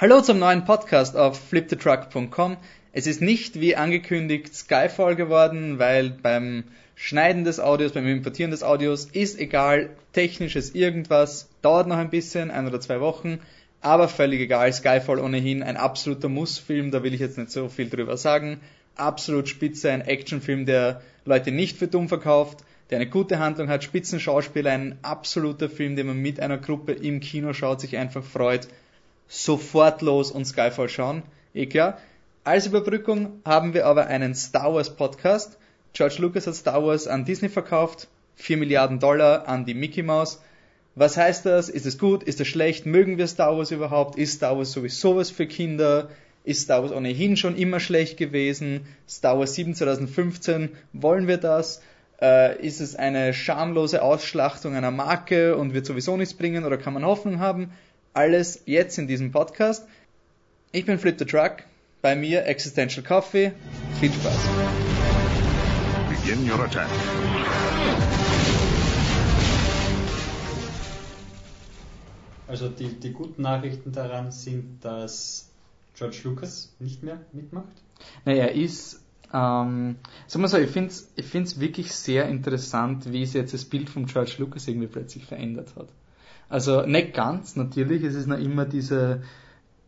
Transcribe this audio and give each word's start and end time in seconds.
Hallo 0.00 0.22
zum 0.22 0.38
neuen 0.38 0.64
Podcast 0.64 1.14
auf 1.14 1.38
flipthetruck.com. 1.50 2.56
Es 2.94 3.06
ist 3.06 3.20
nicht 3.20 3.60
wie 3.60 3.76
angekündigt 3.76 4.54
Skyfall 4.54 5.14
geworden, 5.14 5.78
weil 5.78 6.08
beim 6.08 6.64
Schneiden 6.94 7.44
des 7.44 7.60
Audios, 7.60 7.92
beim 7.92 8.06
Importieren 8.06 8.50
des 8.50 8.62
Audios 8.62 9.04
ist 9.04 9.38
egal, 9.38 9.90
technisches 10.14 10.74
irgendwas, 10.74 11.50
dauert 11.60 11.86
noch 11.86 11.98
ein 11.98 12.08
bisschen, 12.08 12.50
ein 12.50 12.66
oder 12.66 12.80
zwei 12.80 13.02
Wochen, 13.02 13.40
aber 13.82 14.08
völlig 14.08 14.40
egal. 14.40 14.72
Skyfall 14.72 15.18
ohnehin 15.18 15.62
ein 15.62 15.76
absoluter 15.76 16.30
Mussfilm, 16.30 16.90
da 16.90 17.02
will 17.02 17.12
ich 17.12 17.20
jetzt 17.20 17.36
nicht 17.36 17.50
so 17.50 17.68
viel 17.68 17.90
drüber 17.90 18.16
sagen. 18.16 18.62
Absolut 18.96 19.50
spitze, 19.50 19.90
ein 19.92 20.00
Actionfilm, 20.00 20.64
der 20.64 21.02
Leute 21.26 21.52
nicht 21.52 21.76
für 21.76 21.88
dumm 21.88 22.08
verkauft, 22.08 22.60
der 22.88 23.00
eine 23.00 23.10
gute 23.10 23.38
Handlung 23.38 23.68
hat, 23.68 23.84
Spitzenschauspieler, 23.84 24.70
ein 24.70 24.96
absoluter 25.02 25.68
Film, 25.68 25.94
den 25.94 26.06
man 26.06 26.16
mit 26.16 26.40
einer 26.40 26.56
Gruppe 26.56 26.92
im 26.92 27.20
Kino 27.20 27.52
schaut, 27.52 27.82
sich 27.82 27.98
einfach 27.98 28.24
freut 28.24 28.66
sofort 29.30 30.02
los 30.02 30.32
und 30.32 30.44
Skyfall 30.44 30.88
schauen. 30.88 31.22
Eh 31.54 31.66
klar. 31.66 31.98
Als 32.42 32.66
Überbrückung 32.66 33.40
haben 33.44 33.74
wir 33.74 33.86
aber 33.86 34.08
einen 34.08 34.34
Star 34.34 34.74
Wars 34.74 34.96
Podcast. 34.96 35.56
George 35.92 36.16
Lucas 36.18 36.48
hat 36.48 36.56
Star 36.56 36.84
Wars 36.84 37.06
an 37.06 37.24
Disney 37.24 37.48
verkauft. 37.48 38.08
4 38.34 38.56
Milliarden 38.56 38.98
Dollar 38.98 39.46
an 39.46 39.64
die 39.64 39.74
Mickey 39.74 40.02
Mouse. 40.02 40.40
Was 40.96 41.16
heißt 41.16 41.46
das? 41.46 41.68
Ist 41.68 41.86
es 41.86 41.96
gut? 41.96 42.24
Ist 42.24 42.40
es 42.40 42.48
schlecht? 42.48 42.86
Mögen 42.86 43.18
wir 43.18 43.28
Star 43.28 43.56
Wars 43.56 43.70
überhaupt? 43.70 44.18
Ist 44.18 44.34
Star 44.34 44.56
Wars 44.58 44.72
sowieso 44.72 45.16
was 45.16 45.30
für 45.30 45.46
Kinder? 45.46 46.08
Ist 46.42 46.62
Star 46.62 46.82
Wars 46.82 46.92
ohnehin 46.92 47.36
schon 47.36 47.56
immer 47.56 47.78
schlecht 47.78 48.16
gewesen? 48.16 48.80
Star 49.08 49.38
Wars 49.38 49.54
7 49.54 49.74
2015, 49.74 50.70
wollen 50.92 51.28
wir 51.28 51.36
das? 51.36 51.82
Äh, 52.20 52.60
ist 52.66 52.80
es 52.80 52.96
eine 52.96 53.32
schamlose 53.32 54.02
Ausschlachtung 54.02 54.74
einer 54.74 54.90
Marke 54.90 55.56
und 55.56 55.72
wird 55.72 55.86
sowieso 55.86 56.16
nichts 56.16 56.34
bringen 56.34 56.64
oder 56.64 56.78
kann 56.78 56.94
man 56.94 57.04
Hoffnung 57.04 57.38
haben? 57.38 57.70
Alles 58.12 58.62
jetzt 58.66 58.98
in 58.98 59.06
diesem 59.06 59.30
Podcast. 59.30 59.86
Ich 60.72 60.84
bin 60.84 60.98
Flip 60.98 61.16
the 61.16 61.24
Truck, 61.24 61.62
bei 62.02 62.16
mir 62.16 62.44
Existential 62.44 63.04
Coffee. 63.04 63.52
Viel 64.00 64.10
Spaß. 64.12 64.48
Begin 66.08 66.50
your 66.50 66.58
attack. 66.64 66.88
Also 72.48 72.68
die, 72.68 72.88
die 72.98 73.12
guten 73.12 73.42
Nachrichten 73.42 73.92
daran 73.92 74.32
sind, 74.32 74.84
dass 74.84 75.48
George 75.94 76.18
Lucas 76.24 76.74
nicht 76.80 77.04
mehr 77.04 77.20
mitmacht. 77.32 77.80
Naja, 78.24 78.46
er 78.46 78.52
ist, 78.56 79.04
ähm, 79.32 79.94
sagen 80.26 80.42
wir 80.42 80.48
so, 80.48 80.58
ich 80.58 80.70
finde 80.70 80.90
es 80.90 81.12
ich 81.14 81.26
find's 81.26 81.60
wirklich 81.60 81.92
sehr 81.92 82.28
interessant, 82.28 83.12
wie 83.12 83.24
sich 83.24 83.34
jetzt 83.34 83.54
das 83.54 83.64
Bild 83.64 83.88
von 83.88 84.06
George 84.06 84.34
Lucas 84.38 84.66
irgendwie 84.66 84.88
plötzlich 84.88 85.26
verändert 85.26 85.76
hat. 85.76 85.90
Also 86.50 86.82
nicht 86.82 87.14
ganz, 87.14 87.56
natürlich, 87.56 88.02
es 88.02 88.14
ist 88.14 88.26
noch 88.26 88.38
immer 88.38 88.64
diese, 88.64 89.22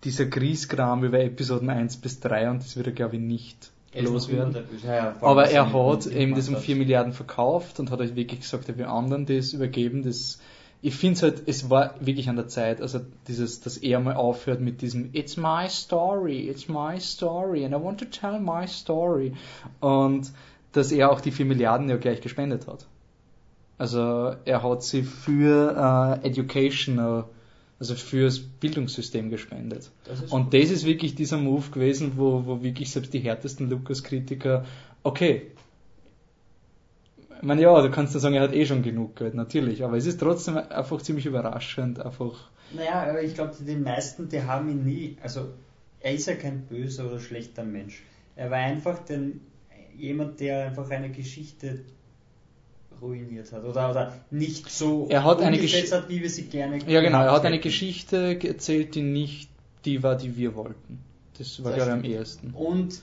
dieser 0.05 0.27
Grieskram 0.27 1.05
über 1.05 1.21
Episoden 1.21 1.69
1 1.69 1.97
bis 1.99 2.21
3 2.21 2.51
und 2.51 2.63
das 2.63 2.77
wird 2.77 2.87
er 2.87 2.93
glaube 2.93 3.17
ich 3.17 3.23
nicht 3.23 3.73
loswerden. 3.95 4.65
Ja, 4.87 5.17
Aber 5.21 5.51
er 5.51 5.73
hat 5.73 6.07
eben 6.07 6.35
das 6.35 6.49
um 6.49 6.57
4 6.57 6.77
Milliarden 6.77 7.13
verkauft 7.13 7.81
und 7.81 7.91
hat 7.91 8.01
euch 8.01 8.15
wirklich 8.15 8.41
gesagt, 8.41 8.69
er 8.69 8.79
will 8.79 8.87
anderen 8.87 9.27
das 9.27 9.53
übergeben. 9.53 10.03
Das, 10.03 10.41
ich 10.81 10.95
finde 10.95 11.17
es 11.17 11.23
halt, 11.23 11.43
es 11.47 11.69
war 11.69 11.95
wirklich 12.01 12.29
an 12.29 12.37
der 12.37 12.49
Zeit, 12.49 12.81
also 12.81 13.01
dieses, 13.29 13.61
dass 13.61 13.77
er 13.77 14.01
mal 14.01 14.15
aufhört 14.15 14.61
mit 14.61 14.83
diesem 14.83 15.11
It's 15.13 15.37
my 15.37 15.69
story, 15.69 16.49
it's 16.49 16.69
my 16.69 16.99
story 17.01 17.65
and 17.65 17.75
I 17.75 17.83
want 17.83 18.01
to 18.01 18.07
tell 18.07 18.41
my 18.41 18.67
story 18.67 19.33
und 19.81 20.33
dass 20.73 20.91
er 20.91 21.11
auch 21.11 21.21
die 21.21 21.33
4 21.33 21.45
Milliarden 21.45 21.89
ja 21.89 21.97
gleich 21.97 22.21
gespendet 22.21 22.67
hat. 22.67 22.87
Also 23.78 24.37
er 24.45 24.62
hat 24.62 24.83
sie 24.83 25.03
für 25.03 26.20
äh, 26.23 26.27
Education, 26.27 26.98
äh, 26.98 27.23
also 27.78 27.95
fürs 27.95 28.39
Bildungssystem 28.39 29.31
gespendet. 29.31 29.91
Das 30.05 30.23
und 30.31 30.45
gut. 30.45 30.55
das 30.55 30.70
ist 30.70 30.84
wirklich 30.84 31.15
dieser 31.15 31.39
Move 31.39 31.70
gewesen, 31.70 32.12
wo, 32.17 32.47
wo 32.47 32.62
wirklich 32.62 32.91
selbst 32.91 33.12
die 33.12 33.19
härtesten 33.19 33.69
Lukas-Kritiker, 33.70 34.65
okay, 35.03 35.50
ich 37.43 37.48
meine, 37.48 37.61
ja, 37.61 37.83
du 37.83 37.91
kannst 37.91 38.15
ja 38.15 38.21
sagen, 38.21 38.37
er 38.37 38.43
hat 38.43 38.55
eh 38.55 38.65
schon 38.66 38.84
genug 38.84 39.16
Geld, 39.16 39.34
natürlich, 39.34 39.83
aber 39.83 39.97
es 39.97 40.06
ist 40.06 40.21
trotzdem 40.21 40.59
einfach 40.59 41.03
ziemlich 41.03 41.27
überraschend, 41.27 41.99
einfach. 41.99 42.50
Naja, 42.72 43.03
aber 43.03 43.21
ich 43.21 43.34
glaube, 43.34 43.53
die 43.59 43.75
meisten, 43.75 44.28
die 44.28 44.43
haben 44.43 44.71
ihn 44.71 44.84
nie, 44.84 45.16
also 45.21 45.49
er 45.99 46.15
ist 46.15 46.27
ja 46.27 46.37
kein 46.37 46.62
böser 46.66 47.06
oder 47.06 47.19
schlechter 47.19 47.65
Mensch. 47.65 48.04
Er 48.37 48.53
war 48.53 48.59
einfach 48.59 49.00
den, 49.00 49.41
jemand, 49.97 50.39
der 50.39 50.66
einfach 50.66 50.89
eine 50.91 51.10
Geschichte 51.10 51.81
ruiniert 53.03 53.53
hat 53.53 53.65
oder, 53.65 53.91
oder 53.91 54.15
nicht 54.31 54.71
so 54.71 55.07
er 55.11 55.25
hat 55.25 55.41
eine 55.41 55.59
Geschichte 55.59 55.97
hat, 55.97 56.09
wie 56.09 56.23
wir 56.23 56.31
sie 56.31 56.45
gerne 56.45 56.79
Ja 56.87 57.01
genau, 57.01 57.23
er 57.23 57.33
hat 57.33 57.45
eine 57.45 57.59
Geschichte 57.59 58.39
erzählt, 58.43 58.95
die 58.95 59.03
nicht 59.03 59.51
die 59.85 60.03
war, 60.03 60.17
die 60.17 60.37
wir 60.37 60.55
wollten. 60.55 61.01
Das 61.39 61.63
war 61.65 61.73
glaube 61.73 61.91
ich 61.91 61.95
am 61.95 62.05
ehesten. 62.05 62.51
Und 62.51 63.01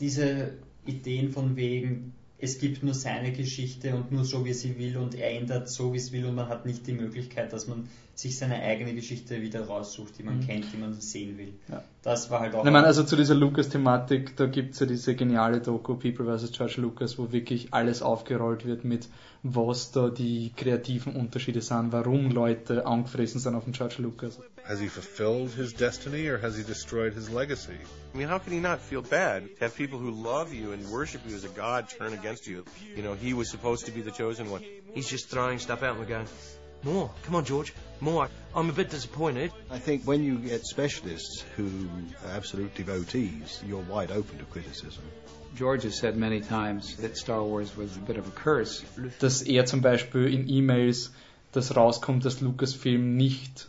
diese 0.00 0.54
Ideen 0.86 1.30
von 1.30 1.56
wegen, 1.56 2.14
es 2.38 2.58
gibt 2.58 2.82
nur 2.82 2.94
seine 2.94 3.32
Geschichte 3.32 3.94
und 3.94 4.10
nur 4.10 4.24
so, 4.24 4.44
wie 4.46 4.54
sie 4.54 4.78
will 4.78 4.96
und 4.96 5.14
er 5.14 5.32
ändert 5.32 5.68
so, 5.68 5.92
wie 5.92 5.98
es 5.98 6.10
will 6.12 6.24
und 6.24 6.36
man 6.36 6.48
hat 6.48 6.64
nicht 6.64 6.86
die 6.86 6.92
Möglichkeit, 6.92 7.52
dass 7.52 7.66
man 7.66 7.88
sich 8.20 8.36
seine 8.36 8.60
eigene 8.62 8.94
Geschichte 8.94 9.40
wieder 9.40 9.66
raussucht, 9.66 10.18
die 10.18 10.22
man 10.22 10.38
mhm. 10.38 10.46
kennt, 10.46 10.72
die 10.72 10.76
man 10.76 11.00
sehen 11.00 11.38
will. 11.38 11.54
Ja. 11.68 11.82
Das 12.02 12.30
war 12.30 12.40
halt 12.40 12.54
auch... 12.54 12.64
Ich 12.64 12.70
meine, 12.70 12.86
also 12.86 13.02
zu 13.02 13.16
dieser 13.16 13.34
Lucas-Thematik, 13.34 14.36
da 14.36 14.46
gibt 14.46 14.74
es 14.74 14.80
ja 14.80 14.86
diese 14.86 15.14
geniale 15.14 15.60
Doku 15.60 15.94
People 15.94 16.26
vs. 16.26 16.52
George 16.52 16.74
Lucas, 16.78 17.18
wo 17.18 17.32
wirklich 17.32 17.72
alles 17.72 18.02
aufgerollt 18.02 18.66
wird 18.66 18.84
mit, 18.84 19.08
was 19.42 19.92
da 19.92 20.10
die 20.10 20.52
kreativen 20.54 21.16
Unterschiede 21.16 21.62
sind, 21.62 21.92
warum 21.92 22.30
Leute 22.30 22.84
angefressen 22.84 23.40
sind 23.40 23.54
auf 23.54 23.64
den 23.64 23.72
George 23.72 23.96
Lucas. 23.98 24.38
Has 24.64 24.80
he 24.80 24.88
fulfilled 24.88 25.54
his 25.56 25.74
destiny 25.74 26.28
or 26.28 26.42
has 26.42 26.56
he 26.56 26.62
destroyed 26.62 27.14
his 27.14 27.30
legacy? 27.30 27.78
I 28.14 28.18
mean, 28.18 28.28
how 28.28 28.38
can 28.38 28.52
he 28.52 28.60
not 28.60 28.80
feel 28.80 29.02
bad 29.02 29.44
to 29.58 29.64
have 29.64 29.74
people 29.74 29.98
who 29.98 30.10
love 30.10 30.52
you 30.52 30.72
and 30.72 30.86
worship 30.90 31.22
you 31.26 31.34
as 31.34 31.44
a 31.44 31.48
god 31.48 31.88
turn 31.88 32.12
against 32.12 32.46
you? 32.46 32.64
You 32.94 33.02
know, 33.02 33.14
he 33.14 33.32
was 33.32 33.50
supposed 33.50 33.86
to 33.86 33.92
be 33.92 34.02
the 34.02 34.10
chosen 34.10 34.50
one. 34.50 34.62
He's 34.94 35.08
just 35.08 35.30
throwing 35.30 35.58
stuff 35.58 35.82
out 35.82 35.96
and 35.96 36.00
we're 36.00 36.06
going, 36.06 36.26
more. 36.84 37.10
Come 37.24 37.34
on, 37.34 37.44
George. 37.44 37.72
More. 38.00 38.28
I'm 38.54 38.70
a 38.70 38.72
bit 38.72 38.90
disappointed. 38.90 39.52
I 39.70 39.78
think 39.78 40.04
when 40.04 40.24
you 40.24 40.38
get 40.38 40.64
specialists 40.66 41.44
who 41.56 41.68
are 42.24 42.36
absolute 42.36 42.74
devotees, 42.74 43.62
you're 43.66 43.82
wide 43.82 44.10
open 44.10 44.38
to 44.38 44.44
criticism. 44.44 45.04
George 45.54 45.82
has 45.82 45.98
said 45.98 46.16
many 46.16 46.40
times 46.40 46.96
that 46.96 47.16
Star 47.16 47.42
Wars 47.42 47.76
was 47.76 47.96
a 47.96 48.00
bit 48.00 48.16
of 48.16 48.26
a 48.26 48.30
curse. 48.30 48.82
Dass 49.18 49.42
er 49.42 49.66
zum 49.66 49.80
Beispiel 49.80 50.32
in 50.32 50.48
E-Mails, 50.48 51.12
das 51.52 51.76
rauskommt, 51.76 52.24
dass 52.24 52.40
Lucasfilm 52.40 53.16
nicht 53.16 53.68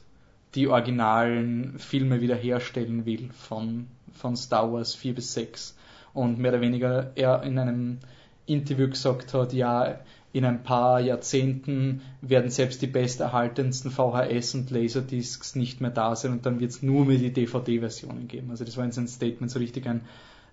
die 0.56 0.68
originalen 0.68 1.80
Filme 1.80 2.22
wiederherstellen 2.22 3.06
will 3.06 3.30
von, 3.34 3.88
von 4.14 4.36
Star 4.36 4.72
Wars 4.72 4.96
4 4.96 5.16
bis 5.16 5.34
6. 5.34 5.76
Und 6.14 6.40
mehr 6.40 6.52
oder 6.52 6.62
weniger 6.62 7.12
er 7.16 7.44
in 7.44 7.58
einem 7.58 8.00
Interview 8.46 8.90
gesagt 8.90 9.34
hat, 9.34 9.54
ja, 9.54 10.00
in 10.34 10.46
ein 10.46 10.64
paar 10.64 11.02
Jahrzehnten 11.02 12.02
werden 12.22 12.50
selbst 12.50 12.81
die 12.81 12.88
besterhaltensten 12.88 13.92
VHS 13.92 14.56
und 14.56 14.72
Laserdiscs 14.72 15.56
nicht 15.56 15.81
mehr 15.81 15.92
da 15.92 16.16
sein 16.16 16.31
und 16.31 16.46
dann 16.46 16.59
wird 16.59 16.72
es 16.72 16.81
nur 16.81 17.06
mehr 17.06 17.18
die 17.18 17.34
DVD-Versionen 17.34 18.28
geben. 18.28 18.50
Also 18.50 18.64
das 18.64 18.78
war 18.78 18.86
in 18.86 18.91
seinem 18.91 19.08
Statement 19.08 19.52
so 19.52 19.59
richtig 19.59 19.88
ein, 19.88 20.02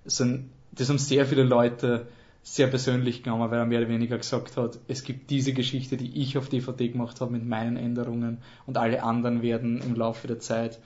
so 0.04 0.24
ein, 0.24 0.50
das 0.72 0.88
haben 0.88 0.98
sehr 0.98 1.26
viele 1.26 1.44
Leute 1.44 2.08
sehr 2.42 2.66
persönlich 2.66 3.22
genommen, 3.22 3.50
weil 3.50 3.58
er 3.58 3.66
mehr 3.66 3.80
oder 3.80 3.88
weniger 3.88 4.16
gesagt 4.18 4.56
hat, 4.56 4.78
es 4.88 5.04
gibt 5.04 5.30
diese 5.30 5.52
Geschichte, 5.52 5.96
die 5.96 6.20
ich 6.22 6.38
auf 6.38 6.48
DVD 6.48 6.88
gemacht 6.88 7.20
habe 7.20 7.32
mit 7.32 7.46
meinen 7.46 7.76
Änderungen 7.76 8.38
und 8.66 8.78
alle 8.78 9.02
anderen 9.02 9.42
werden 9.42 9.80
im 9.82 9.94
Laufe 9.94 10.26
der 10.26 10.40
Zeit 10.40 10.78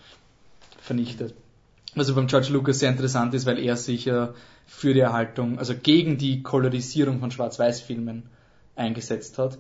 vernichtet. 0.78 1.34
Also 1.94 2.14
beim 2.14 2.26
George 2.26 2.48
Lucas 2.50 2.78
sehr 2.78 2.90
interessant 2.90 3.34
ist, 3.34 3.46
weil 3.46 3.58
er 3.58 3.76
sich 3.76 4.06
ja 4.06 4.34
für 4.66 4.94
die 4.94 5.00
Erhaltung, 5.00 5.58
also 5.58 5.74
gegen 5.74 6.18
die 6.18 6.42
Kolorisierung 6.42 7.20
von 7.20 7.30
Schwarz-Weiß-Filmen 7.30 8.24
eingesetzt 8.76 9.38
hat, 9.38 9.58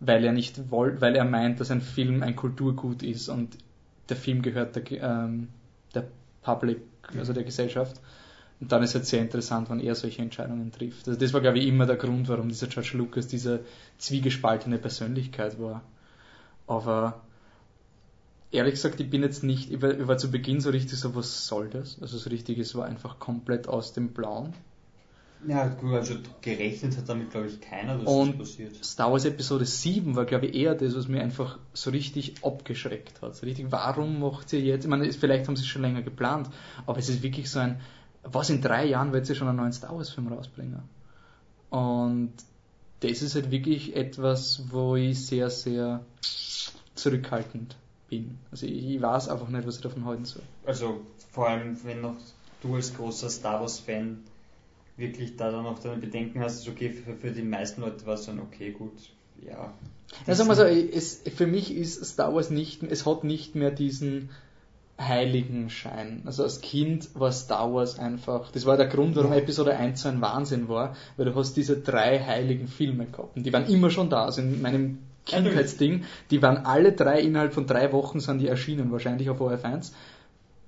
weil 0.00 0.24
er 0.24 0.32
nicht 0.32 0.70
wollte, 0.70 1.00
weil 1.00 1.16
er 1.16 1.24
meint, 1.24 1.60
dass 1.60 1.70
ein 1.70 1.80
Film 1.80 2.22
ein 2.22 2.36
Kulturgut 2.36 3.02
ist 3.02 3.28
und 3.28 3.56
der 4.08 4.16
Film 4.16 4.42
gehört 4.42 4.76
der, 4.76 4.90
ähm, 5.02 5.48
der 5.94 6.06
Public, 6.42 6.80
also 7.16 7.32
der 7.32 7.44
Gesellschaft. 7.44 8.00
Und 8.60 8.70
dann 8.70 8.82
ist 8.82 8.90
es 8.90 8.94
halt 8.94 9.06
sehr 9.06 9.20
interessant, 9.20 9.68
wann 9.68 9.80
er 9.80 9.94
solche 9.94 10.22
Entscheidungen 10.22 10.70
trifft. 10.70 11.08
Also 11.08 11.18
das 11.18 11.32
war, 11.32 11.40
glaube 11.40 11.58
ich, 11.58 11.66
immer 11.66 11.86
der 11.86 11.96
Grund, 11.96 12.28
warum 12.28 12.48
dieser 12.48 12.68
George 12.68 12.92
Lucas 12.94 13.26
diese 13.26 13.60
zwiegespaltene 13.98 14.78
Persönlichkeit 14.78 15.60
war. 15.60 15.82
Aber 16.66 17.20
ehrlich 18.52 18.74
gesagt, 18.74 19.00
ich 19.00 19.10
bin 19.10 19.22
jetzt 19.22 19.42
nicht, 19.42 19.70
ich 19.70 19.82
war, 19.82 19.90
ich 19.98 20.06
war 20.06 20.16
zu 20.16 20.30
Beginn 20.30 20.60
so 20.60 20.70
richtig 20.70 20.98
so, 20.98 21.14
was 21.14 21.46
soll 21.46 21.68
das? 21.68 22.00
Also 22.00 22.16
so 22.16 22.30
richtig, 22.30 22.58
es 22.58 22.74
war 22.74 22.86
einfach 22.86 23.18
komplett 23.18 23.68
aus 23.68 23.92
dem 23.92 24.10
Blauen. 24.10 24.54
Ja, 25.46 25.68
gut, 25.68 25.92
also 25.92 26.14
gerechnet 26.40 26.96
hat 26.96 27.08
damit, 27.08 27.30
glaube 27.30 27.48
ich, 27.48 27.60
keiner, 27.60 27.98
dass 27.98 28.06
und 28.06 28.40
das 28.40 28.48
passiert. 28.48 28.84
Star 28.84 29.12
Wars 29.12 29.24
Episode 29.24 29.66
7 29.66 30.16
war, 30.16 30.24
glaube 30.24 30.46
ich, 30.46 30.54
eher 30.54 30.74
das, 30.74 30.96
was 30.96 31.08
mir 31.08 31.22
einfach 31.22 31.58
so 31.72 31.90
richtig 31.90 32.42
abgeschreckt 32.42 33.20
hat. 33.20 33.36
So 33.36 33.46
richtig, 33.46 33.66
warum 33.70 34.20
macht 34.20 34.52
ihr 34.52 34.60
jetzt, 34.60 34.84
ich 34.84 34.90
meine, 34.90 35.10
vielleicht 35.12 35.46
haben 35.46 35.56
sie 35.56 35.62
es 35.62 35.68
schon 35.68 35.82
länger 35.82 36.02
geplant, 36.02 36.48
aber 36.86 36.98
es 36.98 37.08
ist 37.08 37.22
wirklich 37.22 37.50
so 37.50 37.58
ein, 37.58 37.80
was 38.22 38.48
in 38.48 38.62
drei 38.62 38.86
Jahren 38.86 39.12
wird 39.12 39.26
sie 39.26 39.34
schon 39.34 39.48
einen 39.48 39.58
neuen 39.58 39.72
Star 39.72 39.94
Wars 39.94 40.10
Film 40.10 40.28
rausbringen? 40.28 40.82
Und 41.70 42.32
das 43.00 43.20
ist 43.20 43.34
halt 43.34 43.50
wirklich 43.50 43.96
etwas, 43.96 44.62
wo 44.70 44.96
ich 44.96 45.26
sehr, 45.26 45.50
sehr 45.50 46.04
zurückhaltend 46.94 47.76
bin. 48.08 48.38
Also 48.50 48.66
ich, 48.66 48.94
ich 48.94 49.02
weiß 49.02 49.28
einfach 49.28 49.48
nicht, 49.48 49.66
was 49.66 49.76
ich 49.76 49.82
davon 49.82 50.06
halten 50.06 50.24
soll. 50.24 50.42
Also 50.64 51.00
vor 51.32 51.48
allem, 51.48 51.76
wenn 51.84 52.00
noch 52.00 52.16
du 52.62 52.76
als 52.76 52.94
großer 52.94 53.28
Star 53.28 53.60
Wars-Fan 53.60 54.22
wirklich 54.96 55.36
da 55.36 55.50
dann 55.50 55.64
noch 55.64 55.78
deine 55.78 55.96
Bedenken 55.96 56.40
hast, 56.40 56.60
ist 56.60 56.68
okay, 56.68 56.90
für, 56.90 57.14
für 57.14 57.30
die 57.30 57.42
meisten 57.42 57.80
Leute 57.80 58.06
war 58.06 58.14
es 58.14 58.26
dann 58.26 58.40
okay, 58.40 58.70
gut, 58.70 58.92
ja. 59.44 59.72
Ja, 60.26 60.34
sagen 60.34 60.48
wir 60.48 60.54
so, 60.54 60.64
es, 60.64 61.22
für 61.34 61.46
mich 61.46 61.74
ist 61.74 62.04
Star 62.04 62.34
Wars 62.34 62.50
nicht, 62.50 62.82
es 62.82 63.04
hat 63.04 63.24
nicht 63.24 63.54
mehr 63.54 63.70
diesen 63.70 64.30
heiligen 64.98 65.70
Schein. 65.70 66.22
Also 66.24 66.44
als 66.44 66.60
Kind 66.60 67.08
war 67.14 67.32
Star 67.32 67.72
Wars 67.74 67.98
einfach, 67.98 68.52
das 68.52 68.64
war 68.64 68.76
der 68.76 68.86
Grund, 68.86 69.16
warum 69.16 69.32
Episode 69.32 69.76
1 69.76 70.02
so 70.02 70.08
ein 70.08 70.20
Wahnsinn 70.20 70.68
war, 70.68 70.94
weil 71.16 71.26
du 71.26 71.34
hast 71.34 71.54
diese 71.54 71.78
drei 71.78 72.20
heiligen 72.20 72.68
Filme 72.68 73.06
gehabt 73.06 73.36
und 73.36 73.44
die 73.44 73.52
waren 73.52 73.66
immer 73.66 73.90
schon 73.90 74.08
da. 74.08 74.24
Also 74.24 74.42
in 74.42 74.62
meinem 74.62 74.98
Kindheitsding, 75.26 76.04
die 76.30 76.42
waren 76.42 76.58
alle 76.58 76.92
drei 76.92 77.20
innerhalb 77.20 77.54
von 77.54 77.66
drei 77.66 77.92
Wochen 77.92 78.20
sind 78.20 78.38
die 78.38 78.46
erschienen, 78.46 78.92
wahrscheinlich 78.92 79.30
auf 79.30 79.40
ORF1. 79.40 79.92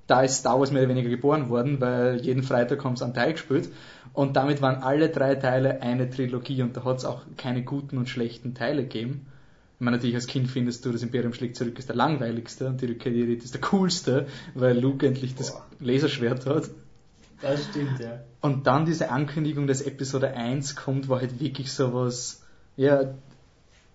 Da 0.06 0.22
ist 0.22 0.36
Star 0.36 0.58
Wars 0.60 0.70
mehr 0.70 0.82
oder 0.82 0.90
weniger 0.90 1.08
geboren 1.08 1.48
worden, 1.48 1.80
weil 1.80 2.20
jeden 2.20 2.42
Freitag 2.42 2.84
haben 2.84 2.96
sie 2.96 3.04
einen 3.04 3.14
Teil 3.14 3.32
gespielt. 3.32 3.70
Und 4.12 4.36
damit 4.36 4.62
waren 4.62 4.82
alle 4.82 5.08
drei 5.08 5.34
Teile 5.34 5.82
eine 5.82 6.08
Trilogie 6.08 6.62
und 6.62 6.76
da 6.76 6.84
hat 6.84 6.98
es 6.98 7.04
auch 7.04 7.22
keine 7.36 7.62
guten 7.62 7.98
und 7.98 8.08
schlechten 8.08 8.54
Teile 8.54 8.82
gegeben. 8.82 9.26
Ich 9.74 9.84
meine, 9.84 9.98
natürlich 9.98 10.16
als 10.16 10.26
Kind 10.26 10.48
findest 10.48 10.84
du, 10.86 10.92
das 10.92 11.02
Imperium 11.02 11.34
schlägt 11.34 11.56
zurück 11.56 11.78
ist 11.78 11.90
der 11.90 11.96
langweiligste 11.96 12.66
und 12.66 12.80
die 12.80 12.86
Rückkehr 12.86 13.12
der 13.12 13.20
Jedi 13.20 13.34
ist 13.34 13.52
der 13.52 13.60
coolste, 13.60 14.26
weil 14.54 14.78
Luke 14.78 15.06
endlich 15.06 15.34
das 15.34 15.52
Boah. 15.52 15.66
Laserschwert 15.80 16.46
hat. 16.46 16.70
Das 17.42 17.64
stimmt, 17.64 18.00
ja. 18.00 18.20
Und 18.40 18.66
dann 18.66 18.86
diese 18.86 19.10
Ankündigung, 19.10 19.66
dass 19.66 19.82
Episode 19.82 20.32
1 20.32 20.76
kommt, 20.76 21.10
war 21.10 21.20
halt 21.20 21.40
wirklich 21.40 21.70
sowas, 21.72 22.42
ja, 22.76 23.14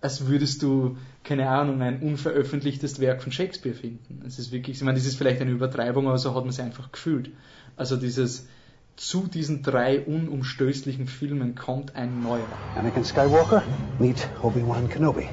als 0.02 0.26
würdest 0.26 0.62
du, 0.62 0.96
keine 1.22 1.48
Ahnung, 1.48 1.80
ein 1.80 2.00
unveröffentlichtes 2.00 3.00
Werk 3.00 3.22
von 3.22 3.30
Shakespeare 3.30 3.74
finden. 3.74 4.22
Es 4.26 4.38
ist 4.38 4.50
wirklich, 4.50 4.76
ich 4.76 4.82
meine, 4.82 4.98
das 4.98 5.06
ist 5.06 5.16
vielleicht 5.16 5.40
eine 5.40 5.52
Übertreibung, 5.52 6.08
aber 6.08 6.18
so 6.18 6.34
hat 6.34 6.42
man 6.42 6.50
es 6.50 6.58
einfach 6.58 6.90
gefühlt. 6.90 7.30
Also 7.76 7.96
dieses, 7.96 8.48
zu 8.96 9.28
diesen 9.28 9.62
drei 9.62 10.00
unumstößlichen 10.00 11.06
Filmen 11.06 11.54
kommt 11.54 11.94
ein 11.94 12.20
neuer. 12.20 12.44
Anakin 12.76 13.04
Skywalker, 13.04 13.62
meet 14.00 14.28
Obi-Wan 14.42 14.88
Kenobi. 14.88 15.28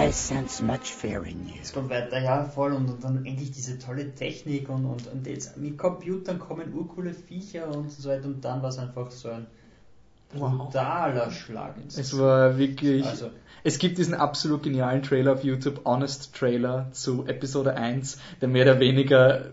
I 0.00 0.10
sense 0.10 0.64
much 0.64 0.84
fear 0.84 1.24
in 1.24 1.48
you. 1.48 1.54
Es 1.60 1.72
kommt 1.72 1.90
weiter, 1.90 2.18
ja, 2.18 2.44
voll, 2.44 2.72
und, 2.72 2.88
und 2.88 3.04
dann 3.04 3.26
endlich 3.26 3.50
diese 3.50 3.78
tolle 3.78 4.14
Technik 4.14 4.70
und, 4.70 4.86
und, 4.86 5.06
und 5.08 5.26
jetzt 5.26 5.58
mit 5.58 5.76
Computern 5.76 6.38
kommen 6.38 6.72
urcoole 6.72 7.12
Viecher 7.12 7.68
und 7.68 7.90
so 7.90 8.08
weiter 8.08 8.26
und 8.26 8.42
dann 8.42 8.62
war 8.62 8.70
es 8.70 8.78
einfach 8.78 9.10
so 9.10 9.28
ein 9.28 9.46
Wow. 10.34 10.66
brutaler 10.66 11.30
Schlag 11.30 11.76
ins 11.82 11.96
Es 11.98 12.18
war 12.18 12.58
wirklich. 12.58 13.04
Also, 13.04 13.30
Es 13.64 13.78
gibt 13.78 13.98
diesen 13.98 14.14
absolut 14.14 14.62
genialen 14.62 15.02
Trailer 15.02 15.32
auf 15.32 15.44
YouTube, 15.44 15.84
Honest 15.84 16.34
Trailer 16.34 16.88
zu 16.92 17.26
Episode 17.26 17.74
1, 17.74 18.18
der 18.40 18.48
mehr 18.48 18.64
oder 18.64 18.80
weniger 18.80 19.46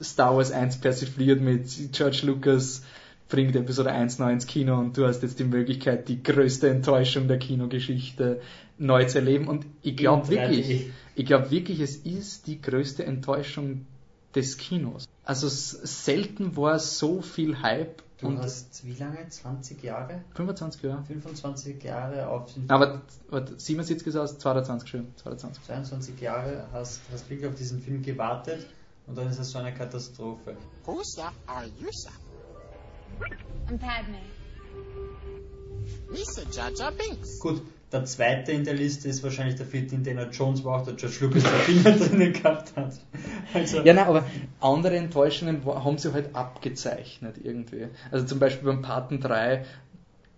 Star 0.00 0.36
Wars 0.36 0.52
1 0.52 0.78
persifliert 0.78 1.40
mit 1.40 1.92
George 1.92 2.20
Lucas 2.24 2.82
bringt 3.28 3.56
Episode 3.56 3.92
1 3.92 4.18
neu 4.18 4.32
ins 4.32 4.46
Kino 4.46 4.78
und 4.78 4.96
du 4.96 5.06
hast 5.06 5.22
jetzt 5.22 5.38
die 5.38 5.44
Möglichkeit, 5.44 6.08
die 6.08 6.22
größte 6.22 6.68
Enttäuschung 6.68 7.28
der 7.28 7.38
Kinogeschichte 7.38 8.40
neu 8.78 9.04
zu 9.04 9.18
erleben. 9.18 9.48
Und 9.48 9.66
ich 9.82 9.96
glaube 9.96 10.32
In 10.32 10.40
3D. 10.40 10.50
wirklich, 10.50 10.86
ich 11.14 11.26
glaube 11.26 11.50
wirklich, 11.50 11.80
es 11.80 11.96
ist 11.96 12.46
die 12.46 12.60
größte 12.60 13.04
Enttäuschung 13.04 13.86
des 14.34 14.56
Kinos. 14.56 15.06
Also 15.24 15.48
selten 15.48 16.56
war 16.56 16.78
so 16.78 17.20
viel 17.20 17.60
Hype 17.60 18.02
du 18.18 18.28
und 18.28 18.38
hast 18.38 18.84
wie 18.84 18.92
lange? 18.94 19.28
20 19.28 19.82
Jahre? 19.82 20.22
25 20.34 20.82
Jahre. 20.82 21.04
25 21.04 21.82
Jahre 21.82 22.28
auf 22.28 22.52
den 22.52 22.68
Aber 22.70 23.02
warte, 23.30 23.58
77 23.58 24.06
ist 24.06 24.16
aus, 24.16 24.38
22 24.38 24.88
schon, 24.88 25.16
22. 25.16 25.64
22 25.64 26.20
Jahre 26.20 26.68
hast, 26.72 27.00
hast 27.12 27.28
wirklich 27.30 27.48
auf 27.48 27.54
diesen 27.54 27.80
Film 27.80 28.02
gewartet 28.02 28.66
und 29.06 29.16
dann 29.16 29.28
ist 29.28 29.38
es 29.38 29.50
so 29.50 29.58
eine 29.58 29.72
Katastrophe. 29.72 30.56
Who, 30.84 31.00
sir, 31.02 31.32
are 31.46 31.66
you, 31.78 31.88
sir? 31.92 32.12
I'm 33.68 33.78
Padme. 33.78 34.20
Lisa 36.10 36.42
Jar 36.50 36.70
Jar 36.74 36.92
Binks. 36.92 37.38
Gut, 37.40 37.62
der 37.92 38.04
zweite 38.04 38.52
in 38.52 38.64
der 38.64 38.74
Liste 38.74 39.08
ist 39.08 39.22
wahrscheinlich 39.22 39.56
der 39.56 39.66
vierte 39.66 39.94
Indiana 39.94 40.28
Jones, 40.30 40.62
wo 40.62 40.70
auch 40.70 40.84
der 40.84 40.94
George 40.94 41.16
Lucas 41.20 41.42
die 41.42 41.72
Finger 41.72 41.96
drinnen 41.98 42.32
gehabt 42.32 42.76
hat. 42.76 42.92
Also, 43.54 43.80
Ja, 43.82 43.94
nein, 43.94 44.06
aber 44.06 44.24
andere 44.60 44.96
Enttäuschungen 44.96 45.64
haben 45.64 45.96
sie 45.96 46.12
halt 46.12 46.34
abgezeichnet 46.34 47.36
irgendwie. 47.42 47.88
Also 48.10 48.26
zum 48.26 48.38
Beispiel 48.38 48.66
beim 48.66 48.82
Paten 48.82 49.20
3, 49.20 49.64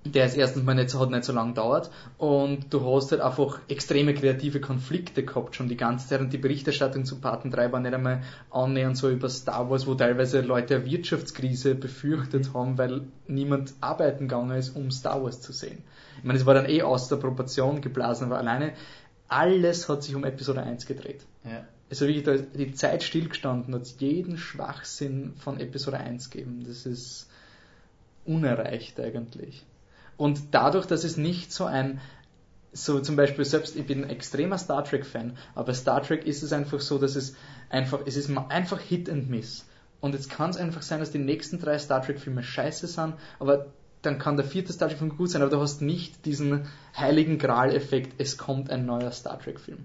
der 0.05 0.27
ist 0.27 0.37
erstens 0.37 0.63
mal 0.63 0.75
nicht 0.75 0.91
so, 0.91 1.01
hat 1.01 1.11
nicht 1.11 1.25
so 1.25 1.33
lange 1.33 1.53
dauert 1.53 1.91
und 2.19 2.73
du 2.73 2.87
hast 2.87 3.11
halt 3.11 3.21
einfach 3.21 3.59
extreme 3.69 4.15
kreative 4.15 4.61
Konflikte 4.61 5.25
gehabt 5.25 5.57
schon 5.57 5.69
die 5.69 5.77
ganze 5.77 6.09
Zeit 6.09 6.21
und 6.21 6.33
die 6.33 6.39
Berichterstattung 6.39 7.05
zu 7.05 7.21
Paten 7.21 7.51
3 7.51 7.73
war 7.73 7.81
nicht 7.81 7.93
einmal 7.93 8.23
annähernd 8.51 8.97
so 8.97 9.11
über 9.11 9.29
Star 9.29 9.69
Wars, 9.69 9.87
wo 9.87 9.95
teilweise 9.95 10.41
Leute 10.41 10.77
eine 10.77 10.87
Wirtschaftskrise 10.87 11.75
befürchtet 11.75 12.55
haben, 12.55 12.79
weil 12.79 13.03
niemand 13.27 13.75
arbeiten 13.81 14.29
gegangen 14.29 14.57
ist, 14.57 14.75
um 14.75 14.91
Star 14.91 15.23
Wars 15.23 15.43
zu 15.43 15.53
sehen. 15.53 15.83
Ich 16.21 16.25
meine, 16.25 16.39
es 16.39 16.47
war 16.47 16.55
dann 16.55 16.69
eh 16.69 16.83
aus 16.83 17.09
der 17.09 17.17
Proportion 17.17 17.81
geblasen, 17.81 18.27
aber 18.27 18.39
alleine 18.39 18.75
alles 19.29 19.89
hat 19.89 20.03
sich 20.03 20.15
um 20.15 20.25
Episode 20.25 20.63
1 20.63 20.87
gedreht. 20.87 21.25
ja. 21.45 21.65
Also 21.89 22.07
wirklich, 22.07 22.23
da 22.23 22.33
ist 22.33 22.45
die 22.55 22.73
Zeit 22.73 23.03
stillgestanden, 23.03 23.75
hat 23.75 23.87
jeden 23.99 24.39
Schwachsinn 24.39 25.35
von 25.35 25.59
Episode 25.59 25.99
1 25.99 26.31
gegeben. 26.31 26.63
Das 26.65 26.87
ist 26.87 27.29
unerreicht 28.25 29.01
eigentlich. 29.01 29.67
Und 30.17 30.41
dadurch, 30.53 30.87
dass 30.87 31.03
es 31.03 31.17
nicht 31.17 31.53
so 31.53 31.65
ein, 31.65 32.01
so 32.73 33.01
zum 33.01 33.17
Beispiel 33.17 33.45
selbst, 33.45 33.75
ich 33.75 33.87
bin 33.87 34.05
ein 34.05 34.11
extremer 34.11 34.57
Star 34.57 34.85
Trek-Fan, 34.85 35.37
aber 35.57 35.75
Star 35.75 36.01
Trek 36.01 36.27
ist 36.27 36.45
es 36.45 36.53
einfach 36.53 36.81
so, 36.81 36.97
dass 36.99 37.17
es 37.17 37.35
einfach, 37.71 38.03
es 38.07 38.17
ist 38.17 38.31
einfach 38.31 38.81
Hit 38.81 39.11
and 39.11 39.29
Miss. 39.29 39.67
Und 40.01 40.15
jetzt 40.15 40.31
kann 40.31 40.51
es 40.51 40.57
einfach 40.57 40.83
sein, 40.83 41.01
dass 41.01 41.11
die 41.11 41.19
nächsten 41.19 41.59
drei 41.59 41.77
Star 41.79 42.03
Trek-Filme 42.03 42.45
scheiße 42.45 42.87
sind, 42.87 43.15
aber 43.41 43.67
dann 44.03 44.19
kann 44.19 44.37
der 44.37 44.47
vierte 44.47 44.73
Star 44.73 44.89
Trek-Film 44.89 45.17
gut 45.17 45.31
sein, 45.31 45.43
aber 45.43 45.51
du 45.51 45.61
hast 45.61 45.83
nicht 45.83 46.25
diesen 46.25 46.67
heiligen 46.97 47.39
Gral-Effekt, 47.39 48.15
es 48.19 48.39
kommt 48.39 48.71
ein 48.71 48.87
neuer 48.87 49.13
Star 49.13 49.39
Trek-Film 49.39 49.79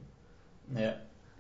ja. 0.74 0.96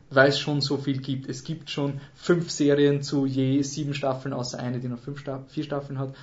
weil 0.09 0.29
es 0.29 0.39
schon 0.39 0.61
so 0.61 0.77
viel 0.77 0.99
gibt. 0.99 1.29
Es 1.29 1.43
gibt 1.43 1.69
schon 1.69 1.99
fünf 2.13 2.49
Serien 2.51 3.01
zu 3.01 3.25
je 3.25 3.61
sieben 3.61 3.93
Staffeln, 3.93 4.33
außer 4.33 4.59
eine, 4.59 4.79
die 4.79 4.87
noch 4.87 4.99
fünf 4.99 5.23
vier 5.47 5.63
Staffeln 5.63 5.99
hat, 5.99 6.15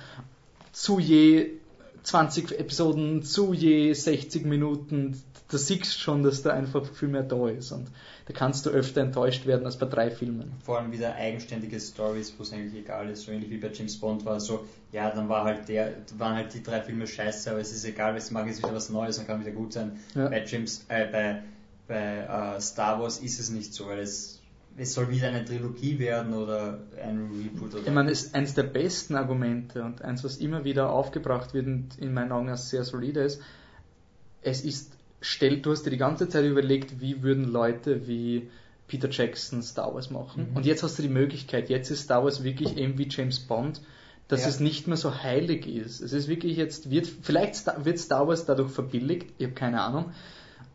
zu 0.71 0.99
je 0.99 1.51
20 2.03 2.59
Episoden, 2.59 3.23
zu 3.23 3.53
je 3.53 3.93
60 3.93 4.45
Minuten. 4.45 5.21
Da 5.49 5.57
siehst 5.57 5.95
du 5.95 5.99
schon, 5.99 6.23
dass 6.23 6.41
da 6.41 6.51
einfach 6.51 6.85
viel 6.85 7.09
mehr 7.09 7.23
da 7.23 7.47
ist. 7.49 7.71
Und 7.71 7.89
da 8.25 8.33
kannst 8.33 8.65
du 8.65 8.69
öfter 8.69 9.01
enttäuscht 9.01 9.45
werden 9.45 9.65
als 9.65 9.77
bei 9.77 9.85
drei 9.85 10.09
Filmen. 10.09 10.53
Vor 10.63 10.79
allem 10.79 10.91
wieder 10.91 11.15
eigenständige 11.15 11.79
Stories, 11.79 12.33
wo 12.37 12.43
es 12.43 12.53
eigentlich 12.53 12.75
egal 12.75 13.09
ist, 13.09 13.23
so 13.23 13.31
ähnlich 13.31 13.49
wie 13.49 13.57
bei 13.57 13.69
James 13.71 13.99
Bond 13.99 14.25
war 14.25 14.39
so, 14.39 14.65
ja, 14.91 15.09
dann 15.09 15.27
war 15.29 15.43
halt 15.43 15.67
der, 15.67 15.93
waren 16.17 16.35
halt 16.35 16.53
die 16.53 16.63
drei 16.63 16.81
Filme 16.81 17.07
scheiße, 17.07 17.51
aber 17.51 17.59
es 17.59 17.73
ist 17.73 17.85
egal, 17.85 18.11
weil 18.11 18.19
es 18.19 18.31
mag 18.31 18.47
jetzt 18.47 18.59
wieder 18.59 18.73
was 18.73 18.89
Neues 18.89 19.17
und 19.17 19.27
kann 19.27 19.41
wieder 19.41 19.51
gut 19.51 19.73
sein. 19.73 19.99
Ja. 20.15 20.29
Bei 20.29 20.43
James, 20.45 20.85
äh, 20.87 21.07
bei, 21.07 21.43
bei 21.87 22.55
äh, 22.55 22.61
Star 22.61 23.01
Wars 23.01 23.19
ist 23.19 23.39
es 23.39 23.49
nicht 23.49 23.73
so, 23.73 23.87
weil 23.87 23.99
es, 23.99 24.39
es 24.77 24.93
soll 24.93 25.09
wieder 25.09 25.27
eine 25.27 25.43
Trilogie 25.43 25.99
werden 25.99 26.33
oder 26.33 26.79
ein 27.03 27.29
Reboot 27.31 27.73
oder 27.73 27.83
Ich 27.85 27.93
meine, 27.93 28.11
es 28.11 28.23
ist 28.23 28.35
eines 28.35 28.53
der 28.53 28.63
besten 28.63 29.15
Argumente 29.15 29.83
und 29.83 30.01
eins, 30.01 30.23
was 30.23 30.37
immer 30.37 30.63
wieder 30.63 30.91
aufgebracht 30.91 31.53
wird 31.53 31.67
und 31.67 31.97
in 31.99 32.13
meinen 32.13 32.31
Augen 32.31 32.49
als 32.49 32.69
sehr 32.69 32.83
solide 32.83 33.21
ist, 33.21 33.41
es 34.41 34.63
ist, 34.63 34.93
stell, 35.23 35.57
du 35.61 35.71
hast 35.71 35.83
dir 35.85 35.89
die 35.89 35.97
ganze 35.97 36.29
Zeit 36.29 36.45
überlegt, 36.45 36.99
wie 37.01 37.23
würden 37.23 37.45
Leute 37.45 38.07
wie 38.07 38.49
Peter 38.87 39.09
Jackson 39.09 39.63
Star 39.63 39.93
Wars 39.95 40.11
machen. 40.11 40.49
Mhm. 40.51 40.57
Und 40.57 40.65
jetzt 40.65 40.83
hast 40.83 40.99
du 40.99 41.01
die 41.01 41.09
Möglichkeit, 41.09 41.69
jetzt 41.69 41.89
ist 41.89 42.03
Star 42.03 42.23
Wars 42.23 42.43
wirklich 42.43 42.77
eben 42.77 42.97
wie 42.97 43.07
James 43.09 43.39
Bond, 43.39 43.81
dass 44.27 44.41
Ja. 44.41 44.49
es 44.49 44.59
nicht 44.59 44.87
mehr 44.87 44.97
so 44.97 45.23
heilig 45.23 45.65
ist. 45.65 46.01
Es 46.01 46.13
ist 46.13 46.27
wirklich 46.27 46.57
jetzt, 46.57 46.91
wird, 46.91 47.07
vielleicht 47.07 47.65
wird 47.85 47.97
Star 47.99 48.27
Wars 48.27 48.45
dadurch 48.45 48.71
verbilligt, 48.71 49.31
ich 49.37 49.45
habe 49.45 49.55
keine 49.55 49.81
Ahnung, 49.81 50.11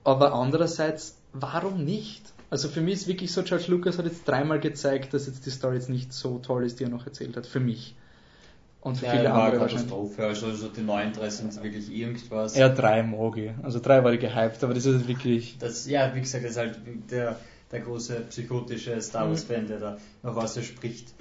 aber 0.04 0.32
andererseits, 0.32 1.18
warum 1.32 1.84
nicht? 1.84 2.22
Also 2.50 2.68
für 2.68 2.80
mich 2.80 2.94
ist 2.94 3.08
wirklich 3.08 3.30
so, 3.30 3.42
George 3.42 3.66
Lucas 3.68 3.98
hat 3.98 4.06
jetzt 4.06 4.26
dreimal 4.26 4.58
gezeigt, 4.58 5.12
dass 5.12 5.26
jetzt 5.26 5.44
die 5.44 5.50
Story 5.50 5.74
jetzt 5.76 5.90
nicht 5.90 6.14
so 6.14 6.38
toll 6.38 6.64
ist, 6.64 6.80
die 6.80 6.84
er 6.84 6.90
noch 6.90 7.04
erzählt 7.04 7.36
hat. 7.36 7.46
Für 7.46 7.60
mich. 7.60 7.94
Und 8.80 8.96
für 8.96 9.06
ja, 9.06 9.12
viele 9.12 9.32
andere. 9.32 9.66
Katastrophe, 9.66 10.24
also, 10.24 10.46
also 10.46 10.68
die 10.68 10.82
neuen 10.82 11.12
drei 11.12 11.28
sind 11.30 11.60
wirklich 11.62 11.92
irgendwas. 11.92 12.56
Ja, 12.56 12.68
drei 12.68 13.02
Mogi. 13.02 13.52
Also 13.62 13.80
drei 13.80 14.04
war 14.04 14.12
ich 14.12 14.20
gehypt, 14.20 14.62
aber 14.62 14.74
das 14.74 14.86
ist 14.86 15.08
wirklich. 15.08 15.58
Das, 15.58 15.86
ja, 15.88 16.14
wie 16.14 16.20
gesagt, 16.20 16.44
das 16.44 16.52
ist 16.52 16.58
halt 16.58 16.80
der, 17.10 17.36
der 17.72 17.80
große 17.80 18.20
psychotische 18.30 19.00
Star 19.02 19.28
Wars-Fan, 19.28 19.66
der 19.66 19.78
da 19.78 19.98
noch 20.22 20.36
was 20.36 20.64
spricht. 20.64 21.12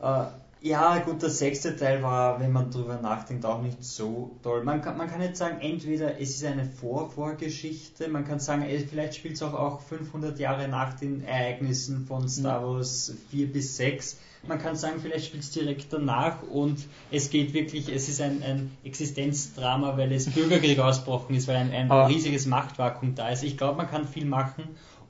Äh, 0.00 0.24
Ja, 0.60 0.98
gut, 0.98 1.22
der 1.22 1.30
sechste 1.30 1.76
Teil 1.76 2.02
war, 2.02 2.40
wenn 2.40 2.50
man 2.50 2.70
drüber 2.70 3.00
nachdenkt, 3.00 3.44
auch 3.44 3.62
nicht 3.62 3.84
so 3.84 4.36
toll. 4.42 4.64
Man 4.64 4.82
kann, 4.82 4.96
man 4.96 5.08
kann 5.08 5.20
jetzt 5.22 5.38
sagen, 5.38 5.60
entweder 5.60 6.20
es 6.20 6.30
ist 6.30 6.44
eine 6.44 6.64
Vor-Vorgeschichte, 6.64 8.08
man 8.08 8.24
kann 8.24 8.40
sagen, 8.40 8.64
vielleicht 8.88 9.14
spielt 9.14 9.34
es 9.34 9.42
auch, 9.42 9.54
auch 9.54 9.80
500 9.80 10.38
Jahre 10.38 10.66
nach 10.68 10.94
den 10.94 11.22
Ereignissen 11.24 12.06
von 12.06 12.28
Star 12.28 12.66
Wars 12.66 13.14
4 13.30 13.52
bis 13.52 13.76
6. 13.76 14.18
Man 14.46 14.58
kann 14.58 14.76
sagen, 14.76 15.00
vielleicht 15.02 15.26
spielt 15.26 15.42
es 15.42 15.50
direkt 15.50 15.92
danach 15.92 16.42
und 16.42 16.78
es 17.10 17.30
geht 17.30 17.54
wirklich, 17.54 17.88
es 17.88 18.08
ist 18.08 18.20
ein, 18.20 18.42
ein 18.42 18.70
Existenzdrama, 18.84 19.96
weil 19.96 20.12
es 20.12 20.30
Bürgerkrieg 20.30 20.78
ausbrochen 20.78 21.34
ist, 21.34 21.48
weil 21.48 21.56
ein, 21.56 21.72
ein 21.72 21.90
riesiges 21.90 22.46
Machtvakuum 22.46 23.14
da 23.14 23.30
ist. 23.30 23.42
Ich 23.42 23.56
glaube, 23.56 23.76
man 23.76 23.90
kann 23.90 24.06
viel 24.06 24.24
machen, 24.24 24.64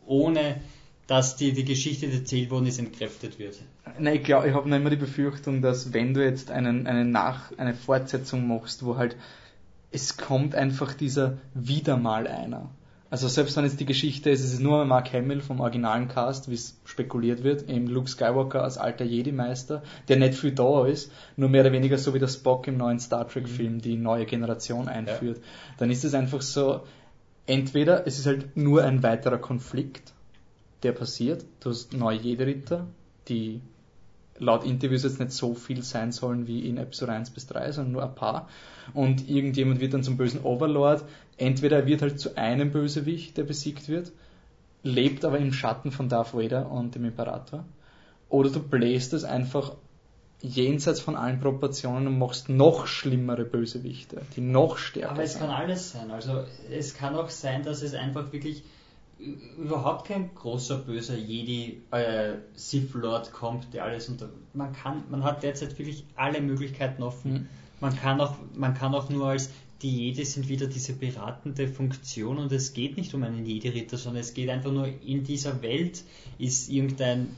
ohne 0.06 0.60
dass 1.06 1.36
die, 1.36 1.52
die 1.52 1.64
Geschichte, 1.64 2.06
die 2.06 2.16
erzählt 2.16 2.50
worden 2.50 2.66
ist, 2.66 2.78
entkräftet 2.78 3.38
wird. 3.38 3.56
Nein, 3.98 4.16
ich 4.16 4.24
glaube, 4.24 4.48
ich 4.48 4.54
habe 4.54 4.68
noch 4.68 4.76
immer 4.76 4.90
die 4.90 4.96
Befürchtung, 4.96 5.62
dass 5.62 5.92
wenn 5.92 6.14
du 6.14 6.22
jetzt 6.22 6.50
einen, 6.50 6.86
eine 6.86 7.04
Nach, 7.04 7.50
eine 7.56 7.74
Fortsetzung 7.74 8.46
machst, 8.46 8.84
wo 8.84 8.96
halt 8.96 9.16
es 9.90 10.16
kommt 10.16 10.54
einfach 10.54 10.92
dieser 10.94 11.38
wieder 11.54 11.96
mal 11.96 12.26
einer. 12.26 12.70
Also 13.10 13.26
selbst 13.26 13.56
wenn 13.56 13.64
jetzt 13.64 13.80
die 13.80 13.86
Geschichte 13.86 14.28
ist, 14.28 14.44
es 14.44 14.52
ist 14.52 14.60
nur 14.60 14.84
Mark 14.84 15.12
Hamill 15.14 15.40
vom 15.40 15.60
originalen 15.60 16.08
Cast, 16.08 16.50
wie 16.50 16.54
es 16.54 16.78
spekuliert 16.84 17.42
wird, 17.42 17.68
eben 17.68 17.86
Luke 17.86 18.08
Skywalker 18.08 18.62
als 18.62 18.76
alter 18.76 19.04
Jedi-Meister, 19.04 19.82
der 20.08 20.18
nicht 20.18 20.34
viel 20.34 20.52
da 20.52 20.86
ist, 20.86 21.10
nur 21.36 21.48
mehr 21.48 21.62
oder 21.62 21.72
weniger 21.72 21.96
so 21.96 22.12
wie 22.12 22.18
der 22.18 22.28
Spock 22.28 22.66
im 22.66 22.76
neuen 22.76 22.98
Star 22.98 23.26
Trek-Film 23.26 23.80
die 23.80 23.96
neue 23.96 24.26
Generation 24.26 24.88
einführt, 24.88 25.40
dann 25.78 25.90
ist 25.90 26.04
es 26.04 26.12
einfach 26.12 26.42
so, 26.42 26.82
entweder 27.46 28.06
es 28.06 28.18
ist 28.18 28.26
halt 28.26 28.56
nur 28.56 28.84
ein 28.84 29.02
weiterer 29.02 29.38
Konflikt, 29.38 30.12
der 30.82 30.92
passiert, 30.92 31.46
du 31.60 31.70
hast 31.70 31.94
neue 31.94 32.18
Jedi-Ritter, 32.18 32.86
die 33.28 33.62
laut 34.38 34.64
Interviews 34.64 35.02
jetzt 35.02 35.20
nicht 35.20 35.32
so 35.32 35.54
viel 35.54 35.82
sein 35.82 36.12
sollen 36.12 36.46
wie 36.46 36.68
in 36.68 36.76
Episode 36.78 37.12
1 37.12 37.30
bis 37.30 37.46
3, 37.46 37.72
sondern 37.72 37.92
nur 37.92 38.02
ein 38.04 38.14
paar. 38.14 38.48
Und 38.94 39.28
irgendjemand 39.28 39.80
wird 39.80 39.94
dann 39.94 40.02
zum 40.02 40.16
bösen 40.16 40.42
Overlord. 40.42 41.04
Entweder 41.36 41.78
er 41.78 41.86
wird 41.86 42.02
halt 42.02 42.18
zu 42.20 42.36
einem 42.36 42.70
Bösewicht, 42.70 43.36
der 43.36 43.44
besiegt 43.44 43.88
wird, 43.88 44.12
lebt 44.82 45.24
aber 45.24 45.38
im 45.38 45.52
Schatten 45.52 45.92
von 45.92 46.08
Darth 46.08 46.34
Vader 46.34 46.70
und 46.70 46.94
dem 46.94 47.04
Imperator. 47.04 47.64
Oder 48.28 48.50
du 48.50 48.60
bläst 48.60 49.12
es 49.12 49.24
einfach 49.24 49.74
jenseits 50.40 51.00
von 51.00 51.16
allen 51.16 51.40
Proportionen 51.40 52.06
und 52.06 52.18
machst 52.18 52.48
noch 52.48 52.86
schlimmere 52.86 53.44
Bösewichte, 53.44 54.22
die 54.36 54.40
noch 54.40 54.78
stärker 54.78 55.12
Aber 55.12 55.22
es 55.22 55.32
sind. 55.32 55.40
kann 55.42 55.50
alles 55.50 55.92
sein. 55.92 56.10
Also 56.10 56.44
es 56.70 56.94
kann 56.94 57.16
auch 57.16 57.28
sein, 57.28 57.64
dass 57.64 57.82
es 57.82 57.94
einfach 57.94 58.32
wirklich 58.32 58.62
überhaupt 59.18 60.06
kein 60.06 60.34
großer 60.34 60.78
böser 60.78 61.16
Jedi 61.16 61.82
äh, 61.90 62.34
Sith 62.54 62.94
Lord 62.94 63.32
kommt, 63.32 63.72
der 63.74 63.84
alles 63.84 64.08
unter. 64.08 64.30
Man 64.54 64.72
kann, 64.72 65.02
man 65.10 65.24
hat 65.24 65.42
derzeit 65.42 65.78
wirklich 65.78 66.04
alle 66.14 66.40
Möglichkeiten 66.40 67.02
offen. 67.02 67.32
Mhm. 67.32 67.46
Man 67.80 67.96
kann 67.96 68.20
auch, 68.20 68.34
man 68.54 68.74
kann 68.74 68.94
auch 68.94 69.08
nur 69.08 69.28
als 69.28 69.50
die 69.82 70.06
Jedi 70.06 70.24
sind 70.24 70.48
wieder 70.48 70.66
diese 70.66 70.92
beratende 70.94 71.68
Funktion 71.68 72.38
und 72.38 72.50
es 72.50 72.72
geht 72.72 72.96
nicht 72.96 73.14
um 73.14 73.22
einen 73.22 73.46
Jedi-Ritter, 73.46 73.96
sondern 73.96 74.22
es 74.22 74.34
geht 74.34 74.50
einfach 74.50 74.72
nur 74.72 74.88
in 75.04 75.22
dieser 75.22 75.62
Welt 75.62 76.02
ist 76.38 76.68
irgendein 76.68 77.28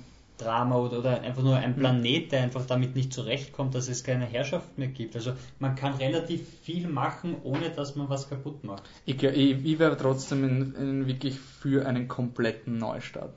Drama 0.40 0.76
oder, 0.76 0.98
oder 1.00 1.20
einfach 1.20 1.42
nur 1.42 1.56
ein 1.56 1.76
Planet, 1.76 2.32
der 2.32 2.42
einfach 2.42 2.66
damit 2.66 2.94
nicht 2.94 3.12
zurechtkommt, 3.12 3.74
dass 3.74 3.88
es 3.88 4.04
keine 4.04 4.24
Herrschaft 4.24 4.78
mehr 4.78 4.88
gibt. 4.88 5.14
Also 5.16 5.32
man 5.58 5.74
kann 5.74 5.94
relativ 5.94 6.42
viel 6.62 6.88
machen, 6.88 7.36
ohne 7.42 7.70
dass 7.70 7.96
man 7.96 8.08
was 8.08 8.28
kaputt 8.28 8.64
macht. 8.64 8.82
Ich, 9.06 9.22
ich, 9.22 9.64
ich 9.64 9.78
wäre 9.78 9.96
trotzdem 9.96 10.44
in, 10.44 10.74
in 10.74 11.06
wirklich 11.06 11.38
für 11.38 11.86
einen 11.86 12.08
kompletten 12.08 12.78
Neustart. 12.78 13.34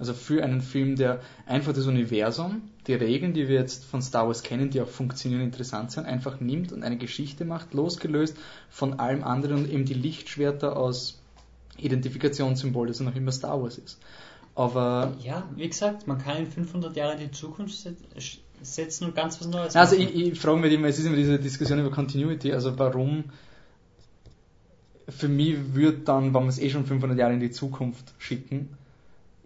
Also 0.00 0.14
für 0.14 0.42
einen 0.42 0.62
Film, 0.62 0.96
der 0.96 1.20
einfach 1.44 1.74
das 1.74 1.86
Universum, 1.86 2.62
die 2.86 2.94
Regeln, 2.94 3.34
die 3.34 3.48
wir 3.48 3.56
jetzt 3.56 3.84
von 3.84 4.00
Star 4.00 4.26
Wars 4.26 4.42
kennen, 4.42 4.70
die 4.70 4.80
auch 4.80 4.88
funktionieren, 4.88 5.42
interessant 5.42 5.92
sind, 5.92 6.06
einfach 6.06 6.40
nimmt 6.40 6.72
und 6.72 6.82
eine 6.82 6.96
Geschichte 6.96 7.44
macht, 7.44 7.74
losgelöst 7.74 8.34
von 8.70 8.98
allem 8.98 9.22
anderen 9.22 9.64
und 9.64 9.70
eben 9.70 9.84
die 9.84 9.92
Lichtschwerter 9.92 10.78
aus 10.78 11.20
Identifikationssymbol, 11.76 12.88
das 12.88 13.00
noch 13.00 13.14
immer 13.14 13.30
Star 13.30 13.62
Wars 13.62 13.76
ist. 13.76 13.98
Aber 14.60 15.16
Ja, 15.24 15.48
wie 15.56 15.66
gesagt, 15.66 16.06
man 16.06 16.18
kann 16.18 16.36
in 16.36 16.46
500 16.46 16.94
Jahre 16.94 17.14
in 17.14 17.20
die 17.20 17.30
Zukunft 17.30 17.74
set- 17.78 17.96
setzen 18.60 19.06
und 19.06 19.14
ganz 19.14 19.40
was 19.40 19.48
Neues 19.48 19.74
also 19.74 19.96
machen. 19.96 20.06
ich, 20.06 20.32
ich 20.32 20.38
frage 20.38 20.60
mich 20.60 20.70
immer, 20.74 20.88
es 20.88 20.98
ist 20.98 21.06
immer 21.06 21.16
diese 21.16 21.38
Diskussion 21.38 21.78
über 21.78 21.90
Continuity, 21.90 22.52
also 22.52 22.78
warum 22.78 23.24
für 25.08 25.28
mich 25.28 25.74
wird 25.74 26.06
dann, 26.08 26.34
wenn 26.34 26.42
wir 26.42 26.48
es 26.50 26.58
eh 26.58 26.68
schon 26.68 26.84
500 26.84 27.16
Jahre 27.16 27.32
in 27.32 27.40
die 27.40 27.50
Zukunft 27.50 28.12
schicken, 28.18 28.68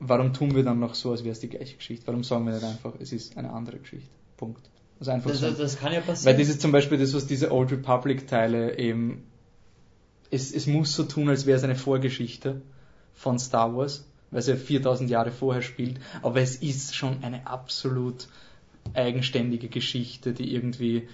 warum 0.01 0.33
tun 0.33 0.57
wir 0.57 0.65
dann 0.65 0.81
noch 0.81 0.97
so, 0.97 1.13
als 1.13 1.23
wäre 1.23 1.31
es 1.31 1.39
die 1.39 1.49
gleiche 1.49 1.77
Geschichte? 1.77 2.09
Warum 2.09 2.25
sagen 2.25 2.45
wir 2.47 2.55
nicht 2.55 2.65
einfach, 2.65 2.95
es 2.99 3.13
ist 3.13 3.39
eine 3.39 3.53
andere 3.53 3.79
Geschichte? 3.79 4.11
Punkt. 4.37 4.69
Also 4.99 5.13
einfach 5.13 5.31
das, 5.31 5.39
so. 5.39 5.51
das, 5.53 5.79
kann 5.79 5.93
ja 5.93 6.01
passieren. 6.01 6.35
Weil 6.35 6.43
das 6.43 6.49
ist 6.49 6.61
zum 6.61 6.73
Beispiel 6.73 6.99
das, 6.99 7.15
was 7.15 7.29
diese 7.29 7.53
Old 7.53 7.71
Republic 7.71 8.27
Teile 8.27 8.79
eben, 8.79 9.23
es, 10.33 10.53
es 10.53 10.67
muss 10.67 10.93
so 10.93 11.05
tun, 11.05 11.29
als 11.29 11.47
wäre 11.47 11.57
es 11.57 11.63
eine 11.63 11.77
Vorgeschichte 11.77 12.63
von 13.13 13.39
Star 13.39 13.77
Wars, 13.77 14.09
weil 14.35 14.41
es 14.41 14.49
ja 14.49 14.57
4000 14.57 15.09
Jahre 15.09 15.31
vorher 15.31 15.63
spielt, 15.63 16.01
aber 16.21 16.41
es 16.41 16.57
ist 16.57 16.97
schon 16.97 17.23
eine 17.23 17.47
absolut 17.47 18.27
eigenständige 18.93 19.69
Geschichte, 19.69 20.33
die 20.33 20.53
irgendwie 20.53 21.09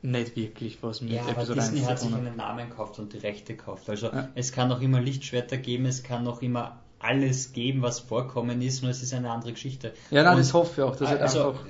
nicht 0.00 0.36
wirklich 0.36 0.78
was 0.82 1.02
mit 1.02 1.12
ja, 1.12 1.20
aber 1.22 1.32
Episode 1.32 1.60
1 1.60 1.70
Disney 1.70 1.84
zu 1.84 1.90
hat 1.90 2.00
sich 2.00 2.14
einen 2.14 2.36
Namen 2.36 2.70
gekauft 2.70 2.98
und 2.98 3.12
die 3.12 3.18
Rechte 3.18 3.54
gekauft. 3.56 3.90
Also 3.90 4.06
Ja. 4.06 4.30
es 4.34 4.52
kann 4.52 4.68
noch 4.70 4.80
immer 4.80 5.02
Lichtschwerter 5.02 5.58
geben, 5.58 5.84
es 5.84 6.02
kann 6.02 6.24
noch 6.24 6.40
immer 6.40 6.78
alles 6.98 7.52
geben, 7.52 7.82
was 7.82 8.00
vorkommen 8.00 8.62
ist, 8.62 8.80
nur 8.80 8.90
es 8.90 9.02
ist 9.02 9.12
eine 9.12 9.30
andere 9.30 9.52
Geschichte. 9.52 9.92
Ja, 10.10 10.22
nein, 10.22 10.32
Und- 10.32 10.38
das 10.38 10.54
hoffe 10.54 10.80
ich 10.80 10.82
auch. 10.88 10.96
Dass 10.96 11.10
also, 11.10 11.48
einfach, 11.48 11.60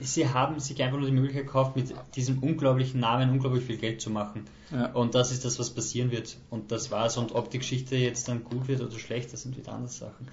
sie 0.00 0.28
haben 0.28 0.58
sich 0.60 0.82
einfach 0.82 0.98
nur 0.98 1.06
die 1.06 1.14
Möglichkeit 1.14 1.46
gekauft, 1.46 1.76
mit 1.76 1.94
diesem 2.14 2.38
unglaublichen 2.38 3.00
Namen 3.00 3.30
unglaublich 3.30 3.64
viel 3.64 3.76
Geld 3.76 4.00
zu 4.00 4.10
machen. 4.10 4.44
Ja. 4.70 4.92
Und 4.92 5.14
das 5.14 5.32
ist 5.32 5.44
das, 5.44 5.58
was 5.58 5.70
passieren 5.70 6.10
wird. 6.10 6.36
Und 6.50 6.72
das 6.72 6.90
war's. 6.90 7.16
Und 7.16 7.34
ob 7.34 7.50
die 7.50 7.58
Geschichte 7.58 7.96
jetzt 7.96 8.28
dann 8.28 8.44
gut 8.44 8.68
wird 8.68 8.80
oder 8.80 8.98
schlecht, 8.98 9.32
das 9.32 9.42
sind 9.42 9.56
wieder 9.56 9.72
andere 9.72 9.92
Sachen. 9.92 10.28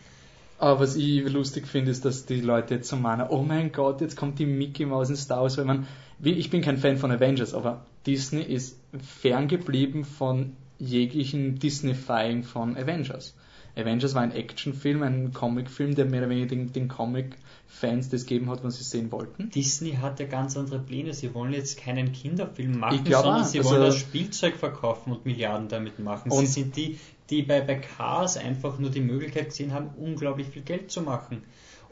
Aber 0.57 0.79
was 0.79 0.95
ich 0.95 1.29
lustig 1.29 1.67
finde, 1.67 1.91
ist, 1.91 2.05
dass 2.05 2.25
die 2.25 2.39
Leute 2.39 2.75
jetzt 2.75 2.89
so 2.89 2.95
meinen, 2.95 3.27
oh 3.29 3.43
mein 3.43 3.71
Gott, 3.71 4.01
jetzt 4.01 4.15
kommt 4.15 4.39
die 4.39 4.45
Mickey 4.45 4.85
Mouse 4.85 5.09
in 5.09 5.15
Star 5.15 5.41
Wars, 5.41 5.57
weil 5.57 5.65
man, 5.65 5.87
ich 6.21 6.49
bin 6.49 6.61
kein 6.61 6.77
Fan 6.77 6.97
von 6.97 7.11
Avengers, 7.11 7.53
aber 7.53 7.85
Disney 8.05 8.41
ist 8.41 8.79
ferngeblieben 9.21 10.05
von 10.05 10.55
jeglichen 10.79 11.59
Disneyfying 11.59 12.43
von 12.43 12.77
Avengers. 12.77 13.35
Avengers 13.75 14.13
war 14.13 14.21
ein 14.21 14.31
Actionfilm, 14.31 15.01
ein 15.03 15.33
Comicfilm, 15.33 15.95
der 15.95 16.05
mehr 16.05 16.21
oder 16.21 16.29
weniger 16.29 16.47
den, 16.47 16.71
den 16.71 16.87
Comic-Fans 16.87 18.09
das 18.09 18.25
gegeben 18.25 18.49
hat, 18.49 18.63
was 18.63 18.77
sie 18.77 18.83
sehen 18.83 19.11
wollten. 19.11 19.49
Disney 19.49 19.93
hat 19.93 20.19
ja 20.19 20.27
ganz 20.27 20.55
andere 20.57 20.79
Pläne. 20.79 21.13
Sie 21.13 21.33
wollen 21.33 21.53
jetzt 21.53 21.77
keinen 21.79 22.11
Kinderfilm 22.11 22.77
machen, 22.79 23.03
sondern 23.05 23.41
auch. 23.41 23.45
sie 23.45 23.59
Also- 23.59 23.71
wollen 23.71 23.81
das 23.81 23.97
Spielzeug 23.97 24.55
verkaufen 24.57 25.11
und 25.11 25.25
Milliarden 25.25 25.67
damit 25.69 25.97
machen. 25.99 26.31
Und- 26.31 26.39
sie 26.39 26.45
sind 26.45 26.75
die, 26.75 26.99
die 27.29 27.41
bei, 27.41 27.61
bei 27.61 27.75
Cars 27.75 28.37
einfach 28.37 28.77
nur 28.79 28.89
die 28.91 29.01
Möglichkeit 29.01 29.49
gesehen 29.49 29.73
haben, 29.73 29.89
unglaublich 29.97 30.47
viel 30.47 30.61
Geld 30.61 30.91
zu 30.91 31.01
machen. 31.01 31.41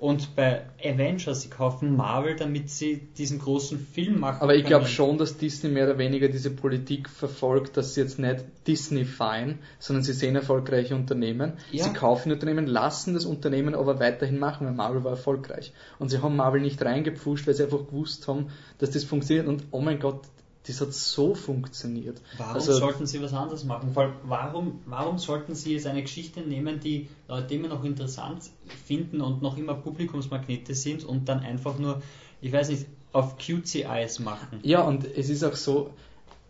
Und 0.02 0.36
bei 0.36 0.64
Avengers, 0.84 1.44
sie 1.44 1.50
kaufen 1.52 1.96
Marvel, 1.96 2.36
damit 2.36 2.72
sie 2.72 2.98
diesen 3.20 3.38
großen 3.38 3.78
Film 3.78 4.20
machen 4.20 4.42
Aber 4.42 4.56
ich 4.56 4.66
glaube 4.66 4.88
schon, 4.88 5.20
dass 5.20 5.38
Disney 5.38 5.70
mehr 5.70 5.86
oder 5.86 6.00
weniger 6.00 6.28
diese 6.28 6.50
Politik 6.50 7.08
verfolgt, 7.08 7.78
dass 7.78 7.94
sie 7.94 8.02
jetzt 8.02 8.18
nicht 8.18 8.44
Disney 8.66 9.06
fein, 9.06 9.60
sondern 9.78 10.04
sie 10.04 10.14
sehen 10.14 10.36
erfolgreiche 10.36 10.96
Unternehmen. 10.96 11.54
Ja. 11.72 11.84
Sie 11.84 11.94
kaufen 11.94 12.32
Unternehmen, 12.32 12.66
lassen 12.66 13.14
das 13.14 13.26
Unternehmen 13.26 13.76
aber 13.76 14.00
weiterhin 14.00 14.40
machen, 14.40 14.66
weil 14.66 14.74
Marvel 14.74 15.04
war 15.04 15.12
erfolgreich. 15.12 15.72
Und 16.00 16.10
sie 16.10 16.20
haben 16.24 16.36
Marvel 16.36 16.62
nicht 16.62 16.84
reingepfuscht, 16.84 17.46
weil 17.46 17.54
sie 17.54 17.66
einfach 17.66 17.86
gewusst 17.86 18.28
haben, 18.28 18.48
dass 18.80 18.90
das 18.90 19.04
funktioniert. 19.04 19.46
Und 19.46 19.66
oh 19.70 19.82
mein 19.82 20.00
Gott, 20.00 20.22
das 20.68 20.80
hat 20.80 20.94
so 20.94 21.34
funktioniert. 21.34 22.22
Warum 22.38 22.54
Also- 22.54 22.74
sollten 22.74 23.08
sie 23.08 23.22
was 23.22 23.34
anderes 23.34 23.64
machen? 23.64 23.94
Vor 23.94 24.04
allem, 24.04 24.14
warum, 24.24 24.80
warum 24.86 25.18
sollten 25.18 25.56
sie 25.56 25.74
jetzt 25.74 25.88
eine 25.88 26.02
Geschichte 26.02 26.42
nehmen, 26.42 26.80
die 26.80 27.08
Leute 27.28 27.56
immer 27.56 27.68
noch 27.70 27.84
interessant 27.84 28.44
finden 28.86 29.22
und 29.22 29.42
noch 29.42 29.58
immer 29.58 29.74
Publikumsmagnete 29.74 30.76
sind 30.76 31.04
und 31.04 31.28
dann 31.28 31.40
einfach 31.40 31.80
nur, 31.80 32.02
ich 32.42 32.52
weiß 32.54 32.70
nicht, 32.70 32.86
auf 33.12 33.38
cutesy 33.38 33.82
Eyes 33.82 34.20
machen? 34.20 34.60
Ja, 34.62 34.82
und 34.82 35.06
es 35.06 35.30
ist 35.30 35.44
auch 35.44 35.56
so, 35.56 35.92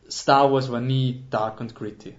Star 0.10 0.51
Wars 0.51 0.70
war 0.72 0.82
nie 0.82 1.24
dark 1.30 1.62
und 1.62 1.74
gritty. 1.74 2.13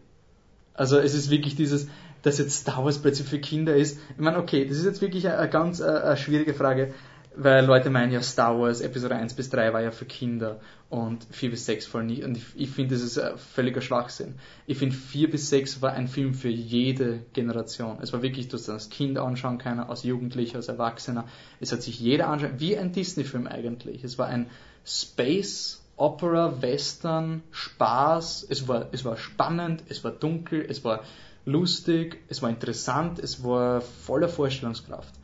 Also 0.74 0.98
es 0.98 1.12
ist 1.12 1.28
wirklich 1.28 1.56
dieses, 1.56 1.88
dass 2.22 2.38
jetzt 2.38 2.54
Star 2.62 2.84
Wars 2.84 2.98
plötzlich 2.98 3.28
für 3.28 3.38
Kinder 3.38 3.76
ist. 3.76 3.98
Ich 4.16 4.18
meine, 4.20 4.38
okay, 4.38 4.64
das 4.66 4.78
ist 4.78 4.86
jetzt 4.86 5.02
wirklich 5.02 5.26
eine, 5.28 5.36
eine 5.36 5.50
ganz 5.50 5.80
äh, 5.80 5.84
eine 5.84 6.16
schwierige 6.16 6.54
Frage, 6.54 6.94
weil 7.36 7.64
Leute 7.64 7.90
meinen 7.90 8.12
ja, 8.12 8.22
Star 8.22 8.58
Wars 8.58 8.80
Episode 8.80 9.16
1 9.16 9.34
bis 9.34 9.50
3 9.50 9.72
war 9.72 9.82
ja 9.82 9.90
für 9.90 10.04
Kinder 10.04 10.60
und 10.90 11.26
4 11.30 11.50
bis 11.50 11.66
6 11.66 11.86
voll 11.86 12.04
nicht. 12.04 12.24
Und 12.24 12.36
ich, 12.36 12.44
ich 12.54 12.70
finde, 12.70 12.94
das 12.94 13.02
ist 13.02 13.18
ein 13.18 13.38
völliger 13.38 13.80
Schwachsinn. 13.80 14.34
Ich 14.66 14.78
finde, 14.78 14.94
4 14.94 15.30
bis 15.30 15.48
6 15.50 15.80
war 15.82 15.92
ein 15.92 16.08
Film 16.08 16.34
für 16.34 16.48
jede 16.48 17.20
Generation. 17.32 17.98
Es 18.02 18.12
war 18.12 18.22
wirklich, 18.22 18.48
du 18.48 18.56
hast 18.56 18.68
das 18.68 18.90
Kind 18.90 19.18
anschauen 19.18 19.58
können, 19.58 19.80
als 19.80 20.02
Jugendlicher, 20.02 20.56
als 20.56 20.68
Erwachsener. 20.68 21.26
Es 21.60 21.72
hat 21.72 21.82
sich 21.82 21.98
jeder 21.98 22.28
anschauen, 22.28 22.54
wie 22.58 22.76
ein 22.76 22.92
Disney-Film 22.92 23.46
eigentlich. 23.46 24.04
Es 24.04 24.18
war 24.18 24.26
ein 24.26 24.50
Space 24.84 25.82
Opera, 25.96 26.60
Western, 26.62 27.42
Spaß, 27.50 28.46
es 28.48 28.66
war, 28.66 28.88
es 28.92 29.04
war 29.04 29.16
spannend, 29.16 29.84
es 29.88 30.02
war 30.02 30.10
dunkel, 30.10 30.64
es 30.68 30.84
war 30.84 31.04
lustig, 31.44 32.22
es 32.28 32.42
war 32.42 32.50
interessant, 32.50 33.18
es 33.18 33.44
war 33.44 33.82
voller 33.82 34.28
Vorstellungskraft. 34.28 35.14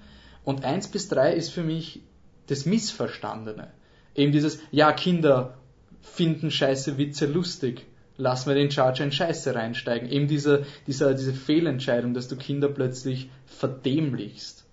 Und 0.49 0.65
1 0.65 0.89
bis 0.89 1.09
3 1.09 1.35
ist 1.35 1.51
für 1.51 1.63
mich 1.63 2.01
das 2.47 2.65
Missverstandene. 2.65 3.69
Eben 4.15 4.33
dieses, 4.33 4.61
ja, 4.71 4.93
Kinder 4.93 5.59
finden 6.01 6.51
scheiße 6.51 6.97
Witze 6.97 7.27
lustig. 7.27 7.85
Lass 8.17 8.47
mal 8.47 8.55
den 8.55 8.71
Charger 8.71 9.05
in 9.05 9.13
Scheiße 9.13 9.55
reinsteigen. 9.55 10.09
Eben 10.09 10.27
dieser, 10.27 10.63
dieser, 10.87 11.13
diese 11.13 11.35
Fehlentscheidung, 11.35 12.15
dass 12.15 12.29
du 12.29 12.37
Kinder 12.37 12.69
plötzlich 12.69 13.29
verdämlichst. 13.45 14.65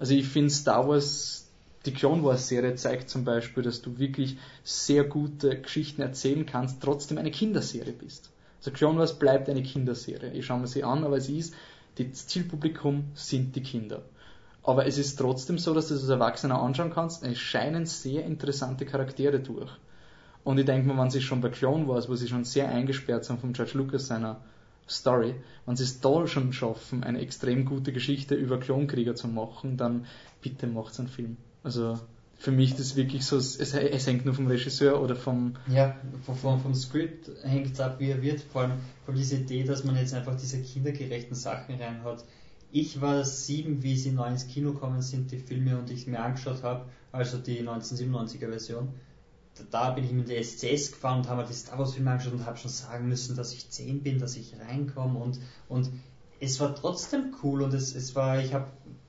Also 0.00 0.14
ich 0.14 0.26
finde 0.26 0.50
Star 0.50 0.88
Wars, 0.88 1.48
die 1.86 1.92
Clone 1.92 2.24
Wars 2.24 2.48
Serie 2.48 2.74
zeigt 2.74 3.08
zum 3.08 3.24
Beispiel, 3.24 3.62
dass 3.62 3.80
du 3.80 4.00
wirklich 4.00 4.36
sehr 4.64 5.04
gute 5.04 5.60
Geschichten 5.60 6.02
erzählen 6.02 6.44
kannst, 6.44 6.82
trotzdem 6.82 7.18
eine 7.18 7.30
Kinderserie 7.30 7.92
bist. 7.92 8.30
Also 8.58 8.72
Clone 8.72 8.98
Wars 8.98 9.16
bleibt 9.16 9.48
eine 9.48 9.62
Kinderserie. 9.62 10.32
Ich 10.32 10.46
schaue 10.46 10.58
mir 10.58 10.66
sie 10.66 10.82
an, 10.82 11.04
aber 11.04 11.20
sie 11.20 11.38
ist, 11.38 11.54
das 11.96 12.26
Zielpublikum 12.26 13.04
sind 13.14 13.54
die 13.54 13.62
Kinder. 13.62 14.02
Aber 14.68 14.84
es 14.84 14.98
ist 14.98 15.16
trotzdem 15.16 15.56
so, 15.56 15.72
dass 15.72 15.88
du 15.88 15.94
es 15.94 16.02
als 16.02 16.10
Erwachsener 16.10 16.60
anschauen 16.60 16.90
kannst. 16.92 17.24
Es 17.24 17.38
scheinen 17.38 17.86
sehr 17.86 18.26
interessante 18.26 18.84
Charaktere 18.84 19.40
durch. 19.40 19.70
Und 20.44 20.58
ich 20.58 20.66
denke 20.66 20.86
mal, 20.86 21.02
wenn 21.02 21.10
sie 21.10 21.22
schon 21.22 21.40
bei 21.40 21.48
Clone 21.48 21.88
Wars, 21.88 22.10
wo 22.10 22.14
sie 22.16 22.28
schon 22.28 22.44
sehr 22.44 22.68
eingesperrt 22.68 23.24
sind 23.24 23.40
von 23.40 23.54
George 23.54 23.78
Lucas 23.78 24.08
seiner 24.08 24.42
Story, 24.86 25.36
wenn 25.64 25.76
sie 25.76 25.84
es 25.84 26.00
da 26.00 26.26
schon 26.26 26.52
schaffen, 26.52 27.02
eine 27.02 27.20
extrem 27.20 27.64
gute 27.64 27.94
Geschichte 27.94 28.34
über 28.34 28.60
Klonkrieger 28.60 29.14
zu 29.14 29.26
machen, 29.28 29.78
dann 29.78 30.04
bitte 30.42 30.66
macht's 30.66 30.98
einen 30.98 31.08
Film. 31.08 31.38
Also 31.64 31.98
für 32.36 32.50
mich 32.50 32.76
das 32.76 32.94
wirklich 32.94 33.24
so, 33.24 33.38
es, 33.38 33.56
es 33.56 34.06
hängt 34.06 34.26
nur 34.26 34.34
vom 34.34 34.48
Regisseur 34.48 35.00
oder 35.02 35.16
vom... 35.16 35.54
Ja, 35.68 35.96
vom, 36.26 36.60
vom 36.60 36.74
Skript 36.74 37.30
hängt 37.42 37.72
es 37.72 37.80
ab, 37.80 38.00
wie 38.00 38.10
er 38.10 38.20
wird, 38.20 38.42
vor 38.42 38.62
allem 38.62 38.72
von 39.06 39.14
dieser 39.14 39.38
Idee, 39.38 39.64
dass 39.64 39.84
man 39.84 39.96
jetzt 39.96 40.12
einfach 40.12 40.36
diese 40.36 40.60
kindergerechten 40.60 41.34
Sachen 41.34 41.80
reinhat. 41.80 42.22
Ich 42.70 43.00
war 43.00 43.24
sieben, 43.24 43.82
wie 43.82 43.96
sie 43.96 44.12
neu 44.12 44.28
ins 44.28 44.46
Kino 44.46 44.72
kommen 44.72 45.02
sind, 45.02 45.30
die 45.30 45.38
Filme, 45.38 45.78
und 45.78 45.90
ich 45.90 46.06
mir 46.06 46.20
angeschaut 46.20 46.62
habe, 46.62 46.84
also 47.12 47.38
die 47.38 47.62
1997er 47.62 48.48
Version 48.48 48.88
da 49.70 49.90
bin 49.90 50.04
ich 50.04 50.12
mit 50.12 50.28
der 50.28 50.42
SCS 50.42 50.92
gefahren 50.92 51.20
und 51.20 51.28
habe 51.28 51.42
mir 51.42 51.48
die 51.48 51.54
Star 51.54 51.78
Wars 51.78 51.94
Filme 51.94 52.10
angeschaut 52.10 52.34
und 52.34 52.46
habe 52.46 52.56
schon 52.56 52.70
sagen 52.70 53.08
müssen, 53.08 53.36
dass 53.36 53.52
ich 53.52 53.68
10 53.68 54.02
bin, 54.02 54.18
dass 54.18 54.36
ich 54.36 54.54
reinkomme 54.58 55.18
und, 55.18 55.38
und 55.68 55.90
es 56.40 56.60
war 56.60 56.74
trotzdem 56.74 57.34
cool 57.42 57.62
und 57.62 57.74
es, 57.74 57.94
es 57.94 58.14
war, 58.14 58.40
ich 58.40 58.54
habe 58.54 58.66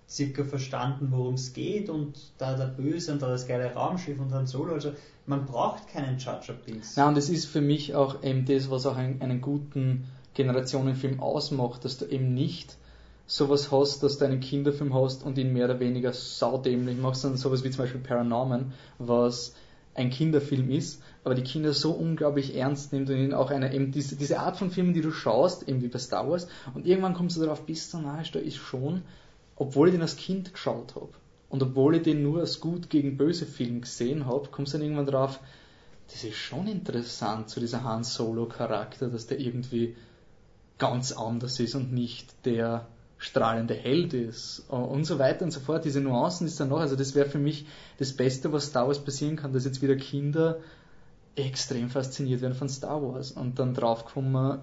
circa 0.09 0.43
verstanden, 0.43 1.09
worum 1.11 1.35
es 1.35 1.53
geht 1.53 1.89
und 1.89 2.33
da 2.39 2.55
der 2.55 2.65
Böse 2.65 3.13
und 3.13 3.21
da 3.21 3.27
das 3.27 3.47
geile 3.47 3.73
Raumschiff 3.73 4.19
und 4.19 4.31
dann 4.31 4.47
Solo, 4.47 4.73
also 4.73 4.93
man 5.27 5.45
braucht 5.45 5.87
keinen 5.87 6.19
Charger 6.19 6.53
Binks. 6.53 6.95
Ja, 6.95 7.07
und 7.07 7.17
es 7.17 7.29
ist 7.29 7.45
für 7.45 7.61
mich 7.61 7.93
auch 7.93 8.23
eben 8.23 8.45
das, 8.45 8.71
was 8.71 8.87
auch 8.87 8.95
einen, 8.95 9.21
einen 9.21 9.41
guten 9.41 10.05
Generationenfilm 10.33 11.19
ausmacht, 11.19 11.85
dass 11.85 11.97
du 11.97 12.05
eben 12.05 12.33
nicht 12.33 12.77
sowas 13.29 13.71
hast, 13.71 14.01
dass 14.01 14.17
du 14.17 14.25
einen 14.25 14.39
Kinderfilm 14.39 14.93
hast 14.93 15.23
und 15.23 15.37
ihn 15.37 15.53
mehr 15.53 15.65
oder 15.65 15.79
weniger 15.79 16.13
saudämlich 16.13 16.97
machst, 16.97 17.21
sondern 17.21 17.37
sowas 17.37 17.63
wie 17.63 17.69
zum 17.69 17.83
Beispiel 17.83 18.01
Paranorman, 18.01 18.73
was 18.97 19.53
ein 19.93 20.09
Kinderfilm 20.09 20.71
ist, 20.71 21.03
aber 21.23 21.35
die 21.35 21.43
Kinder 21.43 21.73
so 21.73 21.91
unglaublich 21.91 22.55
ernst 22.55 22.91
nimmt 22.91 23.09
und 23.09 23.17
ihnen 23.17 23.35
auch 23.35 23.51
eine, 23.51 23.71
eben 23.71 23.91
diese, 23.91 24.15
diese 24.15 24.39
Art 24.39 24.57
von 24.57 24.71
Filmen, 24.71 24.93
die 24.93 25.01
du 25.01 25.11
schaust, 25.11 25.67
eben 25.69 25.83
wie 25.83 25.89
bei 25.89 25.99
Star 25.99 26.27
Wars, 26.27 26.47
und 26.73 26.87
irgendwann 26.87 27.13
kommst 27.13 27.37
du 27.37 27.41
darauf, 27.41 27.65
bis 27.67 27.91
so 27.91 27.99
nahe 27.99 28.23
da 28.31 28.39
ist 28.39 28.57
schon, 28.57 29.03
obwohl 29.55 29.89
ich 29.89 29.93
den 29.93 30.01
als 30.01 30.15
Kind 30.15 30.51
geschaut 30.51 30.95
habe 30.95 31.09
und 31.49 31.61
obwohl 31.61 31.97
ich 31.97 32.01
den 32.01 32.23
nur 32.23 32.39
als 32.39 32.59
gut 32.59 32.89
gegen 32.89 33.15
böse 33.15 33.45
Film 33.45 33.81
gesehen 33.81 34.25
habe, 34.25 34.49
kommst 34.49 34.73
du 34.73 34.79
dann 34.79 34.87
irgendwann 34.87 35.05
drauf, 35.05 35.39
das 36.11 36.23
ist 36.23 36.37
schon 36.37 36.67
interessant, 36.67 37.51
so 37.51 37.61
dieser 37.61 37.83
Han 37.83 38.03
Solo 38.03 38.47
Charakter, 38.47 39.07
dass 39.07 39.27
der 39.27 39.39
irgendwie 39.39 39.95
ganz 40.79 41.11
anders 41.11 41.59
ist 41.59 41.75
und 41.75 41.93
nicht 41.93 42.33
der 42.45 42.87
strahlende 43.19 43.73
Held 43.73 44.13
ist 44.13 44.63
und 44.69 45.03
so 45.03 45.19
weiter 45.19 45.43
und 45.43 45.51
so 45.51 45.59
fort. 45.59 45.83
Diese 45.83 45.99
Nuancen 45.99 46.47
ist 46.47 46.59
dann 46.59 46.69
noch, 46.69 46.79
also 46.79 46.95
das 46.95 47.13
wäre 47.13 47.29
für 47.29 47.37
mich 47.37 47.65
das 47.97 48.13
Beste, 48.13 48.51
was 48.53 48.67
Star 48.67 48.87
Wars 48.87 49.03
passieren 49.03 49.35
kann, 49.35 49.53
dass 49.53 49.65
jetzt 49.65 49.81
wieder 49.81 49.97
Kinder 49.97 50.59
extrem 51.35 51.89
fasziniert 51.89 52.41
werden 52.41 52.55
von 52.55 52.69
Star 52.69 53.03
Wars 53.03 53.31
und 53.31 53.59
dann 53.59 53.73
draufkommen. 53.73 54.59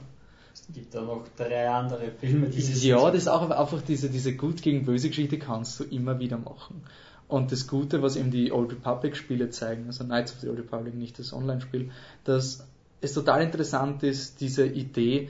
Es 0.55 0.67
gibt 0.73 0.95
da 0.95 1.03
noch 1.03 1.27
drei 1.37 1.69
andere 1.69 2.11
Filme, 2.19 2.49
die 2.49 2.63
sie 2.63 2.89
Ja, 2.89 3.05
das 3.11 3.23
ist 3.23 3.29
auch 3.29 3.49
einfach 3.51 3.83
diese, 3.83 4.09
diese 4.09 4.35
gut 4.35 4.63
gegen 4.63 4.87
böse 4.87 5.09
Geschichte 5.09 5.39
kannst 5.39 5.79
du 5.79 5.85
immer 5.85 6.19
wieder 6.19 6.39
machen. 6.39 6.83
Und 7.29 7.53
das 7.53 7.67
Gute, 7.67 8.01
was 8.01 8.17
eben 8.17 8.31
die 8.31 8.53
Old 8.53 8.73
Republic 8.73 9.17
Spiele 9.17 9.51
zeigen, 9.51 9.87
also 9.87 10.05
Knights 10.05 10.33
of 10.33 10.41
the 10.41 10.49
Old 10.49 10.61
Republic, 10.61 10.95
nicht 10.95 11.19
das 11.19 11.35
Online-Spiel, 11.35 11.91
dass 12.25 12.67
es 13.03 13.13
total 13.13 13.43
interessant 13.43 14.03
ist, 14.03 14.41
diese 14.41 14.65
Idee, 14.65 15.29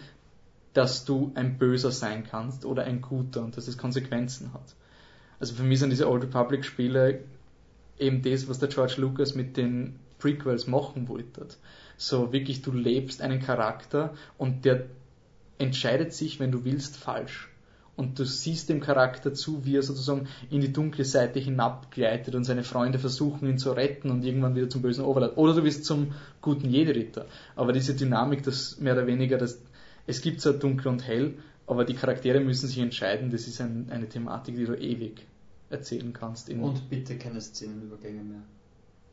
dass 0.76 1.06
du 1.06 1.32
ein 1.34 1.56
Böser 1.56 1.90
sein 1.90 2.24
kannst 2.24 2.66
oder 2.66 2.84
ein 2.84 3.00
Guter 3.00 3.42
und 3.42 3.56
dass 3.56 3.66
es 3.66 3.78
Konsequenzen 3.78 4.52
hat. 4.52 4.74
Also 5.40 5.54
für 5.54 5.62
mich 5.62 5.78
sind 5.78 5.88
diese 5.88 6.08
Old 6.08 6.24
Republic 6.24 6.66
Spiele 6.66 7.20
eben 7.98 8.20
das, 8.20 8.46
was 8.46 8.58
der 8.58 8.68
George 8.68 8.96
Lucas 8.98 9.34
mit 9.34 9.56
den 9.56 9.98
Prequels 10.18 10.66
machen 10.66 11.08
wollte. 11.08 11.46
So 11.96 12.30
wirklich, 12.32 12.60
du 12.60 12.72
lebst 12.72 13.22
einen 13.22 13.40
Charakter 13.40 14.12
und 14.36 14.66
der 14.66 14.84
entscheidet 15.58 16.12
sich, 16.12 16.40
wenn 16.40 16.52
du 16.52 16.64
willst, 16.66 16.98
falsch. 16.98 17.48
Und 17.96 18.18
du 18.18 18.24
siehst 18.24 18.68
dem 18.68 18.80
Charakter 18.80 19.32
zu, 19.32 19.64
wie 19.64 19.76
er 19.76 19.82
sozusagen 19.82 20.28
in 20.50 20.60
die 20.60 20.74
dunkle 20.74 21.06
Seite 21.06 21.38
hinabgleitet 21.38 22.34
und 22.34 22.44
seine 22.44 22.62
Freunde 22.62 22.98
versuchen, 22.98 23.48
ihn 23.48 23.56
zu 23.56 23.72
retten 23.72 24.10
und 24.10 24.22
irgendwann 24.22 24.54
wieder 24.54 24.68
zum 24.68 24.82
bösen 24.82 25.02
Overlord. 25.06 25.38
Oder 25.38 25.54
du 25.54 25.64
wirst 25.64 25.86
zum 25.86 26.12
guten 26.42 26.68
Jedi-Ritter. 26.68 27.24
Aber 27.54 27.72
diese 27.72 27.94
Dynamik, 27.94 28.42
dass 28.42 28.78
mehr 28.78 28.92
oder 28.92 29.06
weniger 29.06 29.38
das 29.38 29.58
es 30.06 30.20
gibt 30.20 30.40
zwar 30.40 30.54
dunkel 30.54 30.88
und 30.88 31.06
hell, 31.06 31.34
aber 31.66 31.84
die 31.84 31.94
Charaktere 31.94 32.40
müssen 32.40 32.68
sich 32.68 32.78
entscheiden. 32.78 33.30
Das 33.30 33.46
ist 33.46 33.60
ein, 33.60 33.88
eine 33.90 34.08
Thematik, 34.08 34.56
die 34.56 34.64
du 34.64 34.74
ewig 34.74 35.26
erzählen 35.68 36.12
kannst. 36.12 36.48
und 36.48 36.88
bitte 36.88 37.16
keine 37.16 37.40
Szenenübergänge 37.40 38.22
mehr. 38.22 38.42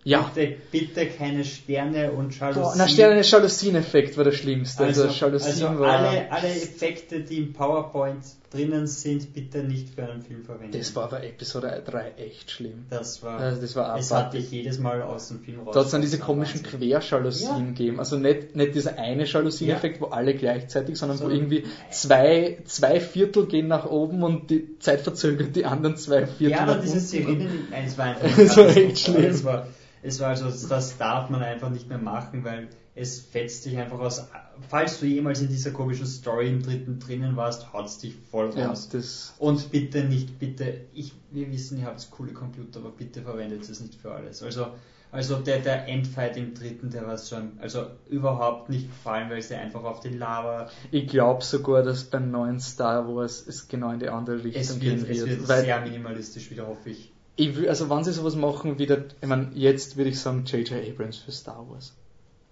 Ja. 0.06 0.30
Bitte, 0.36 0.58
bitte 0.70 1.08
keine 1.08 1.46
Sterne 1.46 2.12
und 2.12 2.38
Jalousien. 2.38 2.74
Na, 2.78 2.88
Sterne, 2.88 3.22
Jalousien-Effekt 3.22 4.18
war 4.18 4.26
der 4.26 4.34
schlimmste. 4.34 4.84
Also, 4.84 5.04
also, 5.04 5.26
also 5.26 5.68
alle, 5.68 6.30
alle 6.30 6.50
Effekte, 6.50 7.22
die 7.22 7.38
im 7.38 7.54
PowerPoint 7.54 8.24
drinnen 8.54 8.88
sind, 8.88 9.34
bitte 9.34 9.64
nicht 9.64 9.96
für 9.96 10.04
einen 10.04 10.22
Film 10.22 10.44
verwenden. 10.44 10.78
Das 10.78 10.96
war 10.96 11.10
bei 11.10 11.28
Episode 11.28 11.82
3 11.86 12.14
echt 12.18 12.52
schlimm. 12.52 12.86
Das 12.90 13.24
war, 13.24 13.40
also 13.40 13.62
das 13.62 13.76
war 13.76 13.98
es 13.98 14.12
hat 14.12 14.34
dich 14.34 14.52
jedes 14.52 14.80
Mal 14.80 15.02
aus 15.02 15.30
dem 15.30 15.40
Film 15.40 15.62
raus. 15.62 15.74
Da 15.74 15.80
hat 15.80 15.86
es 15.88 15.92
dann 15.92 16.02
diese 16.02 16.20
komischen 16.20 16.62
Querjalousien 16.62 17.50
ja. 17.50 17.66
gegeben. 17.66 18.00
Also 18.00 18.18
nicht, 18.18 18.56
nicht 18.56 18.76
dieser 18.76 18.98
eine 18.98 19.26
Jalousien-Effekt, 19.26 19.96
ja. 19.96 20.02
wo 20.02 20.06
alle 20.08 20.36
gleichzeitig, 20.36 20.98
sondern 20.98 21.18
so. 21.18 21.26
wo 21.26 21.30
irgendwie 21.30 21.64
zwei, 21.90 22.60
zwei 22.66 23.00
Viertel 23.00 23.48
gehen 23.48 23.68
nach 23.68 23.86
oben 23.86 24.24
und 24.24 24.50
die 24.50 24.78
Zeit 24.80 25.02
verzögert 25.02 25.56
die 25.56 25.66
anderen 25.66 25.98
zwei 25.98 26.28
Viertel 26.28 26.58
ja, 26.58 26.66
nach 26.66 26.82
dieses 26.82 27.10
Sirenen, 27.10 27.68
nein, 27.72 27.86
es 27.88 27.98
war 27.98 28.06
einfach, 28.06 28.38
das 28.38 28.58
war 28.58 28.78
echt 28.78 29.00
schlimm. 29.00 29.24
Es 29.24 29.44
war, 29.44 29.68
es 30.04 30.20
war 30.20 30.30
also, 30.30 30.68
das 30.68 30.98
darf 30.98 31.30
man 31.30 31.42
einfach 31.42 31.70
nicht 31.70 31.90
mehr 31.90 31.98
machen, 31.98 32.44
weil 32.44 32.68
es 32.96 33.20
fetzt 33.20 33.66
dich 33.66 33.78
einfach 33.78 34.00
aus. 34.00 34.28
Falls 34.70 35.00
du 35.00 35.08
jemals 35.08 35.42
in 35.42 35.48
dieser 35.48 35.72
komischen 35.72 36.06
Story 36.06 36.50
im 36.50 36.62
dritten 36.62 37.00
drinnen 37.00 37.36
warst, 37.36 37.74
haut 37.74 37.88
es 37.88 37.98
dich 37.98 38.16
voll 38.30 38.52
raus. 38.52 38.90
Ja, 38.92 39.00
Und 39.40 39.72
bitte 39.72 40.04
nicht, 40.04 40.38
bitte, 40.38 40.82
ich, 40.94 41.14
wir 41.32 41.52
wissen, 41.52 41.80
ihr 41.80 41.86
habt 41.86 42.10
coole 42.12 42.34
Computer, 42.34 42.80
aber 42.80 42.92
bitte 42.92 43.24
verwendet 43.24 43.68
es 43.68 43.80
nicht 43.80 43.96
für 43.96 44.12
alles. 44.12 44.44
Also, 44.44 44.68
also 45.12 45.38
der, 45.38 45.60
der 45.60 45.88
Endfight 45.88 46.38
im 46.38 46.54
dritten, 46.54 46.92
der 46.92 47.08
war 47.08 47.18
schon, 47.18 47.54
also 47.60 47.88
überhaupt 48.10 48.70
nicht 48.70 48.90
gefallen, 48.90 49.30
weil 49.30 49.42
sie 49.42 49.56
einfach 49.56 49.84
auf 49.84 50.00
den 50.00 50.20
Lava. 50.20 50.70
Ich 50.92 51.08
glaube 51.08 51.44
sogar, 51.44 51.84
dass 51.84 52.04
beim 52.04 52.30
neuen 52.30 52.60
Star 52.60 53.08
Wars 53.08 53.46
es 53.46 53.68
genau 53.68 53.92
in 53.92 54.00
die 54.00 54.10
andere 54.10 54.44
Richtung 54.44 54.62
es 54.62 54.82
wird, 54.82 54.82
gehen 54.82 55.08
wird. 55.08 55.28
Es 55.30 55.48
wird 55.50 55.66
sehr 55.66 55.82
minimalistisch 55.82 56.52
wieder, 56.52 56.68
hoffe 56.68 56.92
ich 56.92 57.12
ich 57.36 57.56
will, 57.56 57.68
also 57.68 57.90
wenn 57.90 58.04
sie 58.04 58.14
sowas 58.14 58.36
machen, 58.36 58.78
wieder, 58.78 59.06
ich 59.20 59.28
meine, 59.28 59.50
jetzt 59.56 59.98
würde 59.98 60.12
ich 60.12 60.20
sagen 60.20 60.44
J.J. 60.46 60.88
Abrams 60.88 61.18
für 61.18 61.32
Star 61.32 61.68
Wars. 61.68 61.96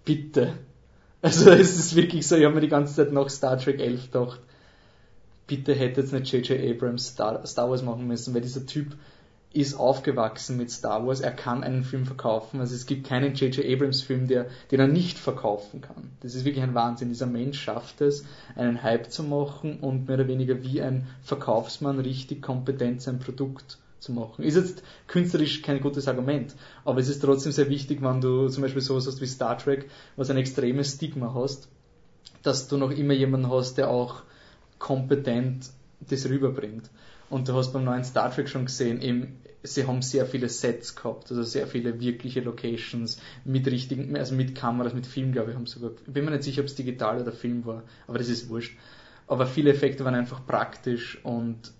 Bitte. 0.04 0.54
Also 1.20 1.50
es 1.50 1.78
ist 1.78 1.94
wirklich 1.94 2.26
so, 2.26 2.36
ich 2.36 2.44
habe 2.44 2.56
mir 2.56 2.60
die 2.60 2.68
ganze 2.68 2.94
Zeit 2.94 3.12
nach 3.12 3.30
Star 3.30 3.56
Trek 3.56 3.78
11 3.78 4.10
gedacht, 4.10 4.40
bitte 5.46 5.74
hätte 5.74 6.00
jetzt 6.00 6.12
nicht 6.12 6.32
J.J. 6.32 6.58
Abrams 6.60 7.08
Star, 7.08 7.46
Star 7.46 7.70
Wars 7.70 7.82
machen 7.82 8.08
müssen, 8.08 8.34
weil 8.34 8.40
dieser 8.40 8.66
Typ 8.66 8.96
ist 9.52 9.74
aufgewachsen 9.74 10.56
mit 10.56 10.70
Star 10.70 11.06
Wars, 11.06 11.20
er 11.20 11.30
kann 11.30 11.62
einen 11.62 11.84
Film 11.84 12.06
verkaufen, 12.06 12.58
also 12.58 12.74
es 12.74 12.86
gibt 12.86 13.06
keinen 13.06 13.34
J.J. 13.34 13.64
Abrams 13.64 14.02
Film, 14.02 14.26
der, 14.26 14.46
den 14.70 14.80
er 14.80 14.88
nicht 14.88 15.18
verkaufen 15.18 15.80
kann. 15.80 16.10
Das 16.20 16.34
ist 16.34 16.44
wirklich 16.44 16.64
ein 16.64 16.74
Wahnsinn. 16.74 17.10
Dieser 17.10 17.26
Mensch 17.26 17.60
schafft 17.60 18.00
es, 18.00 18.24
einen 18.56 18.82
Hype 18.82 19.12
zu 19.12 19.22
machen 19.22 19.78
und 19.80 20.08
mehr 20.08 20.16
oder 20.16 20.28
weniger 20.28 20.62
wie 20.62 20.80
ein 20.80 21.06
Verkaufsmann 21.22 22.00
richtig 22.00 22.42
kompetent 22.42 23.02
sein 23.02 23.18
Produkt 23.18 23.78
zu 24.02 24.12
machen. 24.12 24.44
Ist 24.44 24.56
jetzt 24.56 24.82
künstlerisch 25.06 25.62
kein 25.62 25.80
gutes 25.80 26.08
Argument, 26.08 26.54
aber 26.84 27.00
es 27.00 27.08
ist 27.08 27.20
trotzdem 27.20 27.52
sehr 27.52 27.68
wichtig, 27.68 28.02
wenn 28.02 28.20
du 28.20 28.48
zum 28.48 28.62
Beispiel 28.62 28.82
sowas 28.82 29.06
hast 29.06 29.20
wie 29.20 29.26
Star 29.26 29.56
Trek, 29.56 29.88
was 30.16 30.28
ein 30.28 30.36
extremes 30.36 30.94
Stigma 30.94 31.32
hast, 31.34 31.68
dass 32.42 32.66
du 32.68 32.76
noch 32.76 32.90
immer 32.90 33.14
jemanden 33.14 33.48
hast, 33.48 33.78
der 33.78 33.88
auch 33.88 34.22
kompetent 34.78 35.70
das 36.00 36.28
rüberbringt. 36.28 36.90
Und 37.30 37.48
du 37.48 37.54
hast 37.54 37.72
beim 37.72 37.84
neuen 37.84 38.04
Star 38.04 38.34
Trek 38.34 38.48
schon 38.48 38.66
gesehen, 38.66 39.00
eben, 39.00 39.38
sie 39.62 39.86
haben 39.86 40.02
sehr 40.02 40.26
viele 40.26 40.48
Sets 40.48 40.96
gehabt, 40.96 41.30
also 41.30 41.44
sehr 41.44 41.68
viele 41.68 42.00
wirkliche 42.00 42.40
Locations 42.40 43.18
mit 43.44 43.68
richtigen, 43.68 44.16
also 44.16 44.34
mit 44.34 44.56
Kameras, 44.56 44.94
mit 44.94 45.06
Film, 45.06 45.30
glaube 45.30 45.52
ich, 45.52 45.56
haben 45.56 45.66
sogar, 45.66 45.92
ich 46.04 46.12
bin 46.12 46.24
mir 46.24 46.32
nicht 46.32 46.42
sicher, 46.42 46.62
ob 46.62 46.66
es 46.66 46.74
digital 46.74 47.22
oder 47.22 47.30
Film 47.30 47.64
war, 47.64 47.84
aber 48.08 48.18
das 48.18 48.28
ist 48.28 48.48
wurscht. 48.48 48.76
Aber 49.28 49.46
viele 49.46 49.70
Effekte 49.70 50.04
waren 50.04 50.16
einfach 50.16 50.44
praktisch 50.44 51.24
und 51.24 51.72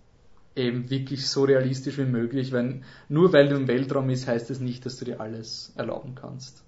eben 0.56 0.90
wirklich 0.90 1.26
so 1.28 1.44
realistisch 1.44 1.98
wie 1.98 2.04
möglich, 2.04 2.52
weil 2.52 2.82
nur 3.08 3.32
weil 3.32 3.48
du 3.48 3.56
im 3.56 3.68
Weltraum 3.68 4.06
bist, 4.08 4.26
heißt 4.26 4.50
es 4.50 4.60
nicht, 4.60 4.84
dass 4.84 4.96
du 4.96 5.04
dir 5.04 5.20
alles 5.20 5.72
erlauben 5.76 6.14
kannst. 6.14 6.62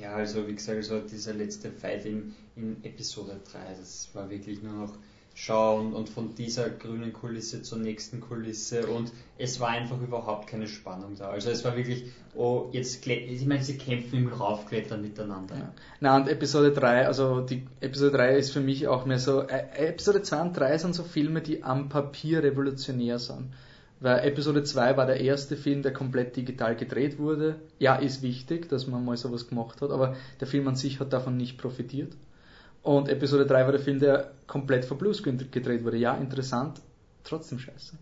Ja, 0.00 0.14
also 0.14 0.46
wie 0.48 0.54
gesagt, 0.54 0.78
also 0.78 1.00
dieser 1.00 1.34
letzte 1.34 1.70
Fight 1.70 2.06
in, 2.06 2.34
in 2.56 2.82
Episode 2.84 3.38
3, 3.52 3.58
das 3.78 4.08
war 4.14 4.30
wirklich 4.30 4.62
nur 4.62 4.72
noch 4.72 4.94
schauen 5.34 5.92
und 5.92 6.08
von 6.08 6.34
dieser 6.36 6.70
grünen 6.70 7.12
Kulisse 7.12 7.62
zur 7.62 7.78
nächsten 7.78 8.20
Kulisse 8.20 8.86
und 8.86 9.12
es 9.36 9.58
war 9.58 9.70
einfach 9.70 10.00
überhaupt 10.00 10.46
keine 10.46 10.68
Spannung 10.68 11.16
da. 11.18 11.28
Also 11.30 11.50
es 11.50 11.64
war 11.64 11.76
wirklich, 11.76 12.04
oh, 12.36 12.68
jetzt, 12.70 13.04
ich 13.04 13.46
meine, 13.46 13.64
sie 13.64 13.76
kämpfen 13.76 14.16
im 14.20 14.28
Raufklettern 14.28 15.02
miteinander. 15.02 15.56
Ja. 15.56 15.74
Na 16.00 16.16
und 16.16 16.28
Episode 16.28 16.72
3, 16.72 17.06
also 17.08 17.40
die 17.40 17.66
Episode 17.80 18.16
3 18.16 18.36
ist 18.38 18.52
für 18.52 18.60
mich 18.60 18.86
auch 18.86 19.06
mehr 19.06 19.18
so, 19.18 19.42
äh, 19.42 19.88
Episode 19.88 20.22
2 20.22 20.40
und 20.40 20.52
3 20.52 20.78
sind 20.78 20.94
so 20.94 21.02
Filme, 21.02 21.42
die 21.42 21.64
am 21.64 21.88
Papier 21.88 22.44
revolutionär 22.44 23.18
sind. 23.18 23.48
Weil 23.98 24.20
Episode 24.26 24.62
2 24.62 24.96
war 24.96 25.06
der 25.06 25.20
erste 25.20 25.56
Film, 25.56 25.82
der 25.82 25.92
komplett 25.92 26.36
digital 26.36 26.76
gedreht 26.76 27.18
wurde. 27.18 27.56
Ja, 27.78 27.96
ist 27.96 28.22
wichtig, 28.22 28.68
dass 28.68 28.86
man 28.86 29.04
mal 29.04 29.16
sowas 29.16 29.48
gemacht 29.48 29.80
hat, 29.80 29.90
aber 29.90 30.14
der 30.40 30.46
Film 30.46 30.68
an 30.68 30.76
sich 30.76 31.00
hat 31.00 31.12
davon 31.12 31.36
nicht 31.36 31.58
profitiert. 31.58 32.12
Und 32.84 33.08
Episode 33.08 33.46
3 33.46 33.64
war 33.64 33.72
der 33.72 33.80
Film, 33.80 33.98
der 33.98 34.30
komplett 34.46 34.84
vor 34.84 34.98
Bluescreen 34.98 35.38
gedreht 35.50 35.84
wurde. 35.84 35.96
Ja, 35.96 36.14
interessant, 36.16 36.82
trotzdem 37.24 37.58
scheiße. 37.58 37.96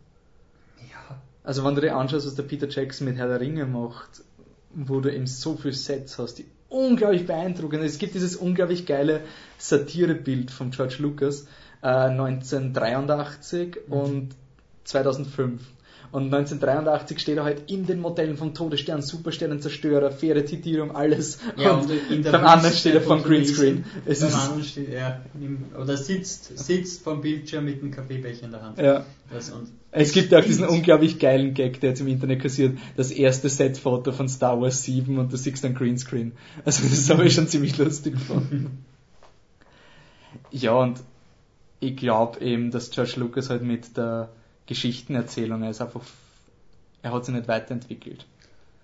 Ja. 0.90 1.22
Also 1.44 1.64
wenn 1.64 1.76
du 1.76 1.80
dir 1.80 1.96
anschaust, 1.96 2.26
was 2.26 2.34
der 2.34 2.42
Peter 2.42 2.68
Jackson 2.68 3.06
mit 3.06 3.16
Herr 3.16 3.28
der 3.28 3.40
Ringe 3.40 3.64
macht, 3.64 4.22
wo 4.74 5.00
du 5.00 5.14
eben 5.14 5.28
so 5.28 5.54
viele 5.56 5.72
Sets 5.74 6.18
hast, 6.18 6.34
die 6.34 6.46
unglaublich 6.68 7.26
beeindruckend. 7.26 7.84
Es 7.84 7.98
gibt 7.98 8.14
dieses 8.14 8.34
unglaublich 8.34 8.84
geile 8.84 9.20
Satirebild 9.56 10.50
von 10.50 10.72
George 10.72 10.96
Lucas 10.98 11.46
äh, 11.82 11.86
1983 11.86 13.76
mhm. 13.86 13.92
und 13.92 14.36
2005. 14.82 15.62
Und 16.12 16.24
1983 16.24 17.18
steht 17.18 17.38
er 17.38 17.44
halt 17.44 17.70
in 17.70 17.86
den 17.86 17.98
Modellen 17.98 18.36
vom 18.36 18.52
Todesstern, 18.52 19.00
Supersternenzerstörer, 19.00 20.12
Fähre, 20.12 20.44
Titirium, 20.44 20.94
alles. 20.94 21.38
Ja, 21.56 21.72
und, 21.72 21.90
und 21.90 22.22
beim 22.24 22.44
anderen 22.44 22.74
steht 22.74 22.94
er 22.94 23.00
vom 23.00 23.22
Greenscreen. 23.22 23.86
Es 24.04 24.20
beim 24.20 24.34
anderen 24.34 24.62
steht 24.62 24.90
er, 24.90 25.22
oder 25.80 25.96
sitzt, 25.96 26.58
sitzt 26.58 27.02
vom 27.02 27.22
Bildschirm 27.22 27.64
mit 27.64 27.80
einem 27.80 27.92
Kaffeebecher 27.92 28.44
in 28.44 28.50
der 28.50 28.62
Hand. 28.62 28.78
Ja. 28.78 29.06
Das, 29.32 29.52
es 29.90 30.12
gibt 30.12 30.34
auch 30.34 30.44
diesen 30.44 30.66
unglaublich 30.66 31.18
geilen 31.18 31.54
Gag, 31.54 31.80
der 31.80 31.90
jetzt 31.90 32.00
im 32.00 32.08
Internet 32.08 32.42
kassiert, 32.42 32.76
das 32.96 33.10
erste 33.10 33.48
Setfoto 33.48 34.12
von 34.12 34.28
Star 34.28 34.60
Wars 34.60 34.82
7 34.82 35.16
und 35.16 35.32
du 35.32 35.38
siehst 35.38 35.64
dann 35.64 35.74
Greenscreen. 35.74 36.32
Also 36.66 36.86
das 36.88 37.08
habe 37.08 37.24
ich 37.24 37.32
schon 37.32 37.48
ziemlich 37.48 37.78
lustig 37.78 38.14
gefunden. 38.14 38.84
ja, 40.50 40.74
und 40.74 41.00
ich 41.80 41.96
glaube 41.96 42.40
eben, 42.40 42.70
dass 42.70 42.90
George 42.90 43.14
Lucas 43.16 43.48
halt 43.48 43.62
mit 43.62 43.96
der 43.96 44.28
Geschichtenerzählung. 44.66 45.62
Er 45.62 45.70
ist 45.70 45.80
einfach, 45.80 46.02
er 47.02 47.12
hat 47.12 47.24
sich 47.24 47.34
nicht 47.34 47.48
weiterentwickelt. 47.48 48.26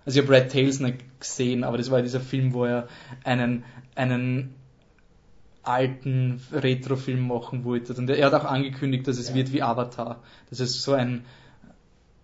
Also 0.05 0.19
ich 0.19 0.27
habe 0.27 0.37
Red 0.37 0.51
Tails 0.51 0.81
nicht 0.81 1.21
gesehen, 1.21 1.65
aber 1.65 1.77
das 1.77 1.91
war 1.91 2.03
dieser 2.03 2.21
Film, 2.21 2.55
wo 2.55 2.65
er 2.65 2.89
einen, 3.25 3.65
einen 3.95 4.55
alten 5.63 6.41
Retrofilm 6.53 7.29
machen 7.29 7.65
wollte. 7.65 7.95
Und 7.95 8.09
er 8.09 8.27
hat 8.27 8.35
auch 8.35 8.47
angekündigt, 8.47 9.07
dass 9.07 9.19
es 9.19 9.31
ja. 9.31 9.35
wird 9.35 9.53
wie 9.53 9.63
Avatar. 9.63 10.23
Das 10.49 10.61
ist 10.61 10.83
so 10.83 10.95
ein 10.95 11.25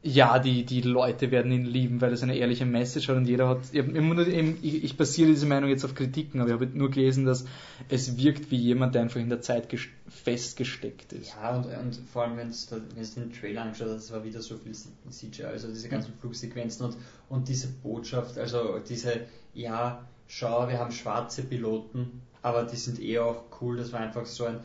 ja, 0.06 0.38
die, 0.38 0.66
die 0.66 0.82
Leute 0.82 1.30
werden 1.30 1.50
ihn 1.50 1.64
lieben, 1.64 2.02
weil 2.02 2.12
es 2.12 2.22
eine 2.22 2.36
ehrliche 2.36 2.66
Message 2.66 3.08
hat 3.08 3.16
und 3.16 3.24
jeder 3.24 3.48
hat, 3.48 3.60
ich, 3.72 3.86
nur, 3.86 4.18
ich, 4.18 4.84
ich 4.84 4.96
basiere 4.98 5.30
diese 5.30 5.46
Meinung 5.46 5.70
jetzt 5.70 5.82
auf 5.82 5.94
Kritiken, 5.94 6.40
aber 6.40 6.50
ich 6.50 6.54
habe 6.54 6.66
nur 6.66 6.90
gelesen, 6.90 7.24
dass 7.24 7.46
es 7.88 8.18
wirkt 8.18 8.50
wie 8.50 8.58
jemand, 8.58 8.94
der 8.94 9.00
einfach 9.00 9.18
in 9.18 9.30
der 9.30 9.40
Zeit 9.40 9.66
festgesteckt 10.08 11.14
ist. 11.14 11.34
Ja, 11.34 11.56
und, 11.56 11.64
und 11.64 11.96
vor 12.12 12.24
allem, 12.24 12.36
wenn 12.36 12.50
du 12.50 13.20
den 13.20 13.32
Trailer 13.32 13.62
angeschaut 13.62 13.88
hast, 13.88 14.04
es 14.04 14.12
war 14.12 14.22
wieder 14.24 14.42
so 14.42 14.58
viel 14.58 14.74
CGI, 15.08 15.44
also 15.44 15.68
diese 15.68 15.88
ganzen 15.88 16.12
mhm. 16.12 16.18
Flugsequenzen 16.18 16.84
und, 16.84 16.96
und 17.30 17.48
diese 17.48 17.68
Botschaft, 17.68 18.36
also 18.36 18.80
diese, 18.86 19.22
ja, 19.54 20.06
schau, 20.28 20.68
wir 20.68 20.78
haben 20.80 20.92
schwarze 20.92 21.44
Piloten, 21.44 22.20
aber 22.42 22.64
die 22.64 22.76
sind 22.76 23.00
eher 23.00 23.24
auch 23.24 23.44
cool, 23.62 23.78
das 23.78 23.90
war 23.94 24.00
einfach 24.00 24.26
so 24.26 24.44
ein, 24.44 24.60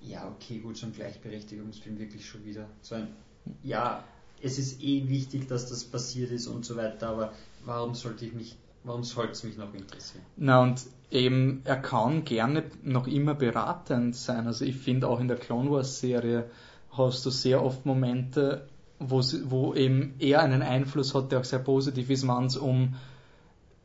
ja, 0.00 0.28
okay, 0.28 0.58
gut, 0.58 0.76
so 0.76 0.86
ein 0.86 0.92
Gleichberechtigungsfilm 0.92 1.98
wirklich 1.98 2.24
schon 2.24 2.44
wieder, 2.44 2.68
so 2.80 2.94
ein, 2.94 3.08
ja, 3.64 4.04
es 4.44 4.58
ist 4.58 4.82
eh 4.82 5.08
wichtig, 5.08 5.48
dass 5.48 5.68
das 5.68 5.84
passiert 5.84 6.30
ist 6.30 6.46
und 6.46 6.64
so 6.64 6.76
weiter, 6.76 7.08
aber 7.08 7.32
warum 7.64 7.94
sollte 7.94 8.26
ich 8.26 8.34
mich, 8.34 8.56
warum 8.84 9.02
sollte 9.02 9.32
es 9.32 9.42
mich 9.42 9.56
noch 9.56 9.72
interessieren? 9.74 10.24
Na 10.36 10.62
und 10.62 10.82
eben, 11.10 11.62
er 11.64 11.76
kann 11.76 12.24
gerne 12.24 12.64
noch 12.82 13.06
immer 13.06 13.34
beratend 13.34 14.14
sein. 14.14 14.46
Also 14.46 14.64
ich 14.64 14.76
finde 14.76 15.08
auch 15.08 15.20
in 15.20 15.28
der 15.28 15.38
Clone 15.38 15.70
Wars 15.70 15.98
Serie 16.00 16.50
hast 16.90 17.24
du 17.24 17.30
sehr 17.30 17.64
oft 17.64 17.86
Momente, 17.86 18.68
wo, 18.98 19.22
wo 19.44 19.74
eben 19.74 20.14
er 20.18 20.42
einen 20.42 20.62
Einfluss 20.62 21.14
hat, 21.14 21.32
der 21.32 21.40
auch 21.40 21.44
sehr 21.44 21.58
positiv 21.58 22.10
ist, 22.10 22.28
wenn 22.28 22.44
es 22.44 22.56
um 22.56 22.94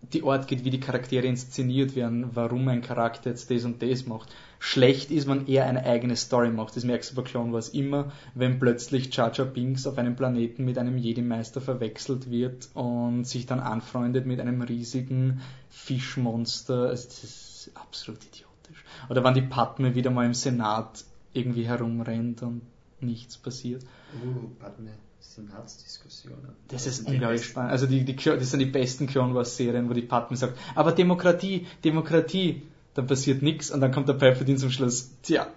die 0.01 0.23
Art 0.23 0.47
geht, 0.47 0.63
wie 0.63 0.69
die 0.69 0.79
Charaktere 0.79 1.27
inszeniert 1.27 1.95
werden, 1.95 2.29
warum 2.33 2.67
ein 2.67 2.81
Charakter 2.81 3.29
jetzt 3.29 3.51
das 3.51 3.65
und 3.65 3.81
das 3.81 4.05
macht. 4.05 4.33
Schlecht 4.57 5.11
ist, 5.11 5.27
wenn 5.27 5.47
er 5.47 5.65
eine 5.65 5.85
eigene 5.85 6.15
Story 6.15 6.49
macht. 6.49 6.75
Das 6.75 6.83
merkst 6.83 7.11
du 7.11 7.15
bei 7.15 7.21
Clone 7.21 7.53
Wars 7.53 7.69
immer, 7.69 8.11
wenn 8.33 8.59
plötzlich 8.59 9.15
Jar 9.15 9.33
Jar 9.33 9.45
Binks 9.45 9.87
auf 9.87 9.97
einem 9.97 10.15
Planeten 10.15 10.65
mit 10.65 10.77
einem 10.77 10.97
Jedi-Meister 10.97 11.61
verwechselt 11.61 12.29
wird 12.29 12.69
und 12.73 13.25
sich 13.25 13.45
dann 13.45 13.59
anfreundet 13.59 14.25
mit 14.25 14.39
einem 14.39 14.61
riesigen 14.61 15.41
Fischmonster. 15.69 16.89
Also 16.89 17.07
das 17.07 17.23
ist 17.23 17.71
absolut 17.75 18.23
idiotisch. 18.23 18.83
Oder 19.09 19.23
wenn 19.23 19.33
die 19.33 19.41
Padme 19.41 19.95
wieder 19.95 20.11
mal 20.11 20.25
im 20.25 20.33
Senat 20.33 21.03
irgendwie 21.33 21.67
herumrennt 21.67 22.41
und 22.41 22.61
nichts 23.01 23.37
passiert. 23.37 23.83
Uh, 24.23 24.49
Padme. 24.59 24.91
Senatsdiskussionen. 25.19 26.55
Das 26.67 26.87
ist 26.87 27.07
unglaublich 27.07 27.45
spannend. 27.45 27.71
Also 27.71 27.85
die, 27.85 28.03
die, 28.03 28.15
das 28.15 28.51
sind 28.51 28.59
die 28.59 28.65
besten 28.65 29.07
Clone 29.07 29.33
Wars 29.33 29.57
Serien, 29.57 29.89
wo 29.89 29.93
die 29.93 30.01
Padme 30.01 30.37
sagt, 30.37 30.57
aber 30.75 30.91
Demokratie, 30.91 31.67
Demokratie, 31.83 32.63
dann 32.93 33.07
passiert 33.07 33.41
nichts 33.41 33.71
und 33.71 33.81
dann 33.81 33.91
kommt 33.91 34.09
der 34.09 34.13
Palpatine 34.13 34.57
zum 34.57 34.71
Schluss, 34.71 35.11
tja, 35.21 35.47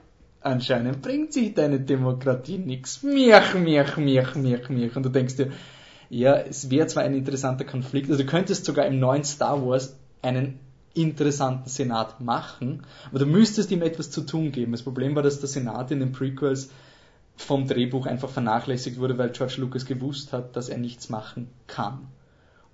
anscheinend 0.41 1.03
bringt 1.03 1.33
sich 1.33 1.55
deine 1.55 1.81
Demokratie 1.81 2.59
nichts. 2.59 3.03
Mich, 3.03 3.55
mich, 3.55 3.97
mich, 3.97 4.35
mich, 4.37 4.69
mich. 4.69 4.97
Und 4.97 5.03
du 5.05 5.09
denkst 5.09 5.37
dir, 5.37 5.53
ja, 6.11 6.37
es 6.37 6.71
wäre 6.71 6.87
zwar 6.89 7.05
ein 7.05 7.15
interessanter 7.15 7.65
Konflikt, 7.65 8.11
also 8.11 8.23
du 8.23 8.29
könntest 8.29 8.65
sogar 8.65 8.87
im 8.87 8.99
neuen 8.99 9.25
Star 9.25 9.65
Wars 9.67 9.97
einen 10.21 10.59
interessanten 10.95 11.71
Senat 11.71 12.21
machen, 12.21 12.83
aber 13.09 13.21
du 13.21 13.27
müsstest 13.27 13.71
ihm 13.71 13.83
etwas 13.83 14.11
zu 14.11 14.23
tun 14.23 14.53
geben. 14.53 14.73
Das 14.73 14.83
Problem 14.83 15.15
war, 15.15 15.23
dass 15.23 15.41
der 15.41 15.49
Senat 15.49 15.91
in 15.91 16.01
den 16.01 16.13
Prequels 16.13 16.69
vom 17.37 17.67
Drehbuch 17.67 18.07
einfach 18.07 18.29
vernachlässigt 18.29 18.99
wurde, 18.99 19.19
weil 19.19 19.31
George 19.31 19.57
Lucas 19.59 19.87
gewusst 19.87 20.33
hat, 20.33 20.57
dass 20.57 20.69
er 20.69 20.79
nichts 20.79 21.09
machen 21.09 21.49
kann. 21.67 22.09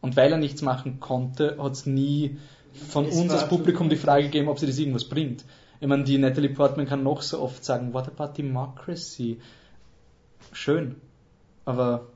Und 0.00 0.16
weil 0.16 0.32
er 0.32 0.38
nichts 0.38 0.62
machen 0.62 1.00
konnte, 1.00 1.56
hat 1.58 1.72
es 1.72 1.86
nie 1.86 2.38
von 2.72 3.06
es 3.06 3.16
uns 3.16 3.32
als 3.32 3.48
Publikum 3.48 3.88
die 3.88 3.96
Frage 3.96 4.24
gegeben, 4.24 4.48
ob 4.48 4.58
sie 4.58 4.66
das 4.66 4.78
irgendwas 4.78 5.08
bringt. 5.08 5.44
Ich 5.80 5.88
meine, 5.88 6.04
die 6.04 6.18
Natalie 6.18 6.50
Portman 6.50 6.86
kann 6.86 7.02
noch 7.02 7.22
so 7.22 7.40
oft 7.40 7.64
sagen, 7.64 7.92
what 7.92 8.08
about 8.08 8.34
democracy? 8.36 9.40
Schön. 10.52 10.96
Aber 11.64 12.06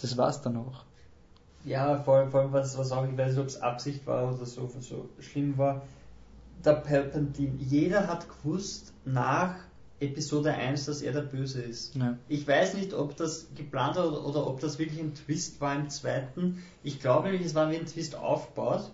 das 0.00 0.16
war's 0.16 0.42
dann 0.42 0.56
auch. 0.56 0.84
Ja, 1.64 1.98
vor 1.98 2.16
allem, 2.16 2.30
vor 2.30 2.40
allem 2.40 2.52
was, 2.52 2.78
was 2.78 2.92
auch, 2.92 3.06
ich 3.06 3.16
weiß 3.16 3.32
nicht, 3.32 3.40
ob 3.40 3.46
es 3.46 3.60
Absicht 3.60 4.06
war 4.06 4.28
oder 4.28 4.46
so, 4.46 4.70
so 4.80 5.08
schlimm 5.18 5.58
war. 5.58 5.82
Der 6.64 6.74
Palpatine, 6.74 7.56
jeder 7.58 8.06
hat 8.06 8.26
gewusst, 8.28 8.92
nach 9.04 9.56
Episode 10.00 10.54
1, 10.54 10.86
dass 10.86 11.02
er 11.02 11.12
der 11.12 11.22
Böse 11.22 11.60
ist. 11.60 11.94
Ja. 11.94 12.16
Ich 12.28 12.48
weiß 12.48 12.74
nicht, 12.74 12.94
ob 12.94 13.16
das 13.16 13.48
geplant 13.54 13.96
war 13.96 14.08
oder, 14.08 14.26
oder, 14.26 14.46
ob 14.46 14.60
das 14.60 14.78
wirklich 14.78 14.98
ein 14.98 15.14
Twist 15.14 15.60
war 15.60 15.76
im 15.76 15.90
zweiten. 15.90 16.62
Ich 16.82 17.00
glaube 17.00 17.28
nämlich, 17.28 17.46
es 17.46 17.54
war 17.54 17.70
wie 17.70 17.76
ein 17.76 17.86
Twist 17.86 18.16
aufgebaut. 18.16 18.90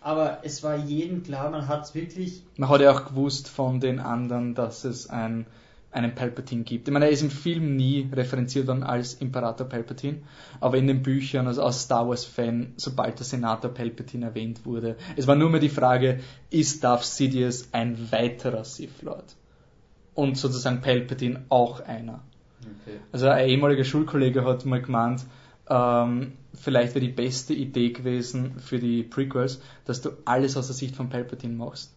Aber 0.00 0.40
es 0.42 0.62
war 0.62 0.76
jedem 0.76 1.22
klar, 1.22 1.50
man 1.50 1.66
hat 1.66 1.84
es 1.84 1.94
wirklich. 1.94 2.42
Man 2.58 2.68
hat 2.68 2.82
ja 2.82 2.92
auch 2.92 3.06
gewusst 3.06 3.48
von 3.48 3.80
den 3.80 4.00
anderen, 4.00 4.54
dass 4.54 4.84
es 4.84 5.08
ein, 5.08 5.46
einen 5.92 6.14
Palpatine 6.14 6.64
gibt. 6.64 6.88
Ich 6.88 6.92
meine, 6.92 7.06
er 7.06 7.10
ist 7.10 7.22
im 7.22 7.30
Film 7.30 7.76
nie 7.76 8.10
referenziert 8.12 8.66
worden 8.66 8.82
als 8.82 9.14
Imperator 9.14 9.66
Palpatine, 9.66 10.18
aber 10.60 10.76
in 10.76 10.88
den 10.88 11.02
Büchern, 11.02 11.46
also 11.46 11.62
als 11.62 11.82
Star 11.82 12.06
Wars-Fan, 12.06 12.74
sobald 12.76 13.18
der 13.18 13.24
Senator 13.24 13.72
Palpatine 13.72 14.26
erwähnt 14.26 14.66
wurde, 14.66 14.96
es 15.16 15.26
war 15.26 15.36
nur 15.36 15.48
mehr 15.48 15.60
die 15.60 15.70
Frage, 15.70 16.20
ist 16.50 16.84
Darth 16.84 17.04
Sidious 17.04 17.68
ein 17.72 18.10
weiterer 18.12 18.64
Sith 18.64 19.00
Lord? 19.00 19.36
Und 20.14 20.36
sozusagen 20.36 20.80
Palpatine 20.80 21.44
auch 21.48 21.80
einer. 21.80 22.22
Okay. 22.60 22.98
Also 23.12 23.28
ein 23.28 23.48
ehemaliger 23.48 23.84
Schulkollege 23.84 24.44
hat 24.44 24.64
mal 24.64 24.80
gemeint, 24.80 25.24
ähm, 25.68 26.32
vielleicht 26.54 26.94
wäre 26.94 27.04
die 27.04 27.12
beste 27.12 27.54
Idee 27.54 27.90
gewesen 27.90 28.58
für 28.58 28.78
die 28.78 29.02
Prequels, 29.02 29.60
dass 29.84 30.00
du 30.00 30.10
alles 30.24 30.56
aus 30.56 30.66
der 30.66 30.76
Sicht 30.76 30.96
von 30.96 31.08
Palpatine 31.08 31.54
machst. 31.54 31.94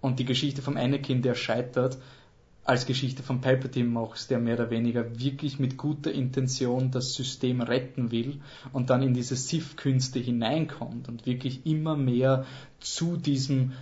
Und 0.00 0.18
die 0.18 0.24
Geschichte 0.24 0.62
vom 0.62 0.76
Anakin, 0.76 1.22
der 1.22 1.34
scheitert, 1.34 1.98
als 2.68 2.84
Geschichte 2.84 3.22
von 3.22 3.40
Palpatine 3.40 3.88
machst, 3.88 4.30
der 4.30 4.38
mehr 4.38 4.54
oder 4.54 4.68
weniger 4.68 5.18
wirklich 5.18 5.58
mit 5.58 5.78
guter 5.78 6.12
Intention 6.12 6.90
das 6.90 7.14
System 7.14 7.62
retten 7.62 8.10
will 8.10 8.42
und 8.74 8.90
dann 8.90 9.02
in 9.02 9.14
diese 9.14 9.36
Sith-Künste 9.36 10.18
hineinkommt 10.18 11.08
und 11.08 11.24
wirklich 11.24 11.64
immer 11.64 11.96
mehr 11.96 12.44
zu 12.78 13.16
diesem 13.16 13.72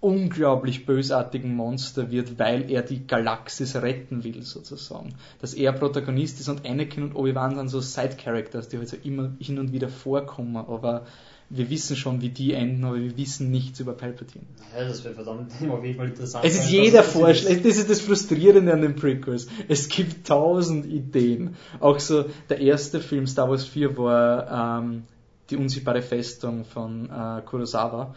unglaublich 0.00 0.86
bösartigen 0.86 1.54
Monster 1.56 2.10
wird, 2.10 2.38
weil 2.38 2.70
er 2.70 2.82
die 2.82 3.06
Galaxis 3.06 3.74
retten 3.76 4.22
will, 4.22 4.42
sozusagen. 4.42 5.14
Dass 5.40 5.54
er 5.54 5.72
Protagonist 5.72 6.38
ist 6.38 6.48
und 6.48 6.64
Anakin 6.64 7.02
und 7.02 7.16
Obi-Wan 7.16 7.56
sind 7.56 7.68
so 7.68 7.80
Side-Characters, 7.80 8.68
die 8.68 8.78
halt 8.78 8.88
so 8.88 8.96
immer 9.02 9.32
hin 9.40 9.58
und 9.58 9.72
wieder 9.72 9.88
vorkommen, 9.88 10.56
aber 10.56 11.04
wir 11.50 11.70
wissen 11.70 11.96
schon, 11.96 12.20
wie 12.20 12.28
die 12.28 12.52
enden, 12.52 12.84
aber 12.84 12.96
wir 12.96 13.16
wissen 13.16 13.50
nichts 13.50 13.80
über 13.80 13.94
Palpatine. 13.94 14.44
Ja, 14.76 14.86
das 14.86 15.02
wäre 15.02 15.14
verdammt 15.14 15.50
auf 15.70 15.82
jeden 15.82 15.96
Fall 15.96 16.08
interessant. 16.08 16.44
Es 16.44 16.54
ist 16.54 16.64
sein, 16.64 16.72
jeder 16.84 16.98
was 16.98 17.06
passiert 17.06 17.24
Vorschlag, 17.24 17.62
das 17.62 17.76
ist 17.78 17.90
das 17.90 18.00
Frustrierende 18.00 18.72
an 18.72 18.82
den 18.82 18.94
Prequels. 18.94 19.48
Es 19.66 19.88
gibt 19.88 20.26
tausend 20.26 20.86
Ideen. 20.86 21.56
Auch 21.80 21.98
so, 21.98 22.26
der 22.48 22.60
erste 22.60 23.00
Film, 23.00 23.26
Star 23.26 23.48
Wars 23.48 23.64
4, 23.64 23.96
war 23.96 24.80
ähm, 24.82 25.04
die 25.50 25.56
unsichtbare 25.56 26.02
Festung 26.02 26.64
von 26.64 27.08
äh, 27.10 27.40
Kurosawa. 27.42 28.14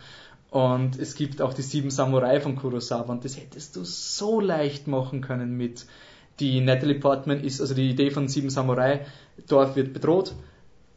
Und 0.51 0.99
es 0.99 1.15
gibt 1.15 1.41
auch 1.41 1.53
die 1.53 1.61
sieben 1.61 1.89
Samurai 1.89 2.41
von 2.41 2.57
Kurosawa. 2.57 3.13
Und 3.13 3.25
das 3.25 3.37
hättest 3.37 3.77
du 3.77 3.85
so 3.85 4.41
leicht 4.41 4.85
machen 4.85 5.21
können 5.21 5.55
mit 5.55 5.85
die 6.39 6.59
Natalie 6.59 6.99
Portman 6.99 7.41
ist, 7.43 7.61
also 7.61 7.73
die 7.73 7.89
Idee 7.89 8.11
von 8.11 8.27
sieben 8.27 8.49
Samurai, 8.49 9.05
Dorf 9.47 9.75
wird 9.75 9.93
bedroht, 9.93 10.33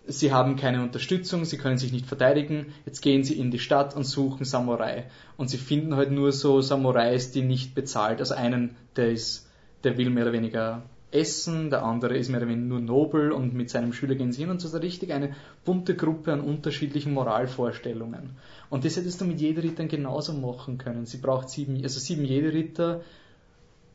sie 0.06 0.32
haben 0.32 0.56
keine 0.56 0.82
Unterstützung, 0.82 1.44
sie 1.44 1.58
können 1.58 1.78
sich 1.78 1.92
nicht 1.92 2.06
verteidigen, 2.06 2.72
jetzt 2.84 3.00
gehen 3.00 3.22
sie 3.24 3.38
in 3.38 3.50
die 3.50 3.58
Stadt 3.58 3.94
und 3.94 4.04
suchen 4.04 4.44
Samurai. 4.44 5.04
Und 5.36 5.50
sie 5.50 5.58
finden 5.58 5.94
halt 5.96 6.10
nur 6.10 6.32
so 6.32 6.60
Samurais, 6.60 7.30
die 7.30 7.42
nicht 7.42 7.74
bezahlt. 7.74 8.20
Also 8.20 8.34
einen, 8.34 8.74
der 8.96 9.10
ist, 9.10 9.48
der 9.84 9.96
will 9.98 10.10
mehr 10.10 10.24
oder 10.24 10.32
weniger 10.32 10.82
essen, 11.14 11.70
der 11.70 11.84
andere 11.84 12.16
ist 12.16 12.28
mehr 12.28 12.40
oder 12.40 12.48
weniger 12.48 12.66
nur 12.66 12.80
nobel 12.80 13.32
und 13.32 13.54
mit 13.54 13.70
seinem 13.70 13.92
Schüler 13.92 14.14
gehen 14.16 14.32
sie 14.32 14.42
hin 14.42 14.50
und 14.50 14.60
so 14.60 14.68
ist 14.68 14.82
richtig 14.82 15.12
eine 15.12 15.34
bunte 15.64 15.94
Gruppe 15.94 16.32
an 16.32 16.40
unterschiedlichen 16.40 17.12
Moralvorstellungen. 17.12 18.30
Und 18.70 18.84
das 18.84 18.96
hättest 18.96 19.20
du 19.20 19.24
mit 19.24 19.40
Jedi-Rittern 19.40 19.88
genauso 19.88 20.32
machen 20.32 20.78
können. 20.78 21.06
Sie 21.06 21.18
braucht 21.18 21.48
sieben, 21.50 21.82
also 21.82 22.00
sieben 22.00 22.24
Jedi-Ritter 22.24 23.02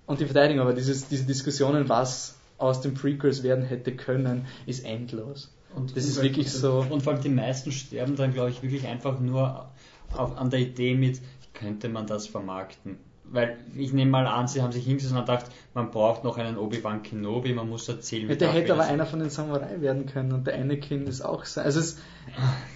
und 0.05 0.19
die 0.19 0.25
Verteidigung, 0.25 0.61
aber 0.61 0.73
dieses, 0.73 1.07
diese 1.07 1.25
Diskussionen, 1.25 1.89
was 1.89 2.37
aus 2.57 2.81
den 2.81 2.93
Prequels 2.93 3.43
werden 3.43 3.65
hätte 3.65 3.95
können, 3.95 4.45
ist 4.65 4.85
endlos. 4.85 5.51
Und 5.75 5.95
das 5.95 6.05
ist 6.05 6.21
wirklich 6.21 6.51
so. 6.51 6.85
Und 6.89 7.03
vor 7.03 7.13
allem 7.13 7.21
die 7.21 7.29
meisten 7.29 7.71
sterben 7.71 8.15
dann, 8.15 8.33
glaube 8.33 8.49
ich, 8.49 8.63
wirklich 8.63 8.87
einfach 8.87 9.19
nur 9.19 9.69
auf, 10.15 10.37
an 10.37 10.49
der 10.49 10.59
Idee 10.59 10.95
mit, 10.95 11.21
könnte 11.53 11.89
man 11.89 12.07
das 12.07 12.27
vermarkten? 12.27 12.97
Weil 13.31 13.57
ich 13.75 13.93
nehme 13.93 14.11
mal 14.11 14.25
an, 14.25 14.47
sie 14.47 14.61
haben 14.61 14.71
sich 14.71 14.85
hingesetzt 14.85 15.13
und 15.13 15.19
gedacht, 15.19 15.45
man 15.73 15.91
braucht 15.91 16.23
noch 16.23 16.37
einen 16.37 16.57
Obi-Wan 16.57 17.03
Kenobi, 17.03 17.53
man 17.53 17.69
muss 17.69 17.87
erzählen, 17.87 18.27
Ja, 18.27 18.35
der 18.35 18.51
hätte 18.51 18.69
er 18.69 18.75
aber 18.75 18.85
einer 18.85 19.05
von 19.05 19.19
den 19.19 19.29
Samurai 19.29 19.81
werden 19.81 20.07
können 20.07 20.31
und 20.31 20.47
der 20.47 20.55
Anakin 20.55 21.05
ist 21.05 21.21
auch 21.21 21.45
sein. 21.45 21.65
Also 21.65 21.79
es, 21.79 21.97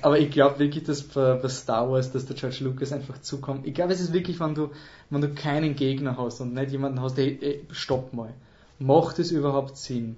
aber 0.01 0.19
ich 0.19 0.29
glaube 0.29 0.59
wirklich, 0.59 0.83
dass 0.83 1.03
bei, 1.03 1.35
bei 1.35 1.49
Star 1.49 1.89
Wars, 1.89 2.11
dass 2.11 2.25
der 2.25 2.35
George 2.35 2.57
Lucas 2.61 2.91
einfach 2.91 3.19
zukommt. 3.21 3.65
Ich 3.65 3.73
glaube, 3.73 3.93
es 3.93 4.01
ist 4.01 4.13
wirklich, 4.13 4.39
wenn 4.39 4.53
du, 4.53 4.69
wenn 5.09 5.21
du 5.21 5.29
keinen 5.33 5.75
Gegner 5.75 6.17
hast 6.17 6.39
und 6.41 6.53
nicht 6.53 6.71
jemanden 6.71 7.01
hast, 7.01 7.17
der, 7.17 7.25
ey, 7.25 7.65
stopp 7.71 8.13
mal. 8.13 8.33
Macht 8.79 9.19
es 9.19 9.31
überhaupt 9.31 9.77
Sinn? 9.77 10.17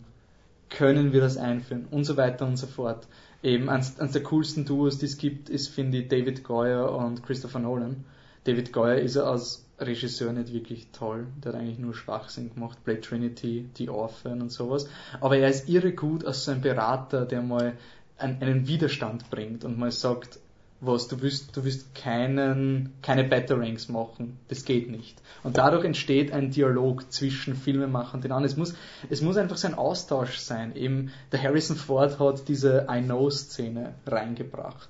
Können 0.69 1.13
wir 1.13 1.21
das 1.21 1.37
einführen? 1.37 1.87
Und 1.91 2.03
so 2.03 2.17
weiter 2.17 2.45
und 2.45 2.57
so 2.57 2.67
fort. 2.67 3.07
Eben, 3.43 3.69
eines, 3.69 3.99
eines 3.99 4.13
der 4.13 4.23
coolsten 4.23 4.65
Duos, 4.65 4.97
die 4.97 5.05
es 5.05 5.17
gibt, 5.17 5.49
ist, 5.49 5.67
finde 5.67 5.99
ich, 5.99 6.07
David 6.07 6.43
Goyer 6.43 6.91
und 6.95 7.23
Christopher 7.23 7.59
Nolan. 7.59 8.03
David 8.45 8.73
Goyer 8.73 8.97
ist 8.97 9.15
ja 9.15 9.23
als 9.23 9.64
Regisseur 9.79 10.31
nicht 10.31 10.53
wirklich 10.53 10.87
toll. 10.91 11.27
Der 11.43 11.53
hat 11.53 11.59
eigentlich 11.59 11.79
nur 11.79 11.93
Schwachsinn 11.93 12.53
gemacht. 12.53 12.83
Blade 12.83 13.01
Trinity, 13.01 13.69
The 13.75 13.89
Orphan 13.89 14.41
und 14.41 14.51
sowas. 14.51 14.87
Aber 15.19 15.37
er 15.37 15.49
ist 15.49 15.67
irre 15.69 15.91
gut 15.91 16.25
als 16.25 16.45
so 16.45 16.51
ein 16.51 16.61
Berater, 16.61 17.25
der 17.25 17.41
mal 17.41 17.73
einen, 18.17 18.41
einen 18.41 18.67
Widerstand 18.67 19.29
bringt 19.29 19.65
und 19.65 19.77
mal 19.77 19.91
sagt, 19.91 20.39
was, 20.81 21.07
du 21.07 21.21
willst, 21.21 21.55
du 21.55 21.63
willst 21.63 21.95
keinen, 21.95 22.93
keine 23.01 23.23
Batarangs 23.23 23.89
machen. 23.89 24.37
Das 24.49 24.65
geht 24.65 24.89
nicht. 24.89 25.21
Und 25.43 25.57
dadurch 25.57 25.85
entsteht 25.85 26.31
ein 26.31 26.51
Dialog 26.51 27.11
zwischen 27.11 27.55
Filmemachern 27.55 28.15
und 28.15 28.23
den 28.23 28.31
anderen. 28.31 28.51
Es 28.51 28.57
muss, 28.57 28.75
es 29.09 29.21
muss 29.21 29.37
einfach 29.37 29.57
so 29.57 29.67
ein 29.67 29.73
Austausch 29.73 30.37
sein. 30.37 30.75
Eben, 30.75 31.11
der 31.31 31.41
Harrison 31.41 31.75
Ford 31.75 32.19
hat 32.19 32.47
diese 32.47 32.87
I 32.89 33.01
Know-Szene 33.01 33.93
reingebracht. 34.05 34.89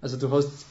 Also 0.00 0.16
du 0.16 0.30
hast, 0.30 0.66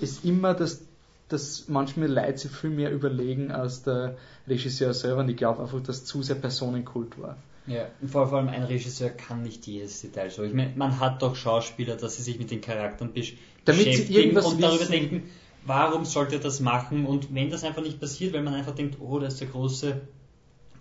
ist 0.00 0.24
immer 0.24 0.54
das, 0.54 0.82
dass 1.32 1.68
manchmal 1.68 2.10
Leute 2.10 2.38
sich 2.38 2.50
viel 2.50 2.70
mehr 2.70 2.92
überlegen 2.92 3.50
als 3.50 3.82
der 3.82 4.16
Regisseur 4.46 4.92
selber 4.92 5.20
und 5.20 5.28
ich 5.28 5.36
glaube 5.36 5.62
einfach, 5.62 5.80
dass 5.80 6.04
zu 6.04 6.22
sehr 6.22 6.36
Personenkult 6.36 7.20
war. 7.20 7.36
Ja, 7.66 7.86
und 8.00 8.08
vor 8.08 8.32
allem 8.32 8.48
ein 8.48 8.64
Regisseur 8.64 9.10
kann 9.10 9.42
nicht 9.42 9.66
jedes 9.66 10.00
Detail 10.00 10.30
so. 10.30 10.42
Ich 10.42 10.54
meine, 10.54 10.72
man 10.76 10.98
hat 10.98 11.22
doch 11.22 11.36
Schauspieler, 11.36 11.96
dass 11.96 12.16
sie 12.16 12.22
sich 12.22 12.38
mit 12.38 12.50
den 12.50 12.60
Charakteren 12.60 13.12
besch 13.12 13.36
Damit 13.64 13.82
sie 13.82 13.90
beschäftigen 13.90 14.18
irgendwas 14.18 14.46
und 14.46 14.62
darüber 14.62 14.80
wissen. 14.80 14.92
denken, 14.92 15.30
warum 15.64 16.04
sollte 16.04 16.36
er 16.36 16.40
das 16.40 16.60
machen? 16.60 17.06
Und 17.06 17.34
wenn 17.34 17.50
das 17.50 17.64
einfach 17.64 17.82
nicht 17.82 18.00
passiert, 18.00 18.32
weil 18.32 18.42
man 18.42 18.54
einfach 18.54 18.74
denkt, 18.74 18.96
oh, 19.00 19.18
das 19.18 19.34
ist 19.34 19.40
der 19.40 19.48
große 19.48 20.00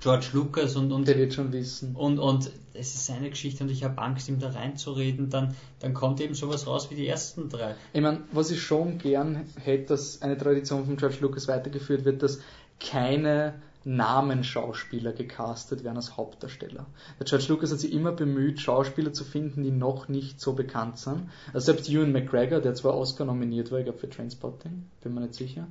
George 0.01 0.29
Lucas 0.33 0.75
und, 0.75 0.91
und 0.91 1.07
Der 1.07 1.17
wird 1.17 1.33
schon 1.33 1.51
wissen. 1.51 1.95
und, 1.95 2.19
und 2.19 2.51
es 2.73 2.95
ist 2.95 3.05
seine 3.05 3.29
Geschichte 3.29 3.63
und 3.63 3.69
ich 3.69 3.83
habe 3.83 4.01
Angst, 4.01 4.29
ihm 4.29 4.39
da 4.39 4.51
reinzureden, 4.51 5.29
dann, 5.29 5.55
dann 5.79 5.93
kommt 5.93 6.21
eben 6.21 6.33
sowas 6.33 6.65
raus 6.67 6.89
wie 6.89 6.95
die 6.95 7.07
ersten 7.07 7.49
drei. 7.49 7.75
Ich 7.91 8.01
meine, 8.01 8.21
was 8.31 8.51
ich 8.51 8.61
schon 8.61 8.97
gern 8.97 9.45
hätte, 9.55 9.87
dass 9.87 10.21
eine 10.21 10.37
Tradition 10.37 10.85
von 10.85 10.95
George 10.95 11.17
Lucas 11.19 11.47
weitergeführt 11.49 12.05
wird, 12.05 12.23
dass 12.23 12.39
keine 12.79 13.55
Namenschauspieler 13.83 15.13
gecastet 15.13 15.83
werden 15.83 15.97
als 15.97 16.15
Hauptdarsteller. 16.17 16.85
Der 17.19 17.25
George 17.25 17.45
Lucas 17.49 17.71
hat 17.71 17.79
sich 17.79 17.91
immer 17.91 18.11
bemüht, 18.11 18.59
Schauspieler 18.59 19.13
zu 19.13 19.23
finden, 19.23 19.63
die 19.63 19.71
noch 19.71 20.07
nicht 20.07 20.39
so 20.39 20.53
bekannt 20.53 20.97
sind. 20.97 21.29
Also 21.53 21.65
selbst 21.65 21.89
Ewan 21.89 22.11
McGregor, 22.11 22.59
der 22.59 22.75
zwar 22.75 22.95
Oscar 22.95 23.25
nominiert 23.25 23.71
war, 23.71 23.79
ich 23.79 23.85
glaube 23.85 23.99
für 23.99 24.09
Trainspotting, 24.09 24.85
bin 25.01 25.13
mir 25.13 25.21
nicht 25.21 25.33
sicher. 25.33 25.67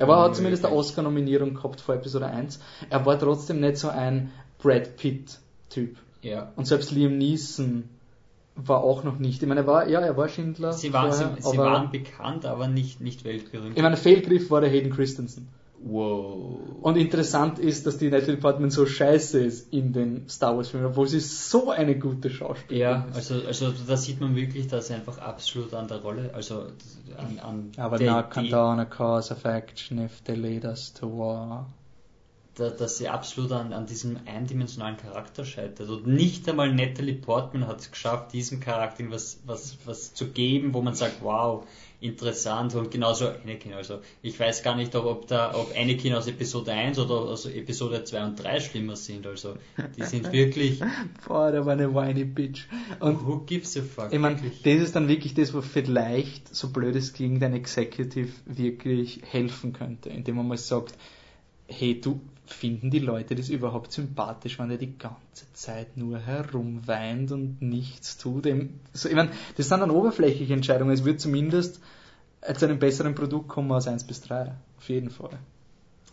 Er 0.00 0.08
war, 0.08 0.24
hat 0.24 0.34
zumindest 0.34 0.64
eine 0.64 0.74
Oscar-Nominierung 0.74 1.54
gehabt 1.54 1.82
vor 1.82 1.94
Episode 1.94 2.26
1. 2.26 2.58
Er 2.88 3.04
war 3.04 3.18
trotzdem 3.18 3.60
nicht 3.60 3.76
so 3.76 3.88
ein 3.90 4.32
Brad 4.58 4.96
Pitt-Typ. 4.96 5.96
Ja. 6.22 6.52
Und 6.56 6.66
selbst 6.66 6.90
Liam 6.90 7.18
Neeson 7.18 7.84
war 8.56 8.82
auch 8.82 9.04
noch 9.04 9.18
nicht. 9.18 9.42
Ich 9.42 9.48
meine, 9.48 9.60
er 9.60 9.66
war, 9.66 9.88
ja, 9.88 10.00
er 10.00 10.16
war 10.16 10.28
Schindler. 10.28 10.72
Sie, 10.72 10.92
waren, 10.94 11.12
vorher, 11.12 11.36
sie, 11.36 11.42
sie 11.42 11.58
aber- 11.58 11.70
waren 11.70 11.90
bekannt, 11.90 12.46
aber 12.46 12.66
nicht, 12.66 13.02
nicht 13.02 13.24
weltberühmt. 13.24 13.76
Ich 13.76 13.82
meine, 13.82 13.98
Fehlgriff 13.98 14.50
war 14.50 14.62
der 14.62 14.70
Hayden 14.70 14.90
Christensen. 14.90 15.48
Wow. 15.82 16.60
Und 16.82 16.96
interessant 16.96 17.58
ist, 17.58 17.86
dass 17.86 17.96
die 17.98 18.10
Natalie 18.10 18.36
Portman 18.36 18.70
so 18.70 18.84
scheiße 18.86 19.40
ist 19.42 19.72
in 19.72 19.92
den 19.92 20.28
Star 20.28 20.56
Wars 20.56 20.68
Filmen, 20.68 20.86
obwohl 20.86 21.08
sie 21.08 21.20
so 21.20 21.70
eine 21.70 21.98
gute 21.98 22.28
Schauspielerin 22.30 23.04
Ja, 23.12 23.18
ist. 23.18 23.30
also, 23.32 23.46
also 23.46 23.72
da 23.86 23.96
sieht 23.96 24.20
man 24.20 24.36
wirklich, 24.36 24.68
dass 24.68 24.88
sie 24.88 24.94
einfach 24.94 25.18
absolut 25.18 25.72
an 25.74 25.88
der 25.88 25.98
Rolle, 26.02 26.30
also 26.34 26.66
an, 27.16 27.38
an 27.42 27.72
Aber 27.78 27.98
not 27.98 28.36
Idee- 28.36 28.54
on 28.54 28.78
a 28.80 28.84
cause 28.84 29.32
of 29.32 29.44
action 29.44 30.04
if 30.04 30.20
they 30.22 30.34
lead 30.34 30.64
us 30.64 30.92
to 30.92 31.06
war. 31.10 31.66
Da, 32.60 32.70
dass 32.70 32.98
sie 32.98 33.08
absolut 33.08 33.52
an, 33.52 33.72
an 33.72 33.86
diesem 33.86 34.18
eindimensionalen 34.26 34.96
Charakter 34.96 35.44
scheitert. 35.44 35.88
Und 35.88 36.06
nicht 36.06 36.48
einmal 36.48 36.72
Natalie 36.72 37.14
Portman 37.14 37.66
hat 37.66 37.80
es 37.80 37.90
geschafft, 37.90 38.32
diesem 38.32 38.60
Charakter 38.60 39.04
was, 39.08 39.40
was, 39.46 39.78
was 39.86 40.14
zu 40.14 40.28
geben, 40.28 40.74
wo 40.74 40.82
man 40.82 40.94
sagt, 40.94 41.22
wow, 41.22 41.66
interessant. 42.00 42.74
Und 42.74 42.90
genauso 42.90 43.28
Anakin. 43.28 43.74
Also 43.74 44.00
ich 44.22 44.38
weiß 44.38 44.62
gar 44.62 44.76
nicht, 44.76 44.94
ob, 44.94 45.04
ob, 45.06 45.26
da, 45.26 45.54
ob 45.54 45.74
Anakin 45.76 46.14
aus 46.14 46.26
Episode 46.26 46.72
1 46.72 46.98
oder 46.98 47.14
aus 47.14 47.46
Episode 47.46 48.04
2 48.04 48.24
und 48.24 48.42
3 48.42 48.60
schlimmer 48.60 48.96
sind. 48.96 49.26
Also 49.26 49.54
die 49.96 50.02
sind 50.02 50.32
wirklich, 50.32 50.80
Boah, 51.26 51.50
der 51.50 51.64
war 51.64 51.74
eine 51.74 51.94
whiny 51.94 52.24
Bitch. 52.24 52.66
Und 53.00 53.26
who 53.26 53.40
gives 53.40 53.76
a 53.76 53.82
fuck? 53.82 54.12
ich 54.12 54.18
meine, 54.18 54.36
das 54.36 54.74
ist 54.74 54.96
dann 54.96 55.08
wirklich 55.08 55.34
das, 55.34 55.54
wo 55.54 55.60
vielleicht, 55.60 56.54
so 56.54 56.68
blöd 56.68 56.96
es 56.96 57.12
klingt, 57.12 57.42
ein 57.42 57.54
Executive 57.54 58.32
wirklich 58.46 59.20
helfen 59.24 59.72
könnte, 59.72 60.10
indem 60.10 60.36
man 60.36 60.48
mal 60.48 60.58
sagt, 60.58 60.94
hey, 61.70 62.00
du, 62.00 62.20
finden 62.52 62.90
die 62.90 62.98
Leute 62.98 63.34
das 63.34 63.48
überhaupt 63.48 63.92
sympathisch, 63.92 64.58
wenn 64.58 64.68
der 64.68 64.78
die 64.78 64.96
ganze 64.98 65.52
Zeit 65.52 65.96
nur 65.96 66.18
herumweint 66.18 67.32
und 67.32 67.62
nichts 67.62 68.18
tut? 68.18 68.46
Ich 68.46 68.54
meine, 69.14 69.30
das 69.56 69.68
sind 69.68 69.80
dann 69.80 69.90
oberflächliche 69.90 70.52
Entscheidungen. 70.52 70.92
Es 70.92 71.04
wird 71.04 71.20
zumindest 71.20 71.80
zu 72.54 72.64
einem 72.64 72.78
besseren 72.78 73.14
Produkt 73.14 73.48
kommen 73.48 73.70
als 73.72 73.86
1 73.86 74.04
bis 74.04 74.22
3. 74.22 74.54
Auf 74.78 74.88
jeden 74.88 75.10
Fall. 75.10 75.38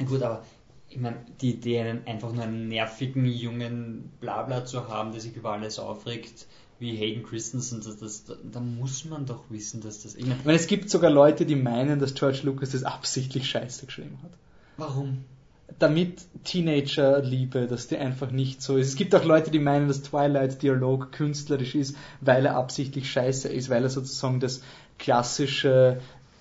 Gut, 0.05 0.21
aber 0.21 0.43
ich 0.89 0.99
meine, 0.99 1.17
die 1.41 1.55
Idee, 1.55 1.81
einen, 1.81 2.05
einfach 2.05 2.31
nur 2.31 2.43
einen 2.43 2.67
nervigen, 2.67 3.25
jungen 3.25 4.11
Blabla 4.19 4.65
zu 4.65 4.87
haben, 4.87 5.11
der 5.11 5.21
sich 5.21 5.35
über 5.35 5.51
alles 5.51 5.79
aufregt, 5.79 6.45
wie 6.79 6.95
Hayden 6.95 7.23
Christensen, 7.23 7.81
das, 7.83 7.97
das, 7.97 8.25
da, 8.25 8.35
da 8.43 8.59
muss 8.59 9.05
man 9.05 9.25
doch 9.25 9.45
wissen, 9.49 9.81
dass 9.81 10.03
das. 10.03 10.15
Ich 10.15 10.25
meine, 10.25 10.39
Ich 10.39 10.45
meine, 10.45 10.57
es 10.57 10.67
gibt 10.67 10.89
sogar 10.89 11.09
Leute, 11.09 11.45
die 11.45 11.55
meinen, 11.55 11.99
dass 11.99 12.13
George 12.13 12.41
Lucas 12.43 12.71
das 12.71 12.83
absichtlich 12.83 13.49
scheiße 13.49 13.85
geschrieben 13.87 14.19
hat. 14.21 14.31
warum? 14.77 15.25
Damit 15.79 16.21
Teenager-Liebe, 16.43 17.67
dass 17.67 17.87
die 17.87 17.97
einfach 17.97 18.31
nicht 18.31 18.61
so 18.61 18.77
ist. 18.77 18.87
Es 18.87 18.95
gibt 18.95 19.13
auch 19.13 19.23
Leute, 19.23 19.51
die 19.51 19.59
meinen, 19.59 19.87
dass 19.87 20.01
Twilight-Dialog 20.01 21.11
künstlerisch 21.11 21.75
ist, 21.75 21.95
weil 22.21 22.45
er 22.45 22.55
absichtlich 22.55 23.11
scheiße 23.11 23.49
ist, 23.49 23.69
weil 23.69 23.83
er 23.83 23.89
sozusagen 23.89 24.39
das 24.39 24.61
klassische 24.97 25.99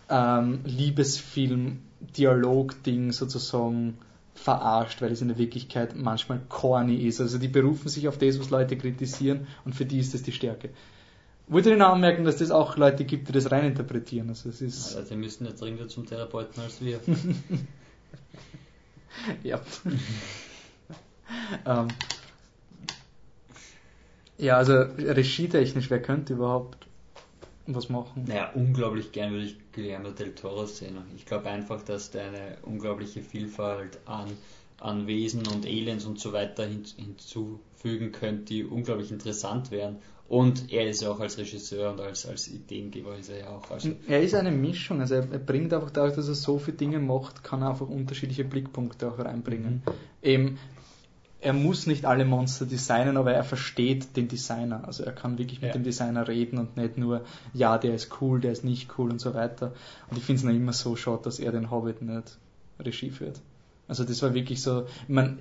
ähm, 0.09 0.61
Liebesfilm-Dialog-Ding 0.65 3.13
sozusagen 3.13 3.99
verarscht, 4.35 5.03
weil 5.03 5.13
es 5.13 5.23
in 5.23 5.29
der 5.29 5.39
Wirklichkeit 5.39 5.97
manchmal 5.97 6.41
corny 6.49 7.07
ist. 7.07 7.21
Also 7.21 7.39
die 7.39 7.49
berufen 7.49 7.89
sich 7.89 8.07
auf 8.09 8.19
das, 8.19 8.39
was 8.39 8.51
Leute 8.51 8.77
kritisieren 8.77 9.47
und 9.65 9.75
für 9.75 9.85
die 9.85 9.99
ist 9.99 10.15
das 10.15 10.23
die 10.23 10.31
Stärke. 10.33 10.71
Wollte 11.49 11.73
ich 11.73 11.79
noch 11.79 11.91
anmerken, 11.91 12.25
dass 12.25 12.41
es 12.41 12.51
auch 12.51 12.77
Leute 12.77 13.05
gibt, 13.05 13.29
die 13.29 13.33
das 13.33 13.53
reininterpretieren. 13.53 14.29
Also 14.29 14.49
es 14.49 14.61
ist. 14.61 14.97
Also, 14.97 15.09
die 15.09 15.15
müssen 15.17 15.45
nicht 15.45 15.61
dringender 15.61 15.87
zum 15.89 16.07
Therapeuten 16.07 16.61
als 16.63 16.81
wir. 16.81 17.01
ja. 19.43 19.61
ähm, 21.65 21.89
ja, 24.39 24.57
also 24.59 24.75
regietechnisch, 24.75 25.91
wer 25.91 26.03
könnte 26.03 26.35
überhaupt 26.35 26.87
was 27.67 27.89
machen? 27.89 28.25
Naja, 28.27 28.51
unglaublich 28.55 29.13
gern 29.13 29.33
würde 29.33 29.47
ich 29.47 29.57
Guillermo 29.73 30.11
del 30.11 30.35
Toro 30.35 30.67
sehen. 30.67 30.99
Ich 31.17 31.27
glaube 31.27 31.49
einfach, 31.49 31.83
dass 31.83 32.11
der 32.11 32.27
eine 32.27 32.59
unglaubliche 32.63 33.23
Vielfalt 33.23 33.99
an, 34.07 34.31
an 34.79 35.07
Wesen 35.07 35.47
und 35.47 35.67
Aliens 35.67 36.05
und 36.05 36.21
so 36.21 36.33
weiter 36.33 36.65
hin, 36.65 36.85
hinzufügen 36.97 38.13
könnte, 38.13 38.45
die 38.45 38.65
unglaublich 38.65 39.11
interessant 39.11 39.71
wären. 39.71 39.99
Und 40.29 40.73
er 40.73 40.89
ist 40.89 41.03
ja 41.03 41.11
auch 41.11 41.21
als 41.21 41.39
Regisseur 41.39 41.93
und 41.93 42.01
als, 42.01 42.27
als 42.27 42.49
Ideengeber 42.49 43.17
ist 43.17 43.31
er 43.31 43.39
ja 43.39 43.49
auch. 43.51 43.71
Also 43.71 43.93
er 44.09 44.23
ist 44.23 44.35
eine 44.35 44.51
Mischung, 44.51 45.01
also 45.01 45.15
er, 45.15 45.31
er 45.31 45.39
bringt 45.39 45.73
einfach 45.73 45.91
dadurch, 45.91 46.17
dass 46.17 46.27
er 46.27 46.35
so 46.35 46.59
viele 46.59 46.77
Dinge 46.77 46.99
macht, 46.99 47.45
kann 47.45 47.63
er 47.63 47.71
einfach 47.71 47.89
unterschiedliche 47.89 48.45
Blickpunkte 48.45 49.09
auch 49.09 49.19
reinbringen. 49.19 49.83
Mhm. 49.87 49.93
Eben, 50.23 50.59
er 51.41 51.53
muss 51.53 51.87
nicht 51.87 52.07
alle 52.07 52.25
Monster 52.25 52.67
designen, 52.67 53.17
aber 53.17 53.33
er 53.33 53.45
versteht 53.45 54.17
den 54.17 54.27
Designer. 54.27 54.83
Also 54.85 55.05
er 55.05 55.13
kann 55.13 55.39
wirklich 55.39 55.61
mit 55.61 55.69
ja. 55.69 55.75
dem 55.75 55.85
Designer 55.85 56.27
reden 56.27 56.59
und 56.59 56.77
nicht 56.77 56.99
nur, 56.99 57.25
ja, 57.53 57.79
der 57.79 57.95
ist 57.95 58.21
cool, 58.21 58.41
der 58.41 58.51
ist 58.51 58.65
nicht 58.65 58.99
cool 58.99 59.11
und 59.11 59.21
so 59.21 59.33
weiter. 59.33 59.75
Und 60.11 60.17
ich 60.17 60.25
finde 60.25 60.41
es 60.41 60.45
noch 60.45 60.53
immer 60.53 60.73
so 60.73 60.97
schade, 60.97 61.23
dass 61.23 61.39
er 61.39 61.53
den 61.53 61.71
Hobbit 61.71 62.03
nicht 62.03 62.39
Regie 62.81 63.11
führt. 63.11 63.41
Also 63.87 64.03
das 64.03 64.21
war 64.23 64.35
wirklich 64.35 64.61
so, 64.61 64.87
ich 65.03 65.09
meine, 65.09 65.39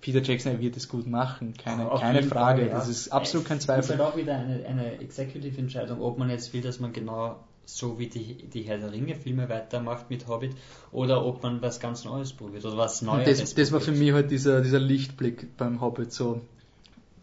Peter 0.00 0.22
Jackson 0.22 0.60
wird 0.60 0.76
es 0.76 0.88
gut 0.88 1.06
machen, 1.06 1.54
keine, 1.54 1.90
Auf 1.90 2.00
keine 2.00 2.22
Frage, 2.22 2.62
Fall, 2.62 2.70
ja. 2.70 2.74
das 2.74 2.88
ist 2.88 3.08
absolut 3.08 3.46
kein 3.46 3.60
Zweifel. 3.60 3.82
Das 3.82 3.90
ist 3.90 3.98
halt 3.98 4.12
auch 4.12 4.16
wieder 4.16 4.36
eine, 4.36 4.64
eine 4.66 5.00
Executive-Entscheidung, 5.00 6.00
ob 6.00 6.18
man 6.18 6.30
jetzt 6.30 6.52
will, 6.52 6.60
dass 6.60 6.80
man 6.80 6.92
genau 6.92 7.36
so 7.68 7.98
wie 7.98 8.06
die, 8.06 8.34
die 8.34 8.62
Herr 8.62 8.78
der 8.78 8.92
Ringe-Filme 8.92 9.48
weitermacht 9.48 10.08
mit 10.08 10.26
Hobbit 10.26 10.56
oder 10.90 11.24
ob 11.24 11.42
man 11.42 11.60
was 11.60 11.80
ganz 11.80 12.04
Neues 12.04 12.32
probiert 12.32 12.64
oder 12.64 12.78
was 12.78 13.02
Neues. 13.02 13.40
Das, 13.40 13.54
das 13.54 13.72
war 13.72 13.80
für 13.80 13.92
mich 13.92 14.12
halt 14.12 14.30
dieser, 14.30 14.62
dieser 14.62 14.80
Lichtblick 14.80 15.56
beim 15.58 15.80
Hobbit 15.80 16.12
so. 16.12 16.40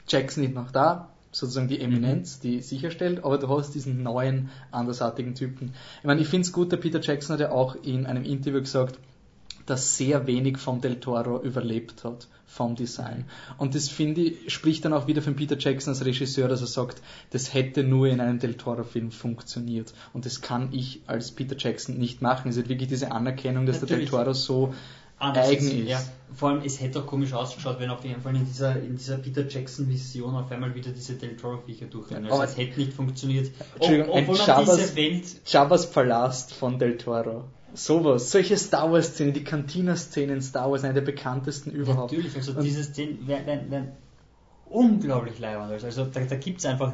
Jackson 0.08 0.44
ist 0.44 0.54
noch 0.54 0.70
da, 0.70 1.10
sozusagen 1.32 1.68
die 1.68 1.82
Eminenz, 1.82 2.38
mhm. 2.38 2.42
die 2.44 2.62
sicherstellt, 2.62 3.24
aber 3.24 3.40
du 3.40 3.50
hast 3.50 3.74
diesen 3.74 4.04
neuen, 4.04 4.52
andersartigen 4.70 5.34
Typen. 5.34 5.74
Ich 6.00 6.06
meine, 6.06 6.22
ich 6.22 6.28
finde 6.28 6.46
es 6.46 6.54
gut, 6.54 6.72
der 6.72 6.78
Peter 6.78 7.02
Jackson 7.02 7.34
hat 7.34 7.40
ja 7.40 7.52
auch 7.52 7.76
in 7.76 8.06
einem 8.06 8.24
Interview 8.24 8.60
gesagt, 8.60 9.00
dass 9.66 9.98
sehr 9.98 10.28
wenig 10.28 10.58
vom 10.58 10.82
Del 10.82 11.00
Toro 11.00 11.42
überlebt 11.42 12.04
hat 12.04 12.28
vom 12.46 12.76
Design. 12.76 13.26
Und 13.58 13.76
das 13.76 13.90
finde 13.90 14.22
ich, 14.22 14.54
spricht 14.54 14.86
dann 14.86 14.94
auch 14.94 15.08
wieder 15.08 15.22
von 15.22 15.36
Peter 15.36 15.58
Jackson 15.58 15.94
als 15.94 16.06
Regisseur, 16.06 16.48
dass 16.48 16.62
er 16.62 16.68
sagt, 16.68 17.02
das 17.32 17.54
hätte 17.54 17.84
nur 17.84 18.08
in 18.08 18.22
einem 18.22 18.40
Del 18.40 18.54
Toro-Film 18.54 19.12
funktioniert. 19.12 19.94
Und 20.14 20.26
das 20.26 20.42
kann 20.42 20.70
ich 20.72 21.02
als 21.08 21.32
Peter 21.32 21.56
Jackson 21.58 21.98
nicht 21.98 22.22
machen. 22.22 22.50
Es 22.50 22.58
ist 22.58 22.70
wirklich 22.70 22.90
diese 22.90 23.12
Anerkennung, 23.12 23.66
dass 23.66 23.82
Natürlich. 23.82 24.10
der 24.10 24.20
Del 24.20 24.26
Toro 24.26 24.34
so 24.34 24.74
Anders 25.18 25.48
eigen 25.48 25.82
ist. 25.82 25.90
Ja, 25.90 26.04
vor 26.34 26.50
allem, 26.50 26.62
es 26.66 26.82
hätte 26.82 27.00
auch 27.00 27.06
komisch 27.06 27.34
ausgeschaut, 27.34 27.80
wenn 27.80 27.90
auf 27.90 28.04
jeden 28.04 28.22
Fall 28.22 28.36
in 28.36 28.46
dieser, 28.46 28.76
in 28.82 28.98
dieser 28.98 29.18
Peter 29.18 29.48
Jackson-Vision 29.48 30.36
auf 30.36 30.52
einmal 30.52 30.76
wieder 30.76 30.92
diese 30.92 31.14
Del 31.14 31.38
Toro-Viecher 31.38 31.86
durchrennen. 31.86 32.30
Also, 32.30 32.44
es 32.44 32.58
hätte 32.58 32.80
nicht 32.80 32.94
funktioniert. 32.94 33.52
Entschuldigung, 33.76 34.10
Ob, 34.10 34.30
obwohl 34.30 34.42
ein 34.42 34.66
diese 34.66 34.96
Welt. 34.96 35.26
Jabbas 35.46 35.90
Palast 35.90 36.54
von 36.54 36.80
Del 36.80 36.98
Toro. 36.98 37.46
Sowas, 37.76 38.32
solche 38.32 38.58
Star 38.58 38.92
Wars 38.92 39.14
Szenen, 39.14 39.34
die 39.34 39.44
Cantina-Szenen 39.44 40.38
in 40.38 40.42
Star 40.42 40.72
Wars, 40.72 40.84
eine 40.84 40.94
der 40.94 41.02
bekanntesten 41.02 41.72
überhaupt. 41.72 42.12
Natürlich, 42.12 42.36
also 42.36 42.54
und 42.54 42.64
diese 42.64 42.84
Szenen 42.84 43.28
werden, 43.28 43.70
werden 43.70 43.92
unglaublich 44.68 45.40
leibend. 45.40 45.72
Also 45.84 46.06
da, 46.06 46.22
da 46.22 46.36
gibt 46.36 46.60
es 46.60 46.66
einfach, 46.66 46.94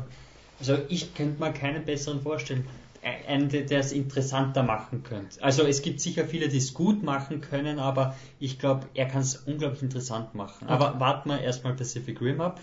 also 0.60 0.78
ich 0.89 1.13
könnte 1.13 1.39
mir 1.41 1.52
keinen 1.54 1.86
besseren 1.86 2.22
vorstellen, 2.22 2.65
einen, 3.28 3.50
der 3.50 3.80
es 3.80 3.91
interessanter 3.91 4.62
machen 4.63 5.04
könnte. 5.04 5.41
Also 5.44 5.63
es 5.63 5.82
gibt 5.82 6.02
sicher 6.02 6.26
viele, 6.26 6.50
die 6.50 6.58
es 6.58 6.74
gut 6.74 7.02
machen 7.02 7.41
können, 7.41 7.80
aber 7.80 8.15
ich 8.39 8.60
glaube, 8.60 8.86
er 8.94 9.08
kann 9.08 9.22
es 9.22 9.38
unglaublich 9.38 9.82
interessant 9.82 10.36
machen. 10.36 10.65
Okay. 10.65 10.74
Aber 10.74 11.00
warten 11.00 11.30
wir 11.30 11.41
erstmal 11.41 11.74
Pacific 11.74 12.22
Rim 12.22 12.41
ab, 12.41 12.60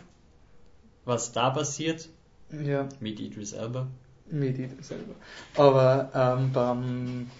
was 1.05 1.33
da 1.33 1.51
passiert. 1.51 2.09
Ja. 2.53 2.89
Mit 3.01 3.19
Idris 3.19 3.53
Elba. 3.53 3.89
Mit 4.31 4.59
Idris 4.59 4.93
Elba. 4.93 5.15
Aber 5.57 6.11
ähm, 6.15 6.53
beim 6.53 7.31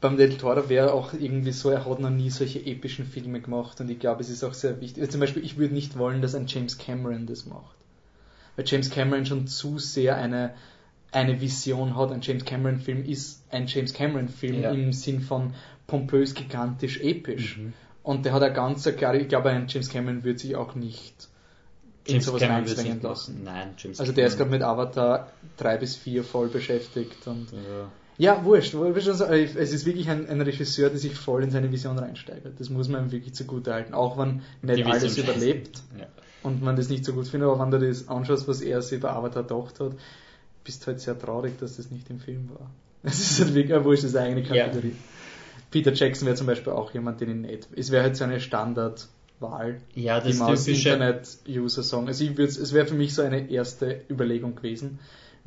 beim 0.00 0.16
Del 0.16 0.36
Toro 0.36 0.68
wäre 0.68 0.92
auch 0.92 1.12
irgendwie 1.12 1.52
so, 1.52 1.70
er 1.70 1.84
hat 1.84 1.98
noch 1.98 2.10
nie 2.10 2.30
solche 2.30 2.64
epischen 2.64 3.04
Filme 3.04 3.40
gemacht 3.40 3.80
und 3.80 3.90
ich 3.90 3.98
glaube, 3.98 4.20
es 4.20 4.30
ist 4.30 4.44
auch 4.44 4.54
sehr 4.54 4.80
wichtig. 4.80 5.00
Also 5.00 5.12
zum 5.12 5.20
Beispiel, 5.20 5.44
ich 5.44 5.58
würde 5.58 5.74
nicht 5.74 5.98
wollen, 5.98 6.22
dass 6.22 6.34
ein 6.34 6.46
James 6.46 6.78
Cameron 6.78 7.26
das 7.26 7.46
macht. 7.46 7.76
Weil 8.56 8.64
James 8.66 8.90
Cameron 8.90 9.26
schon 9.26 9.46
zu 9.48 9.78
sehr 9.78 10.16
eine, 10.16 10.54
eine 11.10 11.40
Vision 11.40 11.96
hat. 11.96 12.12
Ein 12.12 12.20
James 12.22 12.44
Cameron-Film 12.44 13.04
ist 13.04 13.44
ein 13.50 13.66
James 13.66 13.92
Cameron-Film 13.92 14.62
ja. 14.62 14.70
im 14.70 14.92
Sinn 14.92 15.20
von 15.20 15.54
pompös, 15.86 16.34
gigantisch, 16.34 17.00
episch. 17.00 17.58
Mhm. 17.58 17.72
Und 18.04 18.24
der 18.24 18.32
hat 18.32 18.42
eine 18.42 18.54
ganz 18.54 18.84
klare, 18.96 19.18
ich 19.18 19.28
glaube, 19.28 19.50
ein 19.50 19.66
James 19.68 19.88
Cameron 19.88 20.22
würde 20.22 20.38
sich 20.38 20.54
auch 20.54 20.74
nicht 20.74 21.28
James 22.06 22.26
in 22.26 22.32
sowas 22.32 22.42
reinzwängen 22.42 23.02
lassen. 23.02 23.42
Nein, 23.44 23.74
James 23.76 23.98
Also 24.00 24.12
der 24.12 24.28
ist 24.28 24.38
gerade 24.38 24.50
mit 24.50 24.62
Avatar 24.62 25.32
3 25.56 25.76
bis 25.76 25.96
4 25.96 26.22
voll 26.24 26.48
beschäftigt 26.48 27.26
und 27.26 27.50
ja. 27.52 27.90
Ja, 28.18 28.44
wurscht. 28.44 28.74
Also, 28.74 29.24
es 29.26 29.72
ist 29.72 29.86
wirklich 29.86 30.10
ein, 30.10 30.28
ein, 30.28 30.40
Regisseur, 30.40 30.90
der 30.90 30.98
sich 30.98 31.14
voll 31.14 31.44
in 31.44 31.50
seine 31.50 31.70
Vision 31.70 31.96
reinsteigert. 31.98 32.58
Das 32.58 32.68
muss 32.68 32.88
man 32.88 33.04
ihm 33.04 33.12
wirklich 33.12 33.32
zugute 33.34 33.72
halten. 33.72 33.94
Auch 33.94 34.18
wenn 34.18 34.42
nicht 34.60 34.84
alles 34.84 35.16
überlebt 35.16 35.80
ja. 35.98 36.06
und 36.42 36.60
man 36.60 36.74
das 36.74 36.88
nicht 36.88 37.04
so 37.04 37.12
gut 37.12 37.28
findet, 37.28 37.48
aber 37.48 37.60
wenn 37.60 37.70
du 37.70 37.78
das 37.78 38.08
anschaust, 38.08 38.48
was 38.48 38.60
er 38.60 38.82
sich 38.82 39.00
bei 39.00 39.10
Avatar 39.10 39.44
gedacht 39.44 39.78
hat, 39.78 39.92
bist 40.64 40.82
du 40.82 40.88
halt 40.88 41.00
sehr 41.00 41.16
traurig, 41.16 41.58
dass 41.60 41.76
das 41.76 41.92
nicht 41.92 42.10
im 42.10 42.18
Film 42.18 42.50
war. 42.50 42.68
Es 43.04 43.20
ist 43.20 43.40
halt 43.40 43.54
wirklich, 43.54 43.84
wurscht, 43.84 44.02
das 44.02 44.10
ist 44.10 44.16
eine 44.16 44.26
eigene 44.26 44.42
Kategorie. 44.42 44.88
Ja. 44.88 44.94
Peter 45.70 45.92
Jackson 45.92 46.26
wäre 46.26 46.36
zum 46.36 46.48
Beispiel 46.48 46.72
auch 46.72 46.92
jemand, 46.92 47.20
den 47.20 47.30
ich 47.44 47.50
nicht. 47.50 47.68
Es 47.76 47.92
wäre 47.92 48.02
halt 48.02 48.16
so 48.16 48.24
eine 48.24 48.40
Standardwahl, 48.40 49.80
ja, 49.94 50.18
das 50.18 50.32
die 50.32 50.38
man 50.38 50.48
als 50.48 50.66
Internet-User 50.66 51.84
sagen. 51.84 52.08
Also 52.08 52.24
ich 52.24 52.36
es 52.36 52.72
wäre 52.72 52.86
für 52.86 52.96
mich 52.96 53.14
so 53.14 53.22
eine 53.22 53.48
erste 53.48 54.00
Überlegung 54.10 54.56
gewesen 54.56 54.98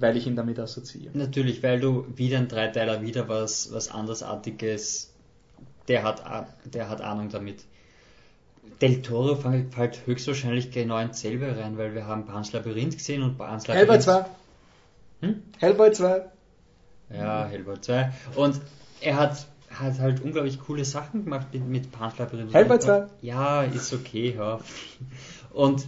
weil 0.02 0.18
ich 0.18 0.28
ihn 0.28 0.36
damit 0.36 0.60
assoziiere. 0.60 1.18
Natürlich, 1.18 1.62
weil 1.64 1.80
du 1.80 2.06
wieder 2.16 2.38
ein 2.38 2.48
Dreiteiler, 2.48 3.02
wieder 3.02 3.30
was, 3.30 3.72
was 3.72 3.90
andersartiges, 3.90 5.14
der 5.88 6.04
hat, 6.04 6.24
der 6.66 6.90
hat 6.90 7.02
Ahnung 7.02 7.30
damit. 7.30 7.64
Del 8.80 9.02
Toro 9.02 9.36
fällt 9.36 10.08
höchstwahrscheinlich 10.08 10.72
genau 10.72 10.98
ins 11.00 11.22
selbe 11.22 11.56
rein, 11.56 11.78
weil 11.78 11.94
wir 11.94 12.08
haben 12.08 12.26
Pans 12.26 12.52
Labyrinth 12.52 12.98
gesehen 12.98 13.22
und 13.22 13.38
Pans 13.38 13.68
Labyrinth. 13.68 13.90
Hellboy 13.90 14.00
2. 14.00 14.26
Hm? 15.22 15.44
Hellboy 15.60 15.92
2. 15.92 16.26
Ja, 17.14 17.46
Hellboy 17.46 17.80
2. 17.80 18.12
Und 18.36 18.60
er 19.02 19.18
hat, 19.18 19.46
hat 19.70 20.00
halt 20.00 20.22
unglaublich 20.22 20.60
coole 20.60 20.86
Sachen 20.86 21.26
gemacht 21.26 21.48
mit, 21.54 21.68
mit 21.68 21.92
Pans 21.92 22.18
Labyrinth. 22.18 22.54
Hellboy 22.54 22.80
2. 22.80 23.08
Ja, 23.22 23.64
ist 23.64 23.94
okay, 23.94 24.36
ja. 24.36 24.60
Und 25.52 25.88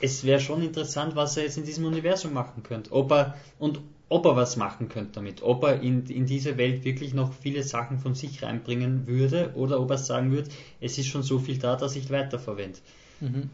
es 0.00 0.24
wäre 0.24 0.40
schon 0.40 0.62
interessant, 0.62 1.16
was 1.16 1.36
er 1.36 1.44
jetzt 1.44 1.56
in 1.56 1.64
diesem 1.64 1.84
Universum 1.84 2.32
machen 2.32 2.62
könnte. 2.62 2.92
Ob 2.92 3.10
er, 3.12 3.36
und 3.58 3.80
ob 4.08 4.24
er 4.26 4.36
was 4.36 4.56
machen 4.56 4.88
könnte 4.88 5.12
damit. 5.14 5.42
Ob 5.42 5.64
er 5.64 5.80
in, 5.80 6.06
in 6.06 6.26
diese 6.26 6.56
Welt 6.58 6.84
wirklich 6.84 7.14
noch 7.14 7.32
viele 7.32 7.62
Sachen 7.62 7.98
von 7.98 8.14
sich 8.14 8.42
reinbringen 8.42 9.06
würde 9.06 9.52
oder 9.54 9.80
ob 9.80 9.90
er 9.90 9.98
sagen 9.98 10.30
würde, 10.30 10.50
es 10.80 10.98
ist 10.98 11.06
schon 11.06 11.22
so 11.22 11.38
viel 11.38 11.58
da, 11.58 11.76
dass 11.76 11.96
ich 11.96 12.10
weiterverwende. 12.10 12.78
Mhm. 13.20 13.50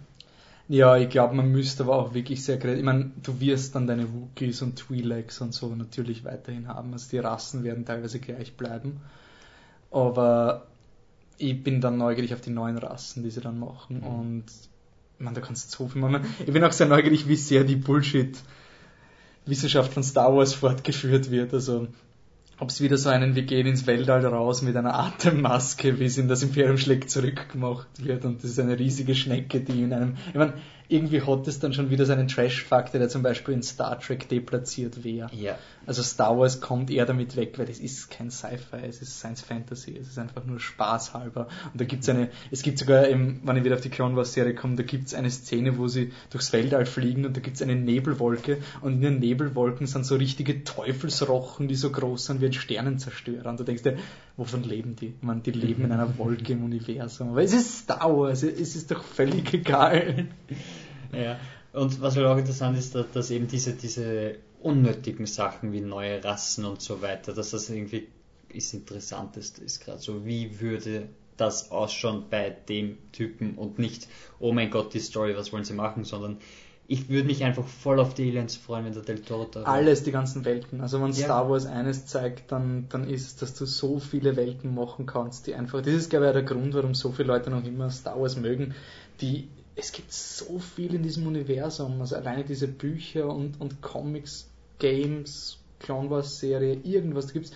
Ja, 0.69 0.97
ich 0.97 1.09
glaube, 1.09 1.35
man 1.35 1.51
müsste 1.51 1.85
aber 1.85 1.97
auch 1.97 2.15
wirklich 2.15 2.45
sehr 2.45 2.59
kreativ. 2.59 2.79
Ich 2.79 2.85
meine, 2.85 3.11
du 3.23 3.41
wirst 3.41 3.75
dann 3.75 3.87
deine 3.87 4.13
Wookies 4.13 4.63
und 4.63 4.81
Twi'leks 4.81 5.43
und 5.43 5.53
so 5.53 5.75
natürlich 5.75 6.25
weiterhin 6.25 6.69
haben. 6.69 6.93
Also 6.93 7.11
die 7.11 7.19
Rassen 7.19 7.65
werden 7.65 7.85
teilweise 7.85 8.21
gleich 8.21 8.55
bleiben. 8.57 9.01
Aber 9.91 10.67
ich 11.39 11.63
bin 11.63 11.81
dann 11.81 11.99
neugierig 11.99 12.33
auf 12.33 12.41
die 12.41 12.51
neuen 12.51 12.79
Rassen, 12.79 13.23
die 13.23 13.31
sie 13.31 13.41
dann 13.41 13.59
machen. 13.59 14.01
Mhm. 14.01 14.07
Und 14.07 14.45
man, 15.23 15.35
da 15.35 15.41
kannst 15.41 15.71
so 15.71 15.89
viel 15.89 16.01
machen. 16.01 16.27
Ich 16.45 16.53
bin 16.53 16.65
auch 16.65 16.73
sehr 16.73 16.89
neugierig, 16.89 17.29
wie 17.29 17.37
sehr 17.37 17.65
die 17.65 17.77
Bullshit-Wissenschaft 17.77 19.93
von 19.93 20.03
Star 20.03 20.35
Wars 20.35 20.55
fortgeführt 20.55 21.31
wird. 21.31 21.55
Also, 21.55 21.89
ob 22.59 22.69
es 22.69 22.81
wieder 22.81 22.97
so 22.97 23.09
einen, 23.09 23.35
wir 23.35 23.43
gehen 23.43 23.67
ins 23.67 23.87
Weltall 23.87 24.25
raus 24.25 24.63
mit 24.63 24.77
einer 24.77 24.99
Atemmaske, 24.99 25.99
wie 25.99 26.05
es 26.05 26.19
in 26.19 26.29
das 26.29 26.43
Imperium 26.43 26.79
schlägt 26.79 27.11
zurückgemacht 27.11 28.05
wird. 28.05 28.25
Und 28.25 28.43
das 28.43 28.51
ist 28.51 28.61
eine 28.61 28.79
riesige 28.79 29.15
Schnecke, 29.15 29.61
die 29.61 29.83
in 29.83 29.93
einem, 29.93 30.17
ich 30.29 30.35
meine, 30.35 30.55
irgendwie 30.93 31.23
hat 31.23 31.49
es 31.49 31.59
dann 31.59 31.73
schon 31.73 31.91
wieder 31.91 32.05
so 32.05 32.13
einen 32.13 32.29
Trash-Faktor, 32.29 32.99
der 32.99 33.09
zum 33.09 33.23
Beispiel 33.23 33.55
in 33.55 33.63
Star 33.63 33.99
Trek 33.99 34.29
deplatziert 34.29 35.03
wäre. 35.05 35.31
Ja. 35.35 35.59
Also 35.87 36.03
Star 36.03 36.39
Wars 36.39 36.61
kommt 36.61 36.91
eher 36.91 37.07
damit 37.07 37.35
weg, 37.35 37.59
weil 37.59 37.67
das 37.67 37.79
ist 37.79 38.11
kein 38.11 38.31
Sci-Fi, 38.31 38.87
es 38.87 39.03
ist 39.03 39.19
Science 39.19 39.41
Fantasy, 39.41 39.97
es 40.01 40.09
ist 40.09 40.19
einfach 40.19 40.45
nur 40.45 40.61
Spaß 40.61 41.15
halber. 41.15 41.49
Und 41.73 41.81
da 41.81 41.85
gibt's 41.85 42.09
eine, 42.09 42.29
es 42.51 42.63
gibt 42.63 42.79
sogar, 42.79 43.09
im, 43.09 43.41
wenn 43.45 43.57
ich 43.57 43.65
wieder 43.65 43.75
auf 43.75 43.81
die 43.81 43.89
Clone 43.89 44.15
Wars 44.15 44.33
Serie 44.33 44.55
komme, 44.55 44.77
da 44.77 44.83
gibt's 44.83 45.15
eine 45.15 45.31
Szene, 45.31 45.79
wo 45.79 45.89
sie 45.89 46.13
durchs 46.31 46.53
Weltall 46.53 46.87
fliegen 46.87 47.25
und 47.25 47.37
da 47.37 47.41
gibt's 47.41 47.63
eine 47.63 47.75
Nebelwolke 47.75 48.59
und 48.81 48.95
in 48.95 49.01
den 49.01 49.19
Nebelwolken 49.19 49.87
sind 49.87 50.07
so 50.07 50.17
richtige 50.17 50.63
Teufelsrochen, 50.63 51.67
die 51.67 51.75
so 51.75 51.91
groß 51.91 52.27
sind 52.27 52.41
wie 52.41 52.47
ein 52.47 52.53
Sternenzerstörer. 52.53 53.49
Und 53.49 53.59
du 53.59 53.65
denkst 53.65 53.83
dir, 53.83 53.97
wovon 54.37 54.63
leben 54.63 54.95
die? 54.95 55.09
Ich 55.09 55.23
meine, 55.23 55.41
die 55.41 55.51
leben 55.51 55.85
in 55.85 55.93
einer 55.93 56.19
Wolke 56.19 56.53
im 56.53 56.65
Universum. 56.65 57.31
Aber 57.31 57.43
es 57.43 57.53
ist 57.53 57.79
Star 57.81 58.17
Wars, 58.17 58.43
es 58.43 58.77
ist 58.77 58.91
doch 58.91 59.03
völlig 59.03 59.53
egal. 59.53 60.27
Ja. 61.13 61.39
Und 61.73 62.01
was 62.01 62.17
halt 62.17 62.27
auch 62.27 62.37
interessant 62.37 62.79
ist, 62.79 62.95
dass, 62.95 63.11
dass 63.13 63.31
eben 63.31 63.49
diese, 63.49 63.73
diese 63.73 64.37
unnötigen 64.61 65.27
Sachen 65.27 65.73
wie 65.73 65.81
neue 65.81 66.23
Rassen 66.23 66.65
und 66.65 66.81
so 66.81 67.03
weiter, 67.03 67.33
dass 67.33 67.51
das 67.51 67.71
irgendwie 67.71 68.09
das 68.55 68.75
Interessanteste 68.75 69.65
ist 69.65 69.81
gerade 69.85 69.99
so, 69.99 70.27
wie 70.27 70.61
würde 70.61 71.09
das 71.37 71.71
ausschauen 71.71 72.25
bei 72.31 72.51
dem 72.51 72.99
Typen 73.13 73.55
und 73.55 73.79
nicht, 73.79 74.07
oh 74.39 74.53
mein 74.53 74.71
Gott, 74.71 74.93
die 74.93 75.01
Story, 75.01 75.37
was 75.37 75.53
wollen 75.53 75.65
sie 75.65 75.73
machen, 75.73 76.05
sondern 76.05 76.37
ich 76.89 77.09
würde 77.09 77.27
mich 77.27 77.43
einfach 77.43 77.67
voll 77.67 78.01
auf 78.01 78.13
die 78.13 78.29
Aliens 78.29 78.57
freuen, 78.57 78.85
wenn 78.85 78.93
der 78.93 79.03
Del 79.03 79.21
Toro 79.21 79.47
da. 79.51 79.63
Alles, 79.63 80.03
die 80.03 80.13
ganzen 80.13 80.45
Welten. 80.45 80.81
Also 80.83 81.01
wenn 81.01 81.09
Ja. 81.09 81.25
Star 81.25 81.49
Wars 81.49 81.65
eines 81.65 82.07
zeigt, 82.07 82.53
dann, 82.53 82.87
dann 82.91 83.09
ist 83.09 83.27
es, 83.27 83.37
dass 83.37 83.55
du 83.55 83.65
so 83.65 83.99
viele 83.99 84.37
Welten 84.37 84.75
machen 84.75 85.07
kannst, 85.07 85.47
die 85.47 85.55
einfach, 85.55 85.81
das 85.81 85.95
ist 85.95 86.11
glaube 86.11 86.27
ich 86.27 86.33
der 86.33 86.43
Grund, 86.43 86.75
warum 86.75 86.95
so 86.95 87.11
viele 87.11 87.29
Leute 87.29 87.51
noch 87.51 87.65
immer 87.65 87.89
Star 87.91 88.21
Wars 88.21 88.37
mögen, 88.37 88.75
die, 89.21 89.49
es 89.75 89.93
gibt 89.93 90.13
so 90.13 90.59
viel 90.59 90.95
in 90.95 91.03
diesem 91.03 91.27
Universum, 91.27 92.01
also 92.01 92.17
alleine 92.17 92.45
diese 92.45 92.69
Bücher 92.69 93.29
und, 93.35 93.61
und 93.61 93.81
Comics, 93.83 94.49
Games, 94.79 95.59
Clone 95.79 96.11
Wars 96.11 96.39
Serie, 96.39 96.75
irgendwas, 96.83 97.27
da 97.29 97.33
gibt's 97.33 97.53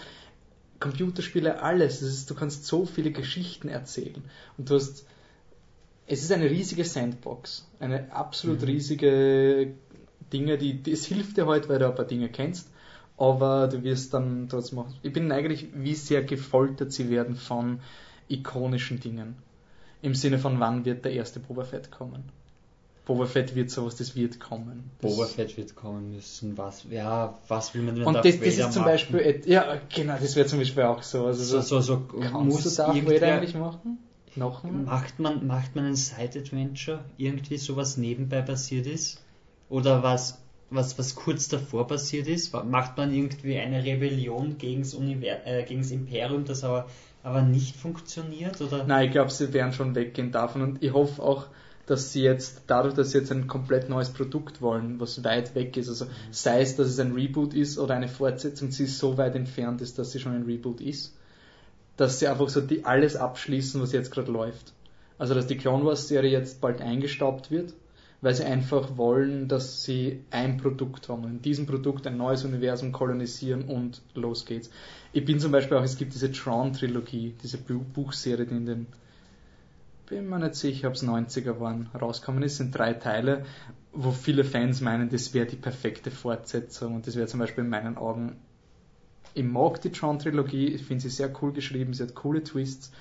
Computerspiele, 0.81 1.63
alles, 1.63 2.03
ist, 2.03 2.29
du 2.31 2.35
kannst 2.35 2.67
so 2.67 2.85
viele 2.87 3.11
Geschichten 3.11 3.69
erzählen. 3.69 4.23
Und 4.59 4.71
du 4.71 4.75
hast, 4.75 5.07
es 6.07 6.23
ist 6.23 6.33
eine 6.33 6.51
riesige 6.51 6.85
Sandbox, 6.85 7.69
eine 7.81 8.13
absolut 8.13 8.61
Mhm. 8.63 8.67
riesige 8.67 9.75
Dinge, 10.33 10.59
die, 10.59 10.83
die, 10.83 10.93
es 10.93 11.07
hilft 11.07 11.37
dir 11.37 11.47
heute, 11.47 11.69
weil 11.69 11.79
du 11.79 11.87
ein 11.89 11.95
paar 11.95 12.05
Dinge 12.07 12.29
kennst, 12.29 12.71
aber 13.17 13.69
du 13.69 13.83
wirst 13.83 14.13
dann 14.15 14.49
trotzdem 14.49 14.81
auch, 14.81 14.89
ich 15.03 15.13
bin 15.13 15.31
eigentlich, 15.33 15.69
wie 15.75 15.95
sehr 15.95 16.23
gefoltert 16.25 16.93
sie 16.93 17.11
werden 17.11 17.37
von 17.37 17.81
ikonischen 18.29 19.01
Dingen. 19.01 19.37
Im 20.07 20.15
Sinne 20.15 20.39
von, 20.39 20.61
wann 20.61 20.85
wird 20.85 21.05
der 21.05 21.11
erste 21.11 21.41
Boba 21.41 21.65
Fett 21.65 21.91
kommen? 21.91 22.23
Boba 23.07 23.27
Fett 23.27 23.57
wird 23.57 23.73
sowas, 23.73 23.97
das 23.97 24.15
wird 24.15 24.39
kommen. 24.39 24.89
Das, 25.01 25.11
Boba 25.11 25.27
Fett 25.27 25.57
wird 25.57 25.75
kommen 25.75 26.15
müssen, 26.15 26.57
was, 26.57 26.87
ja, 26.89 27.37
was 27.49 27.75
will 27.75 27.83
man 27.83 27.99
mit 27.99 28.07
und 28.07 28.15
Darth 28.15 28.25
das, 28.25 28.39
das 28.39 28.57
Vader 28.57 28.69
ist 28.69 28.73
zum 28.73 28.83
machen? 28.83 28.93
Beispiel, 28.93 29.43
ja, 29.47 29.81
genau, 29.93 30.17
das 30.21 30.37
wäre 30.37 30.47
zum 30.47 30.61
Beispiel 30.61 30.85
auch 30.85 31.03
so. 31.03 31.27
Also 31.27 31.43
so, 31.43 31.61
so, 31.61 31.81
so 31.81 32.01
kannst 32.21 32.35
muss 32.35 32.63
du 32.63 32.71
Darth 32.71 33.05
Vader 33.05 33.35
eigentlich 33.35 33.57
machen? 33.57 33.99
Nochmal? 34.37 34.73
Macht 34.75 35.19
man, 35.19 35.45
macht 35.45 35.75
man 35.75 35.87
ein 35.87 35.97
Side-Adventure, 35.97 37.05
irgendwie 37.17 37.57
sowas 37.57 37.97
nebenbei 37.97 38.43
passiert 38.43 38.87
ist? 38.87 39.21
Oder 39.69 40.05
was, 40.05 40.39
was, 40.71 40.97
was 41.01 41.17
kurz 41.17 41.49
davor 41.49 41.89
passiert 41.89 42.29
ist? 42.29 42.53
Macht 42.53 42.97
man 42.97 43.13
irgendwie 43.13 43.59
eine 43.59 43.83
Rebellion 43.83 44.57
gegens, 44.57 44.95
Univer 44.95 45.45
äh, 45.45 45.65
gegens 45.65 45.91
Imperium, 45.91 46.45
das 46.45 46.63
aber, 46.63 46.87
aber 47.27 47.43
nicht 47.43 47.75
funktioniert? 47.75 48.61
Oder? 48.61 48.85
Nein, 48.85 49.07
ich 49.07 49.11
glaube, 49.11 49.31
sie 49.31 49.53
werden 49.53 49.73
schon 49.73 49.97
weggehen 49.97 50.31
davon 50.31 50.63
und 50.63 50.83
ich 50.83 50.93
hoffe 50.93 51.21
auch, 51.21 51.49
dass 51.85 52.13
sie 52.13 52.23
jetzt, 52.23 52.63
dadurch, 52.69 52.95
dass 52.95 53.11
sie 53.11 53.19
jetzt 53.19 53.33
ein 53.33 53.49
komplett 53.49 53.89
neues 53.89 54.11
Produkt 54.11 54.63
wollen, 54.63 55.01
was 55.01 55.25
weit 55.25 55.57
weg 55.57 55.77
ist, 55.77 55.89
also 55.89 56.07
sei 56.31 56.61
es, 56.61 56.77
dass 56.77 56.87
es 56.87 57.01
ein 57.01 57.13
Reboot 57.13 57.53
ist 57.53 57.81
oder 57.81 57.95
eine 57.95 58.07
Fortsetzung, 58.07 58.71
sie 58.71 58.87
so 58.87 59.19
weit 59.19 59.35
entfernt 59.35 59.81
ist, 59.81 59.99
dass 59.99 60.13
sie 60.13 60.21
schon 60.21 60.37
ein 60.37 60.45
Reboot 60.45 60.81
ist, 60.81 61.17
dass 61.97 62.21
sie 62.21 62.29
einfach 62.29 62.49
so 62.49 62.61
die, 62.61 62.85
alles 62.85 63.17
abschließen, 63.17 63.83
was 63.83 63.93
jetzt 63.93 64.13
gerade 64.13 64.31
läuft. 64.31 64.73
Also, 65.19 65.35
dass 65.35 65.49
die 65.49 65.57
Clone 65.57 65.85
Wars 65.85 66.07
Serie 66.07 66.31
jetzt 66.31 66.61
bald 66.61 66.81
eingestaubt 66.81 67.51
wird, 67.51 67.73
weil 68.21 68.35
sie 68.35 68.45
einfach 68.45 68.97
wollen, 68.97 69.49
dass 69.49 69.83
sie 69.83 70.23
ein 70.31 70.59
Produkt 70.59 71.09
haben 71.09 71.25
und 71.25 71.31
in 71.31 71.43
diesem 71.43 71.67
Produkt 71.67 72.07
ein 72.07 72.17
neues 72.17 72.45
Universum 72.45 72.93
kolonisieren 72.93 73.65
und 73.65 74.03
los 74.15 74.47
geht's. 74.47 74.71
Ich 75.17 75.25
bin 75.25 75.41
zum 75.41 75.51
Beispiel 75.51 75.79
auch, 75.79 75.83
es 75.83 75.97
gibt 75.97 76.13
diese 76.13 76.31
Tron-Trilogie, 76.31 77.35
diese 77.43 77.57
Bu 77.57 77.79
Buchserie, 77.79 78.45
die 78.45 78.55
in 78.55 78.67
den 78.67 78.87
bin 80.05 80.29
mir 80.29 80.39
nicht 80.39 80.57
sicher, 80.57 80.89
ob 80.89 80.95
es 80.95 81.03
90er 81.03 81.59
waren, 81.59 81.89
rausgekommen 81.99 82.43
ist, 82.43 82.59
sind 82.59 82.77
drei 82.77 82.93
Teile, 82.93 83.47
wo 83.95 84.11
viele 84.11 84.45
Fans 84.45 84.83
meinen, 84.83 85.09
das 85.09 85.33
wäre 85.33 85.47
die 85.47 85.57
perfekte 85.57 86.11
Fortsetzung 86.11 86.97
und 86.97 87.07
das 87.07 87.17
wäre 87.17 87.29
zum 87.29 87.41
Beispiel 87.41 87.65
in 87.65 87.71
meinen 87.71 87.97
Augen, 87.97 88.37
ich 89.33 89.43
mag 89.43 89.81
die 89.81 89.91
Tron-Trilogie, 89.91 90.67
ich 90.67 90.83
finde 90.83 91.05
sie 91.05 91.09
sehr 91.09 91.33
cool 91.41 91.55
geschrieben, 91.55 91.95
sie 91.95 92.03
hat 92.03 92.15
coole 92.15 92.45
Twists, 92.45 92.93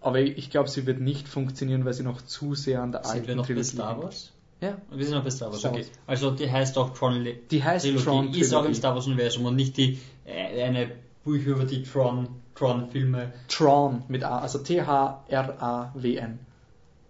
aber 0.00 0.20
ich, 0.20 0.48
glaube, 0.48 0.70
sie 0.70 0.86
wird 0.86 1.00
nicht 1.00 1.26
funktionieren, 1.26 1.84
weil 1.84 1.94
sie 1.94 2.04
noch 2.04 2.22
zu 2.22 2.54
sehr 2.54 2.82
an 2.82 2.92
der 2.92 3.02
Sind 3.02 3.14
alten 3.14 3.26
wir 3.26 3.34
noch 3.34 3.42
bei 3.42 3.54
Trilogie 3.54 3.68
Star 3.68 3.90
hängt. 3.94 4.04
Wars? 4.04 4.32
Ja. 4.60 4.80
Wir 4.92 5.04
sind 5.04 5.16
noch 5.16 5.24
bei 5.24 5.30
Star 5.30 5.48
Wars, 5.50 5.58
Star 5.58 5.72
okay. 5.72 5.86
Also 6.06 6.30
die 6.30 6.48
heißt 6.48 6.78
auch 6.78 6.94
Tron 6.94 7.26
Die 7.50 7.64
heißt 7.64 7.84
Trilogie, 7.84 8.04
Tron 8.04 8.28
ist 8.28 8.54
auch 8.54 8.58
im 8.58 8.62
Trilogie. 8.66 8.74
Star 8.74 8.94
Wars 8.94 9.06
Universum 9.08 9.44
und 9.44 9.56
nicht 9.56 9.76
die 9.76 9.98
äh, 10.24 10.62
eine 10.62 10.92
Bücher 11.24 11.50
über 11.50 11.64
die 11.64 11.82
Tron 11.82 12.28
Tron 12.54 12.88
Filme. 12.90 13.32
Tron 13.48 14.02
mit 14.08 14.24
A, 14.24 14.38
also 14.38 14.58
T-H-R-A-W-N. 14.58 16.38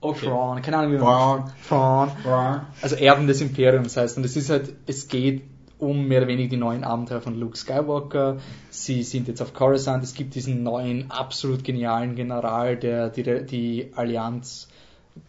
Okay. 0.00 0.26
Tron, 0.26 0.62
keine 0.62 0.76
Ahnung 0.78 0.92
wie 0.92 0.98
Tron. 0.98 1.40
man 1.40 1.52
Tron. 1.68 2.10
Tron. 2.22 2.60
Also 2.80 2.96
Erben 2.96 3.26
des 3.26 3.40
Imperiums 3.40 3.96
heißt. 3.96 4.16
Und 4.16 4.24
es 4.24 4.36
ist 4.36 4.50
halt, 4.50 4.74
es 4.86 5.08
geht 5.08 5.42
um 5.78 6.06
mehr 6.06 6.18
oder 6.18 6.28
weniger 6.28 6.50
die 6.50 6.56
neuen 6.56 6.84
Abenteuer 6.84 7.20
von 7.20 7.38
Luke 7.38 7.56
Skywalker. 7.56 8.38
Sie 8.70 9.02
sind 9.02 9.28
jetzt 9.28 9.42
auf 9.42 9.52
Coruscant. 9.52 10.02
Es 10.04 10.14
gibt 10.14 10.34
diesen 10.34 10.62
neuen, 10.62 11.10
absolut 11.10 11.64
genialen 11.64 12.14
General, 12.14 12.76
der 12.76 13.10
die, 13.10 13.44
die 13.44 13.92
Allianz 13.94 14.68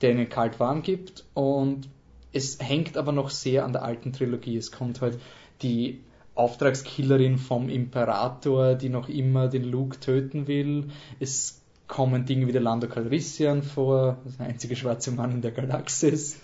denen 0.01 0.29
kalt 0.29 0.59
warm 0.59 0.81
gibt. 0.81 1.25
Und 1.33 1.89
es 2.31 2.59
hängt 2.59 2.97
aber 2.97 3.11
noch 3.11 3.29
sehr 3.29 3.65
an 3.65 3.73
der 3.73 3.83
alten 3.83 4.13
Trilogie. 4.13 4.57
Es 4.57 4.71
kommt 4.71 5.01
halt 5.01 5.19
die 5.61 6.01
Auftragskillerin 6.35 7.37
vom 7.37 7.69
Imperator, 7.69 8.75
die 8.75 8.89
noch 8.89 9.09
immer 9.09 9.47
den 9.47 9.63
Luke 9.63 9.99
töten 9.99 10.47
will. 10.47 10.89
Es 11.19 11.61
kommen 11.87 12.25
Dinge 12.25 12.47
wie 12.47 12.51
der 12.51 12.61
Lando 12.61 12.87
Calrissian 12.87 13.61
vor, 13.61 14.17
der 14.39 14.47
einzige 14.47 14.75
schwarze 14.75 15.11
Mann 15.11 15.31
in 15.31 15.41
der 15.41 15.51
Galaxis. 15.51 16.39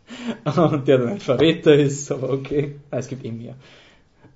Und 0.44 0.86
der 0.86 0.98
dann 0.98 1.08
ein 1.08 1.20
Verräter 1.20 1.74
ist, 1.74 2.12
aber 2.12 2.30
okay, 2.30 2.76
Ah, 2.90 2.98
es 2.98 3.08
gibt 3.08 3.24
eh 3.24 3.32
mehr. 3.32 3.56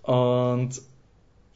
Und 0.03 0.81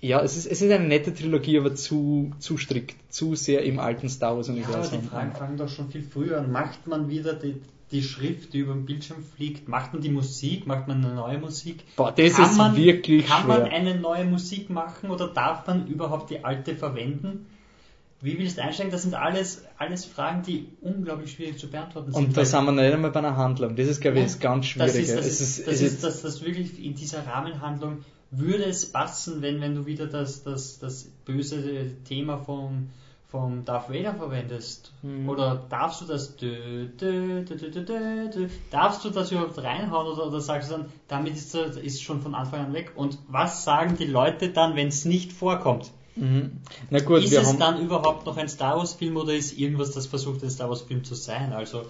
ja, 0.00 0.22
es 0.22 0.36
ist, 0.36 0.46
es 0.46 0.62
ist 0.62 0.70
eine 0.70 0.86
nette 0.86 1.12
Trilogie, 1.12 1.58
aber 1.58 1.74
zu, 1.74 2.32
zu 2.38 2.56
strikt, 2.56 2.96
zu 3.12 3.34
sehr 3.34 3.64
im 3.64 3.78
alten 3.78 4.08
Star 4.08 4.36
Wars 4.36 4.48
Ja, 4.48 4.54
die 4.54 5.06
Fragen 5.06 5.32
fangen 5.32 5.56
doch 5.56 5.68
schon 5.68 5.90
viel 5.90 6.02
früher 6.02 6.38
an. 6.38 6.50
Macht 6.50 6.86
man 6.86 7.08
wieder 7.08 7.34
die, 7.34 7.60
die 7.92 8.02
Schrift, 8.02 8.52
die 8.52 8.58
über 8.58 8.72
den 8.72 8.86
Bildschirm 8.86 9.22
fliegt? 9.22 9.68
Macht 9.68 9.92
man 9.92 10.02
die 10.02 10.10
Musik? 10.10 10.66
Macht 10.66 10.88
man 10.88 11.04
eine 11.04 11.14
neue 11.14 11.38
Musik? 11.38 11.84
Boah, 11.96 12.12
das 12.12 12.34
Kann 12.34 12.44
ist 12.44 12.56
man, 12.56 12.76
wirklich 12.76 13.26
Kann 13.26 13.44
schwer. 13.44 13.58
man 13.58 13.68
eine 13.68 13.96
neue 13.98 14.24
Musik 14.24 14.70
machen 14.70 15.10
oder 15.10 15.28
darf 15.28 15.66
man 15.66 15.86
überhaupt 15.86 16.30
die 16.30 16.44
alte 16.44 16.76
verwenden? 16.76 17.46
Wie 18.22 18.38
willst 18.38 18.58
du 18.58 18.62
einsteigen? 18.62 18.92
Das 18.92 19.02
sind 19.02 19.14
alles, 19.14 19.64
alles 19.78 20.04
Fragen, 20.04 20.42
die 20.42 20.68
unglaublich 20.82 21.32
schwierig 21.32 21.58
zu 21.58 21.68
beantworten 21.68 22.12
sind. 22.12 22.26
Und 22.26 22.36
da 22.36 22.44
sind 22.44 22.64
wir 22.66 22.72
nicht 22.72 22.92
einmal 22.92 23.10
bei 23.10 23.20
einer 23.20 23.36
Handlung. 23.36 23.76
Das 23.76 23.88
ist, 23.88 24.00
glaube 24.00 24.18
ich, 24.18 24.24
das 24.24 24.38
ganz 24.38 24.66
das 24.66 24.92
Schwierige. 24.92 24.98
ist, 24.98 25.16
das 25.16 25.26
es 25.26 25.40
ist, 25.40 25.66
das 25.66 25.74
ist, 25.74 25.80
ist, 25.80 26.04
das, 26.04 26.22
das 26.22 26.44
wirklich 26.44 26.84
in 26.84 26.94
dieser 26.94 27.26
Rahmenhandlung 27.26 28.04
würde 28.30 28.64
es 28.64 28.92
passen, 28.92 29.42
wenn, 29.42 29.60
wenn 29.60 29.74
du 29.74 29.86
wieder 29.86 30.06
das, 30.06 30.42
das, 30.44 30.78
das 30.78 31.04
böse 31.24 31.90
Thema 32.04 32.38
vom, 32.38 32.90
vom 33.30 33.64
Darth 33.64 33.88
Vader 33.88 34.14
verwendest? 34.14 34.92
Mhm. 35.02 35.28
Oder 35.28 35.62
darfst 35.68 36.00
du 36.00 36.04
das 36.06 36.36
dö, 36.36 36.86
dö, 36.86 37.44
dö, 37.44 37.56
dö, 37.56 37.70
dö, 37.70 37.84
dö, 37.84 38.28
dö, 38.28 38.48
darfst 38.70 39.04
du 39.04 39.10
das 39.10 39.30
überhaupt 39.30 39.58
reinhauen 39.58 40.06
oder, 40.06 40.26
oder 40.26 40.40
sagst 40.40 40.70
du 40.70 40.74
dann, 40.76 40.86
damit 41.08 41.34
ist 41.34 41.54
es 41.54 41.76
ist 41.76 42.02
schon 42.02 42.20
von 42.20 42.34
Anfang 42.34 42.66
an 42.66 42.74
weg? 42.74 42.92
Und 42.96 43.18
was 43.28 43.64
sagen 43.64 43.96
die 43.96 44.06
Leute 44.06 44.50
dann, 44.50 44.74
wenn 44.74 44.88
es 44.88 45.04
nicht 45.04 45.32
vorkommt? 45.32 45.92
Mhm. 46.16 46.58
Na 46.90 46.98
gut, 47.00 47.22
ist 47.22 47.32
es 47.32 47.56
dann 47.56 47.80
überhaupt 47.80 48.26
noch 48.26 48.36
ein 48.36 48.48
Star 48.48 48.76
Wars 48.76 48.94
Film 48.94 49.16
oder 49.16 49.32
ist 49.32 49.56
irgendwas, 49.56 49.92
das 49.92 50.06
versucht, 50.06 50.42
ein 50.42 50.50
Star 50.50 50.68
Wars 50.68 50.82
Film 50.82 51.04
zu 51.04 51.14
sein? 51.14 51.52
Also 51.52 51.84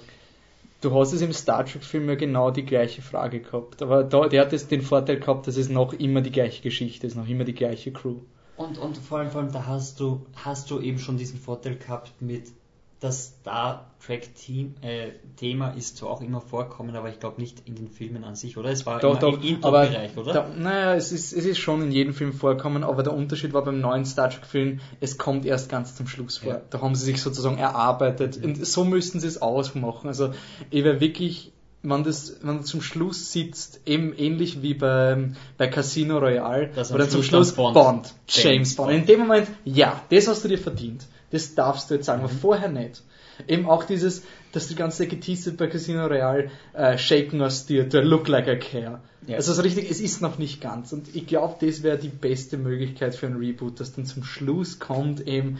du 0.80 0.94
hast 0.94 1.12
es 1.12 1.22
im 1.22 1.32
Star 1.32 1.64
Trek 1.64 1.84
Film 1.84 2.08
ja 2.08 2.14
genau 2.14 2.50
die 2.50 2.64
gleiche 2.64 3.02
Frage 3.02 3.40
gehabt. 3.40 3.82
Aber 3.82 4.04
da, 4.04 4.28
der 4.28 4.42
hat 4.42 4.52
es 4.52 4.68
den 4.68 4.82
Vorteil 4.82 5.18
gehabt, 5.18 5.46
dass 5.46 5.56
es 5.56 5.68
noch 5.68 5.92
immer 5.94 6.20
die 6.20 6.32
gleiche 6.32 6.62
Geschichte 6.62 7.06
ist, 7.06 7.16
noch 7.16 7.28
immer 7.28 7.44
die 7.44 7.54
gleiche 7.54 7.92
Crew. 7.92 8.16
Und, 8.60 8.76
und 8.76 8.98
vor 8.98 9.20
allem, 9.20 9.30
vor 9.30 9.40
allem, 9.40 9.52
da 9.52 9.66
hast 9.66 10.00
du, 10.00 10.26
hast 10.36 10.70
du 10.70 10.80
eben 10.80 10.98
schon 10.98 11.16
diesen 11.16 11.40
Vorteil 11.40 11.76
gehabt 11.76 12.12
mit, 12.20 12.52
das 13.00 13.28
Star 13.40 13.86
Trek 14.04 14.34
Team, 14.34 14.74
äh, 14.82 15.12
Thema 15.36 15.70
ist 15.70 15.96
zwar 15.96 16.10
auch 16.10 16.20
immer 16.20 16.42
vorkommen, 16.42 16.94
aber 16.94 17.08
ich 17.08 17.18
glaube 17.18 17.40
nicht 17.40 17.66
in 17.66 17.74
den 17.74 17.88
Filmen 17.88 18.22
an 18.24 18.34
sich, 18.34 18.58
oder? 18.58 18.68
Es 18.68 18.84
war 18.84 19.00
Doch, 19.00 19.12
immer 19.12 19.20
doch, 19.20 19.42
im 19.42 19.48
Intro-Bereich, 19.48 20.14
oder? 20.18 20.32
Da, 20.34 20.48
naja, 20.54 20.94
es 20.94 21.10
ist, 21.10 21.32
es 21.32 21.46
ist 21.46 21.56
schon 21.56 21.80
in 21.80 21.92
jedem 21.92 22.12
Film 22.12 22.34
vorkommen, 22.34 22.84
aber 22.84 23.02
der 23.02 23.14
Unterschied 23.14 23.54
war 23.54 23.64
beim 23.64 23.80
neuen 23.80 24.04
Star 24.04 24.28
Trek 24.28 24.44
Film, 24.44 24.80
es 25.00 25.16
kommt 25.16 25.46
erst 25.46 25.70
ganz 25.70 25.94
zum 25.94 26.06
Schluss 26.06 26.36
vor. 26.36 26.52
Ja. 26.52 26.60
Da 26.68 26.82
haben 26.82 26.94
sie 26.94 27.06
sich 27.06 27.22
sozusagen 27.22 27.56
erarbeitet 27.56 28.44
und 28.44 28.66
so 28.66 28.84
müssten 28.84 29.20
sie 29.20 29.28
es 29.28 29.40
ausmachen. 29.40 30.08
Also 30.08 30.34
ich 30.68 30.84
wäre 30.84 31.00
wirklich, 31.00 31.54
wenn 31.82 32.04
das, 32.04 32.38
du 32.40 32.60
zum 32.60 32.82
Schluss 32.82 33.32
sitzt, 33.32 33.80
eben 33.86 34.14
ähnlich 34.16 34.62
wie 34.62 34.74
beim, 34.74 35.36
bei 35.56 35.66
Casino 35.68 36.18
Royale, 36.18 36.68
Dass 36.74 36.90
am 36.90 36.96
oder 36.96 37.08
zum 37.08 37.22
Schluss 37.22 37.52
Bond, 37.52 37.74
Bond, 37.74 38.14
James, 38.28 38.44
James 38.44 38.76
Bond. 38.76 38.88
Bond. 38.90 39.00
In 39.00 39.06
dem 39.06 39.20
Moment, 39.20 39.48
ja, 39.64 40.02
das 40.10 40.28
hast 40.28 40.44
du 40.44 40.48
dir 40.48 40.58
verdient. 40.58 41.06
Das 41.30 41.54
darfst 41.54 41.90
du 41.90 41.94
jetzt 41.94 42.06
sagen, 42.06 42.22
aber 42.22 42.28
vorher 42.28 42.68
nicht. 42.68 43.02
Eben 43.48 43.66
auch 43.66 43.84
dieses, 43.84 44.22
dass 44.52 44.68
die 44.68 44.74
ganze 44.74 45.06
geteased 45.06 45.46
wird 45.46 45.56
bei 45.56 45.66
Casino 45.68 46.06
Royale, 46.06 46.50
äh, 46.74 46.98
shaking 46.98 47.40
us 47.40 47.64
dear, 47.64 47.84
do 47.84 47.98
I 47.98 48.02
look 48.02 48.28
like 48.28 48.46
I 48.46 48.58
care. 48.58 49.00
Ja. 49.26 49.36
Also 49.36 49.54
so 49.54 49.62
richtig, 49.62 49.90
es 49.90 50.00
ist 50.00 50.20
noch 50.20 50.38
nicht 50.38 50.60
ganz. 50.60 50.92
Und 50.92 51.14
ich 51.14 51.26
glaube, 51.26 51.64
das 51.64 51.82
wäre 51.82 51.96
die 51.96 52.08
beste 52.08 52.58
Möglichkeit 52.58 53.14
für 53.14 53.26
ein 53.26 53.36
Reboot, 53.36 53.80
dass 53.80 53.94
dann 53.94 54.04
zum 54.04 54.24
Schluss 54.24 54.78
kommt 54.78 55.26
eben 55.26 55.58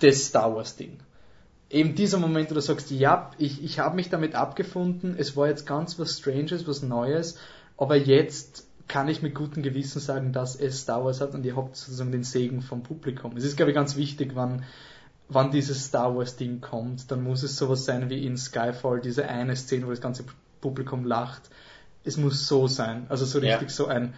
das 0.00 0.26
Star 0.26 0.54
Wars 0.54 0.76
Ding. 0.76 0.98
Eben 1.70 1.94
dieser 1.94 2.18
Moment, 2.18 2.50
wo 2.50 2.54
du 2.54 2.60
sagst, 2.60 2.90
ja, 2.90 3.30
ich, 3.38 3.62
ich 3.62 3.78
habe 3.78 3.96
mich 3.96 4.08
damit 4.08 4.34
abgefunden, 4.34 5.16
es 5.18 5.36
war 5.36 5.48
jetzt 5.48 5.66
ganz 5.66 5.98
was 5.98 6.18
Stranges, 6.18 6.66
was 6.66 6.82
Neues, 6.82 7.38
aber 7.76 7.96
jetzt 7.96 8.66
kann 8.88 9.08
ich 9.08 9.20
mit 9.20 9.34
gutem 9.34 9.62
Gewissen 9.62 10.00
sagen, 10.00 10.32
dass 10.32 10.56
es 10.56 10.80
Star 10.80 11.04
Wars 11.04 11.20
hat 11.20 11.34
und 11.34 11.44
ihr 11.44 11.56
habt 11.56 11.76
sozusagen 11.76 12.10
den 12.10 12.24
Segen 12.24 12.62
vom 12.62 12.82
Publikum. 12.82 13.36
Es 13.36 13.44
ist, 13.44 13.56
glaube 13.56 13.70
ich, 13.70 13.74
ganz 13.74 13.96
wichtig, 13.96 14.32
wann, 14.34 14.64
wann 15.28 15.50
dieses 15.50 15.84
Star 15.84 16.16
Wars 16.16 16.36
Ding 16.36 16.62
kommt, 16.62 17.10
dann 17.10 17.22
muss 17.22 17.42
es 17.42 17.56
sowas 17.56 17.84
sein 17.84 18.08
wie 18.08 18.24
in 18.24 18.38
Skyfall, 18.38 19.00
diese 19.00 19.28
eine 19.28 19.56
Szene, 19.56 19.86
wo 19.86 19.90
das 19.90 20.00
ganze 20.00 20.24
Publikum 20.62 21.04
lacht. 21.04 21.50
Es 22.02 22.16
muss 22.16 22.46
so 22.46 22.66
sein, 22.66 23.04
also 23.10 23.26
so 23.26 23.40
richtig 23.40 23.68
Ja. 23.68 23.74
so 23.74 23.86
ein 23.86 24.14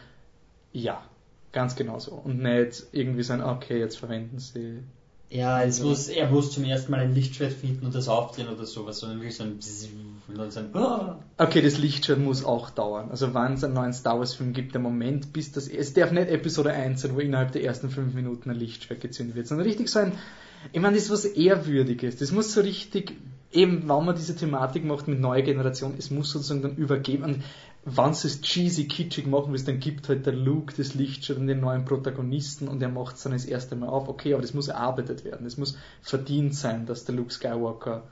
Ja, 0.72 1.03
ganz 1.51 1.74
genau 1.74 1.98
so. 1.98 2.12
Und 2.12 2.40
nicht 2.40 2.84
irgendwie 2.92 3.24
so 3.24 3.32
ein 3.32 3.42
Okay, 3.42 3.80
jetzt 3.80 3.98
verwenden 3.98 4.38
sie 4.38 4.84
Ja, 5.31 5.62
es 5.62 5.81
muss, 5.81 6.09
er 6.09 6.28
muss 6.28 6.51
zum 6.51 6.64
ersten 6.64 6.91
Mal 6.91 7.01
ein 7.01 7.14
Lichtschwert 7.14 7.53
finden 7.53 7.87
und 7.87 7.95
das 7.95 8.09
aufdrehen 8.09 8.49
oder 8.49 8.66
sowas, 8.66 8.99
sondern 8.99 9.20
wirklich 9.20 9.37
so 9.37 9.45
ein 9.45 9.59
Bzzz 9.59 9.89
und 10.26 10.37
dann 10.37 10.51
so 10.51 10.59
ein 10.59 10.74
Ah. 10.74 11.20
Okay, 11.39 11.62
das 11.62 11.78
Lichtschwert 11.78 12.18
muss 12.18 12.45
auch 12.45 12.68
dauern. 12.70 13.11
Also 13.11 13.33
wenn 13.33 13.53
es 13.53 13.62
einen 13.62 13.74
neuen 13.74 13.93
Star 13.93 14.18
Wars 14.18 14.35
Film 14.35 14.53
gibt, 14.53 14.74
der 14.74 14.81
Moment, 14.81 15.33
bis 15.33 15.53
das, 15.53 15.68
es 15.68 15.95
darf 15.95 16.11
nicht 16.11 16.28
Episode 16.28 16.72
1 16.72 17.01
sein, 17.01 17.14
wo 17.14 17.20
innerhalb 17.20 17.53
der 17.53 17.62
ersten 17.62 17.91
fünf 17.91 18.12
Minuten 18.12 18.51
ein 18.51 18.57
Lichtschwert 18.57 19.01
gezündet 19.01 19.37
wird, 19.37 19.47
sondern 19.47 19.68
richtig 19.68 19.89
so 19.89 20.01
ein, 20.01 20.12
ich 20.72 20.81
meine, 20.81 20.97
das 20.97 21.05
ist 21.05 21.11
was 21.12 21.24
Ehrwürdiges. 21.24 22.16
Das 22.16 22.33
muss 22.33 22.53
so 22.53 22.61
richtig, 22.61 23.12
eben, 23.53 23.89
wenn 23.89 24.05
man 24.05 24.16
diese 24.16 24.35
Thematik 24.35 24.85
macht 24.85 25.07
mit 25.07 25.20
neuer 25.20 25.43
Generation, 25.43 25.95
es 25.97 26.11
muss 26.11 26.31
sozusagen 26.31 26.62
dann 26.62 26.74
übergeben. 26.74 27.22
Und 27.22 27.43
wenn 27.85 28.05
du 28.05 28.11
es 28.11 28.41
cheesy, 28.43 28.87
kitschig 28.87 29.26
machen 29.26 29.53
willst, 29.53 29.66
dann 29.66 29.81
gibt 29.81 30.09
halt 30.09 30.26
der 30.26 30.35
Luke 30.35 30.74
das 30.76 30.95
Lichtschwert 30.95 31.39
und 31.39 31.47
den 31.47 31.61
neuen 31.61 31.85
Protagonisten 31.85 32.68
und 32.68 32.83
er 32.83 32.91
macht 32.91 33.16
es 33.16 33.22
dann 33.22 33.33
das 33.33 33.47
erste 33.47 33.74
Mal 33.74 33.89
auf. 33.89 34.09
Okay, 34.09 34.35
aber 34.35 34.43
das 34.43 34.53
muss 34.53 34.68
erarbeitet 34.68 35.24
werden. 35.24 35.47
Es 35.47 35.57
muss 35.57 35.78
verdient 36.03 36.55
sein, 36.55 36.85
dass 36.87 37.07
der 37.07 37.14
Luke 37.14 37.33
Skywalker 37.33 38.03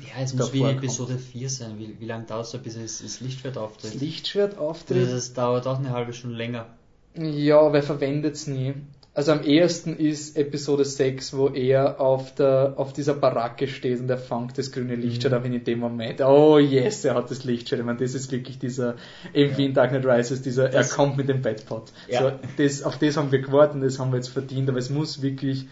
Ja, 0.00 0.22
es 0.22 0.32
muss 0.32 0.52
wie 0.54 0.60
in. 0.60 0.78
Episode 0.78 1.18
4 1.18 1.50
sein. 1.50 1.78
Wie, 1.78 2.00
wie 2.00 2.06
lange 2.06 2.24
dauert 2.24 2.46
es, 2.46 2.62
bis 2.62 2.76
es 2.76 3.02
das 3.02 3.20
Lichtschwert 3.20 3.56
das 3.56 3.62
auftritt? 3.62 3.94
Lichtschwert 4.00 4.56
auftritt. 4.56 5.10
Das 5.10 5.34
dauert 5.34 5.66
auch 5.66 5.78
eine 5.78 5.90
halbe 5.90 6.14
Stunde 6.14 6.36
länger. 6.36 6.66
Ja, 7.14 7.72
wer 7.72 7.82
verwendet 7.82 8.36
es 8.36 8.46
nie? 8.46 8.74
Also 9.20 9.32
am 9.32 9.42
ehesten 9.44 9.98
ist 9.98 10.38
Episode 10.38 10.82
6, 10.86 11.36
wo 11.36 11.48
er 11.48 12.00
auf, 12.00 12.34
der, 12.36 12.72
auf 12.76 12.94
dieser 12.94 13.12
Baracke 13.12 13.68
steht 13.68 14.00
und 14.00 14.08
er 14.08 14.16
fängt 14.16 14.56
das 14.56 14.72
grüne 14.72 14.96
Mhm. 14.96 15.02
Lichtschwert 15.02 15.34
auf 15.34 15.44
in 15.44 15.62
dem 15.62 15.78
Moment. 15.78 16.22
Oh 16.22 16.58
yes, 16.58 17.04
er 17.04 17.16
hat 17.16 17.30
das 17.30 17.44
Lichtschwert. 17.44 17.80
Ich 17.80 17.84
meine, 17.86 17.98
das 17.98 18.14
ist 18.14 18.32
wirklich 18.32 18.58
dieser, 18.58 18.94
eben 19.34 19.58
wie 19.58 19.66
in 19.66 19.74
Dark 19.74 19.90
Knight 19.90 20.06
Rises, 20.06 20.40
dieser, 20.40 20.70
Das- 20.70 20.90
er 20.92 20.96
kommt 20.96 21.18
mit 21.18 21.28
dem 21.28 21.42
Bedpot. 21.42 21.92
Ja. 22.08 22.22
So, 22.22 22.32
das, 22.56 22.82
auf 22.82 22.96
das 22.98 23.18
haben 23.18 23.30
wir 23.30 23.40
gewartet, 23.42 23.82
das 23.82 23.98
haben 23.98 24.10
wir 24.10 24.16
jetzt 24.16 24.28
verdient, 24.30 24.70
aber 24.70 24.78
es 24.78 24.88
muss 24.88 25.20
wirklich, 25.20 25.68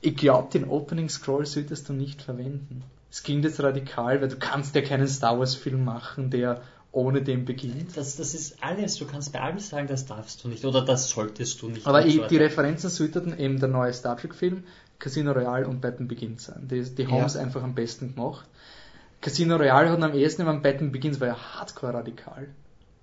ich 0.00 0.16
glaube, 0.16 0.48
den 0.50 0.64
Opening 0.66 1.10
Scroll 1.10 1.44
solltest 1.44 1.90
du 1.90 1.92
nicht 1.92 2.22
verwenden. 2.22 2.84
Es 3.12 3.22
klingt 3.22 3.44
jetzt 3.44 3.62
radikal, 3.62 4.22
weil 4.22 4.28
du 4.28 4.36
kannst 4.36 4.74
ja 4.74 4.80
keinen 4.80 5.08
Star 5.08 5.38
Wars 5.38 5.54
Film 5.54 5.84
machen, 5.84 6.30
der 6.30 6.62
ohne 6.96 7.20
den 7.20 7.44
beginnt. 7.44 7.94
Das, 7.94 8.16
das 8.16 8.32
ist 8.32 8.56
alles. 8.62 8.96
Du 8.96 9.04
kannst 9.06 9.30
bei 9.32 9.40
allem 9.40 9.58
sagen, 9.58 9.86
das 9.86 10.06
darfst 10.06 10.42
du 10.42 10.48
nicht 10.48 10.64
oder 10.64 10.82
das 10.82 11.10
solltest 11.10 11.60
du 11.60 11.68
nicht. 11.68 11.86
Aber 11.86 12.00
so 12.00 12.08
ich, 12.08 12.22
die 12.28 12.38
Referenzen 12.38 12.88
sollten 12.88 13.38
eben 13.38 13.60
der 13.60 13.68
neue 13.68 13.92
Star 13.92 14.16
Trek 14.16 14.34
Film, 14.34 14.64
Casino 14.98 15.32
Royale 15.32 15.68
und 15.68 15.82
Batman 15.82 16.08
Begins 16.08 16.44
sein. 16.44 16.66
Die, 16.70 16.82
die 16.82 17.06
haben 17.06 17.18
Ja. 17.18 17.26
es 17.26 17.36
einfach 17.36 17.62
am 17.62 17.74
besten 17.74 18.14
gemacht. 18.14 18.48
Casino 19.20 19.56
Royale 19.56 19.90
hat 19.90 20.02
am 20.02 20.14
ehesten 20.14 20.42
immer 20.42 20.52
am 20.52 20.62
Batman 20.62 20.90
Begins, 20.90 21.20
war 21.20 21.28
ja 21.28 21.36
hardcore 21.36 21.92
radikal. 21.92 22.48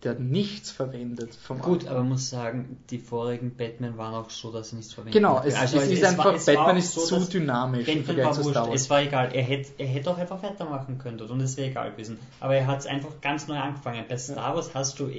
Der 0.04 0.12
hat 0.12 0.20
nichts 0.20 0.70
verwendet 0.70 1.34
vom 1.34 1.60
Gut, 1.60 1.80
Anfang. 1.82 1.90
aber 1.90 2.00
man 2.02 2.10
muss 2.10 2.30
sagen, 2.30 2.78
die 2.90 2.98
vorigen 3.00 3.56
Batman 3.56 3.98
waren 3.98 4.14
auch 4.14 4.30
so, 4.30 4.52
dass 4.52 4.70
sie 4.72 4.76
nichts 4.76 4.92
verwendet 4.94 5.14
Genau, 5.14 5.38
haben. 5.40 5.48
es, 5.48 5.56
Also 5.56 5.78
es 5.78 5.90
ist 5.92 6.02
war- 6.04 6.10
einfach, 6.10 6.34
es 6.36 6.46
Batman 6.46 6.78
ist 6.78 6.94
so, 6.94 7.20
zu 7.20 7.30
dynamisch 7.32 7.88
im 7.88 8.00
Batman 8.00 8.04
Vergleich 8.06 8.26
war 8.26 8.34
zu. 8.34 8.50
Star 8.50 8.68
Wars. 8.68 8.82
Es 8.82 8.90
war 8.90 9.02
egal. 9.02 9.30
Er 9.34 9.44
hätte, 9.44 9.72
er 9.78 9.88
hätte 9.88 10.12
auch 10.12 10.18
einfach 10.18 10.44
weitermachen 10.44 10.98
können 10.98 11.18
dort 11.18 11.32
und 11.32 11.40
es 11.42 11.56
wäre 11.56 11.70
egal 11.70 11.92
gewesen. 11.92 12.20
Aber 12.42 12.56
er 12.56 12.68
hat 12.68 12.80
es 12.82 12.86
einfach 12.86 13.22
ganz 13.22 13.48
neu 13.48 13.56
angefangen. 13.58 14.04
Bei 14.10 14.18
Star 14.18 14.56
Wars 14.56 14.72
hast 14.74 15.00
du, 15.00 15.10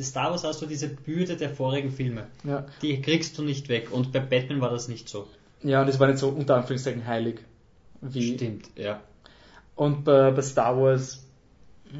Star 0.00 0.30
Wars 0.30 0.44
hast 0.44 0.62
du 0.62 0.66
diese 0.66 0.88
Bürde 0.88 1.36
der 1.36 1.50
vorigen 1.50 1.90
Filme. 1.90 2.26
Ja. 2.44 2.64
Die 2.80 3.02
kriegst 3.02 3.36
du 3.36 3.42
nicht 3.42 3.68
weg. 3.68 3.92
Und 3.92 4.12
bei 4.12 4.20
Batman 4.20 4.62
war 4.62 4.70
das 4.70 4.88
nicht 4.88 5.10
so. 5.10 5.26
ja, 5.62 5.82
und 5.82 5.88
es 5.88 6.00
war 6.00 6.06
nicht 6.06 6.18
so 6.18 6.28
unter 6.30 6.56
Anführungszeichen 6.56 7.06
heilig. 7.06 7.40
Wie, 8.00 8.34
Stimmt, 8.34 8.70
ja. 8.76 9.00
Und 9.76 10.04
bei, 10.04 10.30
bei 10.30 10.40
Star 10.40 10.80
Wars, 10.80 11.22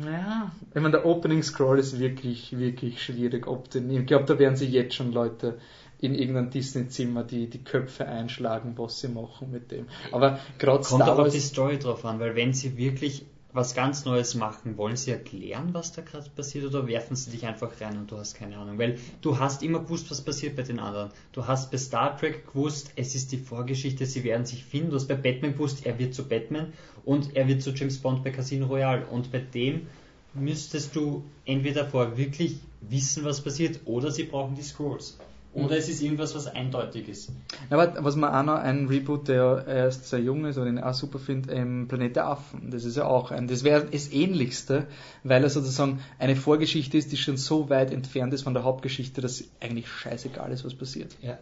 ja, 0.05 0.53
ich 0.69 0.81
meine, 0.81 0.93
der 0.93 1.07
Opening 1.07 1.43
Scroll 1.43 1.79
ist 1.79 1.99
wirklich, 1.99 2.57
wirklich 2.57 3.03
schwierig. 3.03 3.47
Ob 3.47 3.75
ich 3.75 4.07
glaube, 4.07 4.25
da 4.25 4.39
werden 4.39 4.57
sich 4.57 4.71
jetzt 4.71 4.95
schon 4.95 5.13
Leute 5.13 5.59
in 5.99 6.15
irgendein 6.15 6.51
Disney-Zimmer 6.51 7.25
die, 7.25 7.49
die 7.49 7.63
Köpfe 7.63 8.07
einschlagen, 8.07 8.75
was 8.77 9.01
sie 9.01 9.09
machen 9.09 9.51
mit 9.51 9.71
dem. 9.71 9.87
Aber 10.13 10.39
gerade 10.59 10.83
Kommt 10.83 11.03
Star 11.03 11.15
auch 11.15 11.19
auf 11.19 11.33
die 11.33 11.41
Story 11.41 11.79
drauf 11.79 12.05
an, 12.05 12.21
weil 12.21 12.37
wenn 12.37 12.55
sie 12.55 12.77
wirklich 12.77 13.27
was 13.53 13.75
ganz 13.75 14.05
Neues 14.05 14.35
machen, 14.35 14.77
wollen 14.77 14.97
sie 14.97 15.11
erklären, 15.11 15.71
was 15.73 15.93
da 15.93 16.03
gerade 16.03 16.31
passiert 16.31 16.65
oder 16.65 16.87
werfen 16.87 17.17
sie 17.17 17.31
dich 17.31 17.47
einfach 17.47 17.81
rein 17.81 17.99
und 17.99 18.11
du 18.11 18.17
hast 18.17 18.35
keine 18.35 18.57
Ahnung? 18.59 18.79
Weil 18.79 18.99
du 19.23 19.39
hast 19.39 19.63
immer 19.63 19.81
gewusst, 19.81 20.11
was 20.11 20.21
passiert 20.21 20.57
bei 20.57 20.63
den 20.63 20.79
anderen. 20.79 21.11
Du 21.33 21.47
hast 21.47 21.71
bei 21.71 21.79
Star 21.79 22.17
Trek 22.17 22.47
gewusst, 22.47 22.93
es 22.97 23.15
ist 23.15 23.33
die 23.33 23.39
Vorgeschichte, 23.39 24.07
sie 24.07 24.25
werden 24.25 24.47
sich 24.47 24.65
finden. 24.65 24.91
Du 24.91 24.97
hast 24.97 25.09
bei 25.09 25.17
Batman 25.17 25.53
gewusst, 25.53 25.85
er 25.85 25.99
wird 25.99 26.15
zu 26.15 26.29
Batman 26.29 26.73
und 27.05 27.37
er 27.37 27.49
wird 27.49 27.63
zu 27.63 27.71
James 27.71 27.99
Bond 27.99 28.23
bei 28.23 28.31
Casino 28.31 28.67
Royale. 28.67 29.07
Und 29.07 29.33
bei 29.33 29.41
dem 29.41 29.89
müsstest 30.35 30.95
du 30.95 31.25
entweder 31.45 31.87
vorher 31.87 32.17
wirklich 32.17 32.59
wissen, 32.83 33.25
was 33.25 33.41
passiert, 33.41 33.81
oder 33.85 34.11
sie 34.11 34.25
brauchen 34.25 34.55
die 34.55 34.63
Scrolls. 34.63 35.19
Oder 35.53 35.77
es 35.77 35.89
ist 35.89 36.01
irgendwas, 36.01 36.35
was 36.37 36.47
eindeutig 36.47 37.09
ist. 37.09 37.33
Aber 37.71 38.05
was 38.05 38.15
man 38.15 38.33
auch 38.33 38.45
noch, 38.45 38.63
ein 38.63 38.87
Reboot, 38.87 39.27
der 39.27 39.65
erst 39.67 40.09
sehr 40.09 40.21
jung 40.21 40.45
ist 40.45 40.59
und 40.59 40.67
den 40.67 40.77
ich 40.77 40.83
auch 40.85 40.95
super 40.95 41.19
finde, 41.19 41.53
ähm, 41.53 41.89
Planet 41.89 42.17
der 42.17 42.27
Affen. 42.29 42.71
Das 42.71 42.85
ist 42.85 42.97
ja 42.97 43.05
auch 43.05 43.33
ein, 43.33 43.49
das 43.49 43.65
wäre 43.65 43.85
das 43.85 44.13
ähnlichste, 44.13 44.87
weil 45.25 45.43
er 45.43 45.51
sozusagen 45.51 46.01
eine 46.21 46.37
Vorgeschichte 46.37 46.97
ist, 46.97 47.11
die 47.11 47.17
schon 47.17 47.37
so 47.37 47.69
weit 47.69 47.93
entfernt 47.93 48.33
ist 48.33 48.43
von 48.43 48.55
der 48.55 48.63
Hauptgeschichte, 48.63 49.21
dass 49.21 49.43
eigentlich 49.61 49.89
scheißegal 49.89 50.53
ist, 50.53 50.65
was 50.65 50.75
passiert. 50.75 51.17
Ja. 51.21 51.37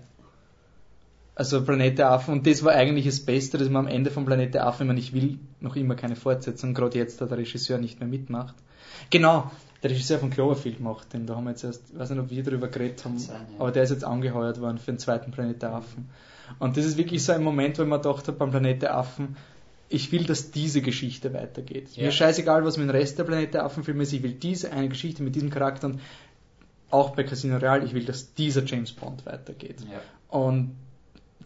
Also 1.34 1.62
Planet 1.62 1.98
der 1.98 2.10
Affen, 2.10 2.32
und 2.32 2.46
das 2.46 2.64
war 2.64 2.72
eigentlich 2.72 3.04
das 3.04 3.20
Beste, 3.20 3.58
dass 3.58 3.68
man 3.68 3.86
am 3.86 3.92
Ende 3.92 4.10
von 4.10 4.24
Planet 4.24 4.54
der 4.54 4.66
Affen, 4.66 4.84
ich 4.84 4.88
meine, 4.88 5.00
ich 5.00 5.12
will 5.12 5.38
noch 5.60 5.76
immer 5.76 5.96
keine 5.96 6.16
Fortsetzung, 6.16 6.72
gerade 6.72 6.98
jetzt, 6.98 7.20
da 7.20 7.26
der 7.26 7.38
Regisseur 7.38 7.78
nicht 7.78 8.00
mehr 8.00 8.08
mitmacht. 8.08 8.54
Genau, 9.10 9.50
der 9.82 9.90
Regisseur 9.90 10.18
von 10.18 10.30
Cloverfield 10.30 10.80
macht 10.80 11.12
den, 11.12 11.26
da 11.26 11.36
haben 11.36 11.44
wir 11.44 11.50
jetzt 11.50 11.64
erst, 11.64 11.90
ich 11.92 11.98
weiß 11.98 12.10
nicht, 12.10 12.18
ob 12.18 12.30
wir 12.30 12.42
darüber 12.42 12.68
geredet 12.68 13.04
haben, 13.04 13.18
sein, 13.18 13.46
ja. 13.52 13.60
aber 13.60 13.70
der 13.70 13.84
ist 13.84 13.90
jetzt 13.90 14.04
angeheuert 14.04 14.60
worden 14.60 14.78
für 14.78 14.92
den 14.92 14.98
zweiten 14.98 15.30
Planet 15.30 15.62
der 15.62 15.72
Affen. 15.72 16.10
Und 16.58 16.76
das 16.76 16.84
ist 16.84 16.96
wirklich 16.96 17.22
so 17.22 17.32
ein 17.32 17.42
Moment, 17.42 17.78
wo 17.78 17.84
gedacht 17.84 18.26
habe, 18.26 18.32
beim 18.32 18.50
Planet 18.50 18.82
der 18.82 18.96
Affen, 18.96 19.36
ich 19.88 20.12
will, 20.12 20.24
dass 20.24 20.50
diese 20.50 20.82
Geschichte 20.82 21.32
weitergeht. 21.32 21.90
Ja. 21.94 22.02
Mir 22.02 22.08
ist 22.08 22.16
scheißegal, 22.16 22.64
was 22.64 22.76
mit 22.76 22.88
dem 22.88 22.90
Rest 22.90 23.18
der 23.18 23.24
Planet 23.24 23.54
der 23.54 23.64
Affen-Filme 23.64 24.02
ist, 24.02 24.12
ich 24.12 24.22
will 24.22 24.32
diese 24.32 24.72
eine 24.72 24.88
Geschichte 24.88 25.22
mit 25.22 25.34
diesem 25.34 25.50
Charakter 25.50 25.88
und 25.88 26.00
auch 26.90 27.10
bei 27.10 27.22
Casino 27.22 27.58
Real, 27.58 27.84
ich 27.84 27.94
will, 27.94 28.04
dass 28.04 28.34
dieser 28.34 28.64
James 28.64 28.92
Bond 28.92 29.26
weitergeht. 29.26 29.76
Ja. 29.80 30.00
Und 30.36 30.76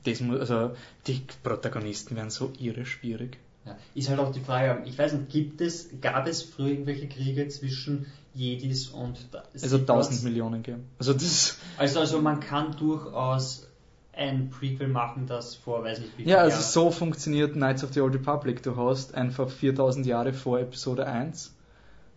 das 0.05 0.21
muss, 0.21 0.41
also 0.41 0.75
die 1.07 1.23
Protagonisten 1.43 2.17
werden 2.17 2.31
so 2.31 2.53
irre 2.59 2.87
schwierig. 2.87 3.39
Ja. 3.65 3.77
Ist 3.95 4.09
halt 4.09 4.19
auch 4.19 4.33
die 4.33 4.41
Frage, 4.41 4.83
ich 4.87 4.99
weiß 4.99 5.13
nicht, 5.13 5.29
gibt 5.31 5.61
es, 5.61 5.89
gab 6.01 6.27
es 6.27 6.43
früher 6.43 6.69
irgendwelche 6.69 7.07
Kriege 7.09 7.47
zwischen 7.49 8.07
Jedis 8.35 8.89
und 8.89 9.17
da- 9.31 9.45
Also 9.53 9.69
Sith 9.79 9.81
1000 9.83 9.89
Lords? 9.89 10.23
Millionen 10.23 10.63
geben. 10.63 10.85
Also 10.99 11.13
das, 11.13 11.59
Also, 11.79 12.01
also 12.01 12.21
man 12.21 12.41
kann 12.41 12.77
durchaus 12.77 13.69
ein 14.15 14.51
Prequel 14.51 14.89
machen, 14.89 15.27
das 15.27 15.55
vor, 15.55 15.85
weiß 15.85 16.01
nicht 16.01 16.19
wie 16.19 16.25
ja, 16.25 16.39
also 16.39 16.57
Jahren- 16.57 16.63
so 16.71 16.91
funktioniert 16.91 17.53
Knights 17.55 17.85
of 17.85 17.93
the 17.95 18.01
Old 18.01 18.15
Republic. 18.15 18.63
Du 18.63 18.77
hast 18.77 19.15
einfach 19.15 19.49
4000 19.49 20.07
Jahre 20.07 20.33
vor 20.33 20.59
Episode 20.59 21.07
1. 21.07 21.55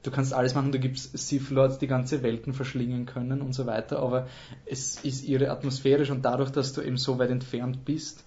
Du 0.04 0.12
kannst 0.12 0.34
alles 0.34 0.54
machen, 0.56 0.72
du 0.72 0.80
gibst 0.80 1.18
Sith 1.18 1.50
Lords, 1.52 1.80
die 1.80 1.88
ganze 1.88 2.22
Welten 2.22 2.54
verschlingen 2.54 3.06
können 3.06 3.41
und 3.41 3.54
so 3.54 3.66
weiter, 3.66 4.00
aber 4.00 4.28
es 4.66 5.00
ist 5.04 5.24
ihre 5.26 5.50
atmosphärisch 5.50 6.12
und 6.12 6.24
dadurch, 6.24 6.52
dass 6.52 6.74
du 6.74 6.82
eben 6.82 6.98
so 6.98 7.18
weit 7.18 7.30
entfernt 7.32 7.86
bist, 7.86 8.24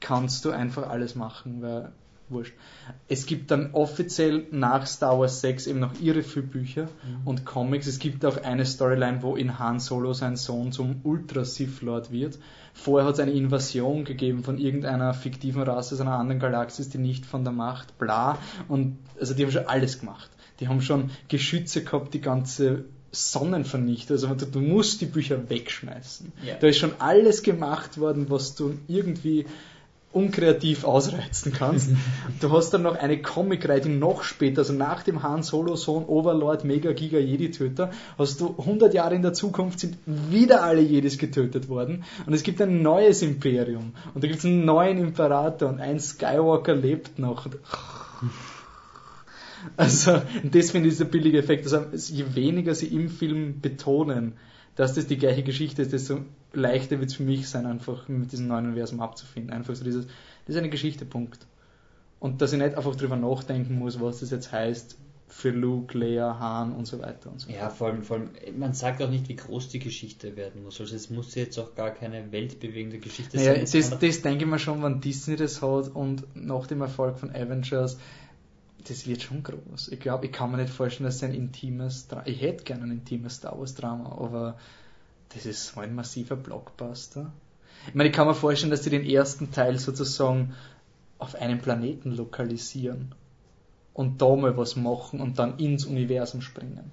kannst 0.00 0.44
du 0.44 0.50
einfach 0.50 0.88
alles 0.88 1.14
machen, 1.16 1.60
weil 1.60 1.92
wurscht. 2.30 2.54
Es 3.08 3.26
gibt 3.26 3.50
dann 3.50 3.70
offiziell 3.72 4.46
nach 4.50 4.86
Star 4.86 5.18
Wars 5.18 5.40
6 5.40 5.66
eben 5.66 5.80
noch 5.80 6.00
irre 6.00 6.22
viele 6.22 6.46
Bücher 6.46 6.88
und 7.24 7.44
Comics. 7.44 7.86
Es 7.86 7.98
gibt 7.98 8.24
auch 8.24 8.42
eine 8.42 8.66
Storyline, 8.66 9.22
wo 9.22 9.36
in 9.36 9.58
Han 9.58 9.80
Solo 9.80 10.12
sein 10.12 10.36
Sohn 10.36 10.72
zum 10.72 11.00
Ultra 11.04 11.44
Sith 11.44 11.82
Lord 11.82 12.10
wird. 12.10 12.38
Vorher 12.74 13.08
hat 13.08 13.14
es 13.14 13.20
eine 13.20 13.32
Invasion 13.32 14.04
gegeben 14.04 14.44
von 14.44 14.58
irgendeiner 14.58 15.12
fiktiven 15.14 15.62
Rasse 15.62 15.94
aus 15.94 16.00
einer 16.00 16.18
anderen 16.18 16.40
Galaxis, 16.40 16.88
die 16.88 16.98
nicht 16.98 17.26
von 17.26 17.42
der 17.42 17.52
Macht, 17.52 17.98
bla. 17.98 18.38
Und 18.68 18.98
also 19.18 19.34
die 19.34 19.44
haben 19.44 19.50
schon 19.50 19.66
alles 19.66 20.00
gemacht. 20.00 20.30
Die 20.60 20.68
haben 20.68 20.80
schon 20.80 21.10
Geschütze 21.28 21.82
gehabt, 21.82 22.14
die 22.14 22.20
ganze 22.20 22.84
Sonnen 23.10 23.64
vernichtet. 23.64 24.10
Also 24.10 24.34
du, 24.34 24.46
du 24.46 24.60
musst 24.60 25.00
die 25.00 25.06
Bücher 25.06 25.48
wegschmeißen. 25.48 26.32
Ja. 26.44 26.54
Da 26.60 26.66
ist 26.68 26.78
schon 26.78 26.92
alles 26.98 27.42
gemacht 27.42 27.98
worden, 27.98 28.26
was 28.28 28.54
du 28.54 28.78
irgendwie 28.86 29.46
unkreativ 30.12 30.84
ausreizen 30.84 31.52
kannst. 31.52 31.90
du 32.40 32.50
hast 32.50 32.70
dann 32.70 32.82
noch 32.82 32.96
eine 32.96 33.20
Comic-Reihe, 33.20 33.82
die 33.82 33.88
noch 33.90 34.22
später, 34.22 34.60
also 34.60 34.72
nach 34.72 35.02
dem 35.02 35.22
Han 35.22 35.42
Solo-Sohn 35.42 36.04
Overlord 36.06 36.64
Mega 36.64 36.92
Giga 36.92 37.18
Jedi-Töter, 37.18 37.90
hast 38.16 38.40
du 38.40 38.54
100 38.58 38.94
Jahre 38.94 39.14
in 39.14 39.22
der 39.22 39.34
Zukunft 39.34 39.80
sind 39.80 39.98
wieder 40.06 40.62
alle 40.62 40.80
Jedis 40.80 41.18
getötet 41.18 41.68
worden 41.68 42.04
und 42.26 42.32
es 42.32 42.42
gibt 42.42 42.60
ein 42.62 42.82
neues 42.82 43.22
Imperium 43.22 43.92
und 44.14 44.24
da 44.24 44.28
gibt 44.28 44.38
es 44.40 44.46
einen 44.46 44.64
neuen 44.64 44.98
Imperator 44.98 45.68
und 45.68 45.80
ein 45.80 46.00
Skywalker 46.00 46.74
lebt 46.74 47.18
noch. 47.18 47.46
Also, 49.76 50.22
das 50.44 50.70
finde 50.70 50.88
ich 50.88 50.94
dieser 50.94 51.04
billige 51.04 51.38
Effekt. 51.38 51.64
Also, 51.64 51.84
je 51.92 52.24
weniger 52.34 52.74
sie 52.74 52.86
im 52.86 53.08
Film 53.08 53.60
betonen, 53.60 54.34
dass 54.78 54.94
das 54.94 55.08
die 55.08 55.18
gleiche 55.18 55.42
Geschichte 55.42 55.82
ist, 55.82 55.92
desto 55.92 56.20
leichter 56.52 57.00
wird 57.00 57.10
es 57.10 57.16
für 57.16 57.24
mich 57.24 57.48
sein, 57.48 57.66
einfach 57.66 58.06
mit 58.06 58.30
diesem 58.30 58.46
neuen 58.46 58.66
Universum 58.66 59.00
abzufinden. 59.00 59.52
Einfach 59.52 59.74
so 59.74 59.82
dieses, 59.82 60.06
das 60.06 60.54
ist 60.54 60.56
eine 60.56 60.70
Geschichte, 60.70 61.04
Punkt. 61.04 61.48
Und 62.20 62.40
dass 62.40 62.52
ich 62.52 62.60
nicht 62.60 62.76
einfach 62.76 62.94
drüber 62.94 63.16
nachdenken 63.16 63.76
muss, 63.76 64.00
was 64.00 64.20
das 64.20 64.30
jetzt 64.30 64.52
heißt 64.52 64.96
für 65.26 65.50
Luke, 65.50 65.98
Leia, 65.98 66.38
Han 66.38 66.72
und 66.72 66.86
so 66.86 67.00
weiter 67.00 67.28
und 67.28 67.40
so 67.40 67.50
Ja, 67.50 67.70
vor 67.70 67.88
allem, 67.88 68.04
vor 68.04 68.18
allem, 68.18 68.30
man 68.56 68.72
sagt 68.72 69.02
auch 69.02 69.10
nicht, 69.10 69.28
wie 69.28 69.34
groß 69.34 69.68
die 69.68 69.80
Geschichte 69.80 70.36
werden 70.36 70.62
muss. 70.62 70.80
Also 70.80 70.94
es 70.94 71.10
muss 71.10 71.34
jetzt 71.34 71.58
auch 71.58 71.74
gar 71.74 71.90
keine 71.90 72.30
weltbewegende 72.30 72.98
Geschichte 72.98 73.36
naja, 73.36 73.54
sein. 73.54 73.60
Das, 73.62 73.72
das, 73.72 73.98
das 73.98 74.22
denke 74.22 74.44
ich 74.44 74.50
mir 74.50 74.60
schon, 74.60 74.80
wenn 74.84 75.00
Disney 75.00 75.34
das 75.34 75.60
hat 75.60 75.88
und 75.88 76.22
nach 76.36 76.68
dem 76.68 76.82
Erfolg 76.82 77.18
von 77.18 77.30
Avengers, 77.30 77.98
das 78.86 79.06
wird 79.06 79.22
schon 79.22 79.42
groß. 79.42 79.88
Ich 79.88 80.00
glaube, 80.00 80.26
ich 80.26 80.32
kann 80.32 80.50
mir 80.50 80.58
nicht 80.58 80.72
vorstellen, 80.72 81.06
dass 81.06 81.22
ein 81.22 81.34
intimes 81.34 82.08
Drama, 82.08 82.26
ich 82.26 82.40
hätte 82.40 82.64
gerne 82.64 82.84
ein 82.84 82.92
intimes 82.92 83.36
Star 83.36 83.58
Wars 83.58 83.74
Drama, 83.74 84.12
aber 84.12 84.58
das 85.30 85.46
ist 85.46 85.66
so 85.66 85.80
ein 85.80 85.94
massiver 85.94 86.36
Blockbuster. 86.36 87.32
Ich 87.86 87.94
meine, 87.94 88.10
ich 88.10 88.14
kann 88.14 88.26
mir 88.26 88.34
vorstellen, 88.34 88.70
dass 88.70 88.84
sie 88.84 88.90
den 88.90 89.04
ersten 89.04 89.50
Teil 89.50 89.78
sozusagen 89.78 90.54
auf 91.18 91.34
einem 91.34 91.58
Planeten 91.60 92.12
lokalisieren 92.12 93.14
und 93.92 94.22
da 94.22 94.36
mal 94.36 94.56
was 94.56 94.76
machen 94.76 95.20
und 95.20 95.38
dann 95.38 95.58
ins 95.58 95.84
Universum 95.84 96.40
springen. 96.40 96.92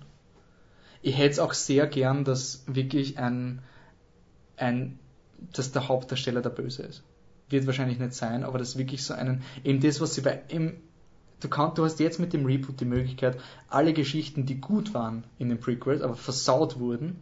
Ich 1.01 1.17
hätte 1.17 1.33
es 1.33 1.39
auch 1.39 1.53
sehr 1.53 1.85
gern, 1.85 2.23
dass 2.23 2.63
wirklich 2.65 3.19
ein, 3.19 3.61
ein, 4.57 4.99
dass 5.53 5.71
der 5.71 5.87
Hauptdarsteller 5.87 6.41
der 6.41 6.49
Böse 6.49 6.83
ist. 6.83 7.03
Wird 7.49 7.67
wahrscheinlich 7.67 7.99
nicht 7.99 8.13
sein, 8.13 8.43
aber 8.43 8.57
das 8.57 8.77
wirklich 8.77 9.03
so 9.03 9.13
einen, 9.13 9.43
eben 9.63 9.81
das, 9.81 10.01
was 10.01 10.15
sie 10.15 10.21
bei, 10.21 10.41
im, 10.47 10.77
du, 11.39 11.49
kannst, 11.49 11.77
du 11.77 11.83
hast 11.83 11.99
jetzt 11.99 12.19
mit 12.19 12.33
dem 12.33 12.45
Reboot 12.45 12.79
die 12.79 12.85
Möglichkeit, 12.85 13.37
alle 13.69 13.93
Geschichten, 13.93 14.45
die 14.45 14.59
gut 14.59 14.93
waren 14.93 15.23
in 15.37 15.49
den 15.49 15.59
Prequels, 15.59 16.01
aber 16.01 16.15
versaut 16.15 16.79
wurden, 16.79 17.17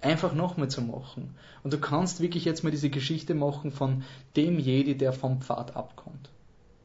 einfach 0.00 0.34
nochmal 0.34 0.68
zu 0.68 0.82
machen. 0.82 1.34
Und 1.62 1.72
du 1.72 1.78
kannst 1.78 2.20
wirklich 2.20 2.44
jetzt 2.44 2.64
mal 2.64 2.70
diese 2.70 2.90
Geschichte 2.90 3.34
machen 3.34 3.70
von 3.70 4.02
dem 4.36 4.58
Jedi, 4.58 4.96
der 4.96 5.12
vom 5.12 5.40
Pfad 5.40 5.76
abkommt. 5.76 6.30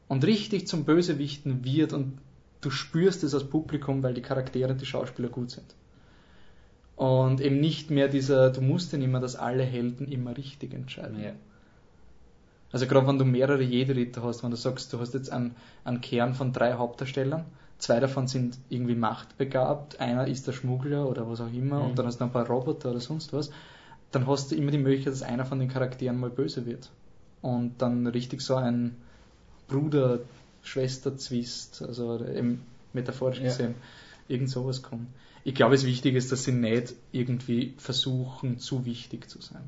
Und 0.06 0.24
richtig 0.24 0.66
zum 0.66 0.84
Bösewichten 0.84 1.64
wird 1.64 1.92
und 1.92 2.18
du 2.60 2.70
spürst 2.70 3.24
es 3.24 3.34
als 3.34 3.44
Publikum, 3.44 4.02
weil 4.02 4.14
die 4.14 4.22
Charaktere 4.22 4.72
und 4.72 4.80
die 4.80 4.86
Schauspieler 4.86 5.28
gut 5.28 5.50
sind. 5.50 5.74
Und 6.96 7.40
eben 7.40 7.60
nicht 7.60 7.90
mehr 7.90 8.08
dieser, 8.08 8.50
du 8.50 8.60
musst 8.60 8.92
ja 8.92 8.98
nicht 8.98 9.10
mehr, 9.10 9.20
dass 9.20 9.36
alle 9.36 9.62
Helden 9.62 10.10
immer 10.10 10.36
richtig 10.36 10.74
entscheiden. 10.74 11.22
Ja. 11.22 11.32
Also 12.70 12.86
gerade 12.86 13.06
wenn 13.06 13.18
du 13.18 13.24
mehrere 13.24 13.62
Jedi-Ritter 13.62 14.22
hast, 14.22 14.42
wenn 14.42 14.50
du 14.50 14.56
sagst, 14.56 14.92
du 14.92 15.00
hast 15.00 15.14
jetzt 15.14 15.30
einen, 15.32 15.54
einen 15.84 16.00
Kern 16.00 16.34
von 16.34 16.52
drei 16.52 16.74
Hauptdarstellern, 16.74 17.44
zwei 17.78 17.98
davon 18.00 18.26
sind 18.28 18.58
irgendwie 18.68 18.94
machtbegabt, 18.94 20.00
einer 20.00 20.26
ist 20.26 20.46
der 20.46 20.52
Schmuggler 20.52 21.08
oder 21.08 21.28
was 21.30 21.40
auch 21.40 21.52
immer, 21.52 21.80
Mhm. 21.80 21.86
und 21.90 21.98
dann 21.98 22.06
hast 22.06 22.20
du 22.20 22.24
ein 22.24 22.32
paar 22.32 22.46
Roboter 22.46 22.90
oder 22.90 23.00
sonst 23.00 23.32
was, 23.32 23.50
dann 24.12 24.26
hast 24.26 24.50
du 24.50 24.56
immer 24.56 24.70
die 24.70 24.78
Möglichkeit, 24.78 25.12
dass 25.14 25.22
einer 25.22 25.46
von 25.46 25.58
den 25.60 25.68
Charakteren 25.68 26.18
mal 26.20 26.30
böse 26.30 26.66
wird. 26.66 26.90
Und 27.40 27.80
dann 27.80 28.06
richtig 28.06 28.40
so 28.42 28.56
ein 28.56 28.96
Bruder-Schwester-Zwist, 29.68 31.82
also 31.82 32.22
eben 32.24 32.62
metaphorisch 32.92 33.38
Ja. 33.38 33.44
gesehen, 33.44 33.74
irgend 34.28 34.50
sowas 34.50 34.82
kommt. 34.82 35.08
Ich 35.44 35.54
glaube, 35.54 35.74
das 35.74 35.86
Wichtige 35.86 36.18
ist, 36.18 36.32
dass 36.32 36.44
sie 36.44 36.52
nicht 36.52 36.94
irgendwie 37.12 37.74
versuchen, 37.78 38.58
zu 38.58 38.84
wichtig 38.84 39.30
zu 39.30 39.40
sein. 39.40 39.62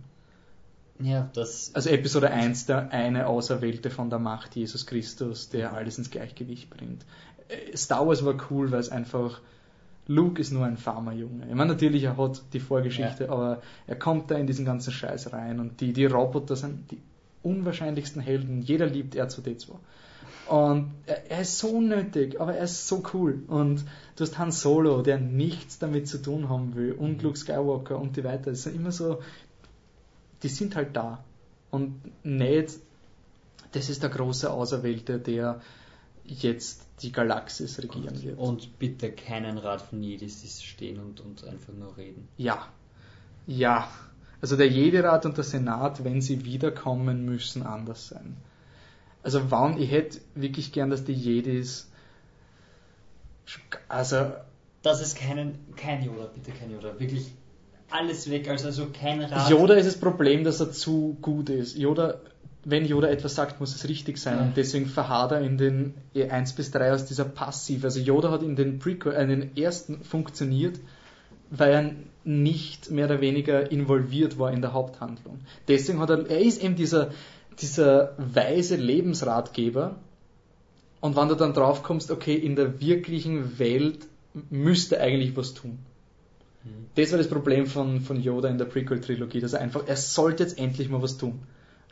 Ja, 1.02 1.30
das. 1.34 1.74
Also 1.74 1.90
Episode 1.90 2.30
1, 2.30 2.66
der 2.66 2.90
eine 2.92 3.26
Auserwählte 3.26 3.90
von 3.90 4.10
der 4.10 4.18
Macht, 4.18 4.56
Jesus 4.56 4.86
Christus, 4.86 5.48
der 5.48 5.72
alles 5.72 5.98
ins 5.98 6.10
Gleichgewicht 6.10 6.70
bringt. 6.70 7.04
Äh, 7.48 7.76
Star 7.76 8.06
Wars 8.06 8.24
war 8.24 8.34
cool, 8.50 8.70
weil 8.70 8.80
es 8.80 8.90
einfach, 8.90 9.40
Luke 10.06 10.40
ist 10.40 10.52
nur 10.52 10.66
ein 10.66 10.76
Farmerjunge. 10.76 11.46
Ich 11.48 11.54
meine, 11.54 11.72
natürlich, 11.72 12.04
er 12.04 12.16
hat 12.16 12.42
die 12.52 12.60
Vorgeschichte, 12.60 13.30
aber 13.30 13.62
er 13.86 13.96
kommt 13.96 14.30
da 14.30 14.36
in 14.36 14.46
diesen 14.46 14.64
ganzen 14.64 14.92
Scheiß 14.92 15.32
rein 15.32 15.60
und 15.60 15.80
die, 15.80 15.92
die 15.92 16.06
Roboter 16.06 16.56
sind 16.56 16.90
die 16.90 16.98
unwahrscheinlichsten 17.42 18.20
Helden. 18.20 18.60
Jeder 18.60 18.86
liebt 18.86 19.14
R2D2. 19.14 19.72
Und 20.48 20.90
er, 21.06 21.30
er 21.30 21.40
ist 21.42 21.58
so 21.58 21.68
unnötig, 21.68 22.40
aber 22.40 22.54
er 22.54 22.64
ist 22.64 22.88
so 22.88 23.02
cool. 23.14 23.44
Und 23.46 23.84
du 24.16 24.24
hast 24.24 24.36
Han 24.38 24.50
Solo, 24.50 25.02
der 25.02 25.18
nichts 25.18 25.78
damit 25.78 26.08
zu 26.08 26.20
tun 26.20 26.48
haben 26.48 26.74
will, 26.74 26.92
und 26.92 27.22
Luke 27.22 27.38
Skywalker 27.38 27.98
und 27.98 28.16
die 28.16 28.24
weiter. 28.24 28.50
Es 28.50 28.64
sind 28.64 28.74
immer 28.74 28.90
so, 28.90 29.20
die 30.42 30.48
sind 30.48 30.76
halt 30.76 30.96
da. 30.96 31.24
Und 31.70 32.00
nicht, 32.24 32.78
das 33.72 33.88
ist 33.88 34.02
der 34.02 34.10
große 34.10 34.50
Auserwählte, 34.50 35.18
der 35.18 35.60
jetzt 36.24 36.86
die 37.02 37.12
Galaxis 37.12 37.78
regieren 37.82 38.22
wird. 38.22 38.38
Und 38.38 38.78
bitte 38.78 39.12
keinen 39.12 39.58
Rat 39.58 39.82
von 39.82 40.02
Jedis, 40.02 40.42
die 40.42 40.48
stehen 40.48 41.00
und, 41.00 41.20
und 41.20 41.44
einfach 41.44 41.72
nur 41.72 41.96
reden. 41.96 42.28
Ja. 42.36 42.68
Ja. 43.46 43.88
Also 44.40 44.56
der 44.56 44.68
Jedi-Rat 44.68 45.26
und 45.26 45.36
der 45.36 45.44
Senat, 45.44 46.04
wenn 46.04 46.20
sie 46.20 46.44
wiederkommen, 46.44 47.24
müssen 47.24 47.62
anders 47.62 48.08
sein. 48.08 48.36
Also 49.22 49.50
wann, 49.50 49.78
ich 49.78 49.90
hätte 49.90 50.20
wirklich 50.34 50.72
gern, 50.72 50.90
dass 50.90 51.04
die 51.04 51.12
Jedis, 51.12 51.90
also 53.88 54.32
Das 54.82 55.02
ist 55.02 55.18
keinen, 55.18 55.58
kein 55.76 56.02
Yoda, 56.02 56.30
bitte 56.34 56.52
kein 56.52 56.70
Yoda. 56.70 56.98
Wirklich 56.98 57.32
alles 57.90 58.30
weg, 58.30 58.48
also, 58.48 58.66
also 58.66 58.86
kein 58.92 59.20
Rat. 59.22 59.50
Yoda 59.50 59.74
ist 59.74 59.86
das 59.86 59.96
Problem, 59.98 60.44
dass 60.44 60.60
er 60.60 60.72
zu 60.72 61.16
gut 61.20 61.50
ist. 61.50 61.76
Yoda, 61.76 62.20
wenn 62.64 62.84
Yoda 62.84 63.08
etwas 63.08 63.34
sagt, 63.34 63.60
muss 63.60 63.74
es 63.74 63.88
richtig 63.88 64.18
sein 64.18 64.38
Ja. 64.38 64.42
und 64.44 64.56
deswegen 64.56 64.86
verharrt 64.86 65.32
er 65.32 65.40
in 65.40 65.58
den 65.58 65.94
1 66.14 66.52
bis 66.54 66.70
3 66.70 66.92
aus 66.92 67.06
dieser 67.06 67.24
Passiv. 67.24 67.84
Also 67.84 68.00
Yoda 68.00 68.30
hat 68.30 68.42
in 68.42 68.56
den 68.56 68.78
Prequel, 68.78 69.12
äh, 69.12 69.22
in 69.22 69.28
den 69.28 69.56
ersten 69.56 70.02
funktioniert, 70.04 70.78
weil 71.50 71.72
er 71.72 71.90
nicht 72.24 72.90
mehr 72.90 73.06
oder 73.06 73.20
weniger 73.20 73.70
involviert 73.72 74.38
war 74.38 74.52
in 74.52 74.60
der 74.60 74.72
Haupthandlung. 74.72 75.40
Deswegen 75.68 76.00
hat 76.00 76.10
er, 76.10 76.28
er 76.28 76.40
ist 76.40 76.62
eben 76.62 76.76
dieser, 76.76 77.10
dieser 77.60 78.12
weise 78.18 78.76
Lebensratgeber 78.76 79.96
und 81.00 81.16
wenn 81.16 81.28
du 81.28 81.34
dann 81.34 81.54
drauf 81.54 81.82
kommst, 81.82 82.10
okay, 82.10 82.34
in 82.34 82.56
der 82.56 82.80
wirklichen 82.80 83.58
Welt 83.58 84.06
müsste 84.50 85.00
eigentlich 85.00 85.34
was 85.36 85.54
tun. 85.54 85.78
Das 86.94 87.10
war 87.10 87.18
das 87.18 87.28
Problem 87.28 87.66
von, 87.66 88.00
von 88.00 88.20
Yoda 88.20 88.48
in 88.48 88.58
der 88.58 88.66
Prequel-Trilogie, 88.66 89.40
dass 89.40 89.54
er 89.54 89.60
einfach, 89.60 89.86
er 89.86 89.96
sollte 89.96 90.42
jetzt 90.42 90.58
endlich 90.58 90.88
mal 90.88 91.00
was 91.00 91.16
tun. 91.16 91.40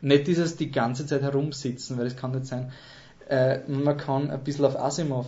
Nicht 0.01 0.27
dieses 0.27 0.55
die 0.55 0.71
ganze 0.71 1.05
Zeit 1.05 1.21
herumsitzen, 1.21 1.97
weil 1.97 2.05
das 2.05 2.15
kann 2.15 2.31
nicht 2.31 2.45
sein. 2.45 2.71
Äh, 3.27 3.67
man 3.67 3.97
kann 3.97 4.29
ein 4.29 4.43
bisschen 4.43 4.65
auf 4.65 4.77
Asimov 4.77 5.27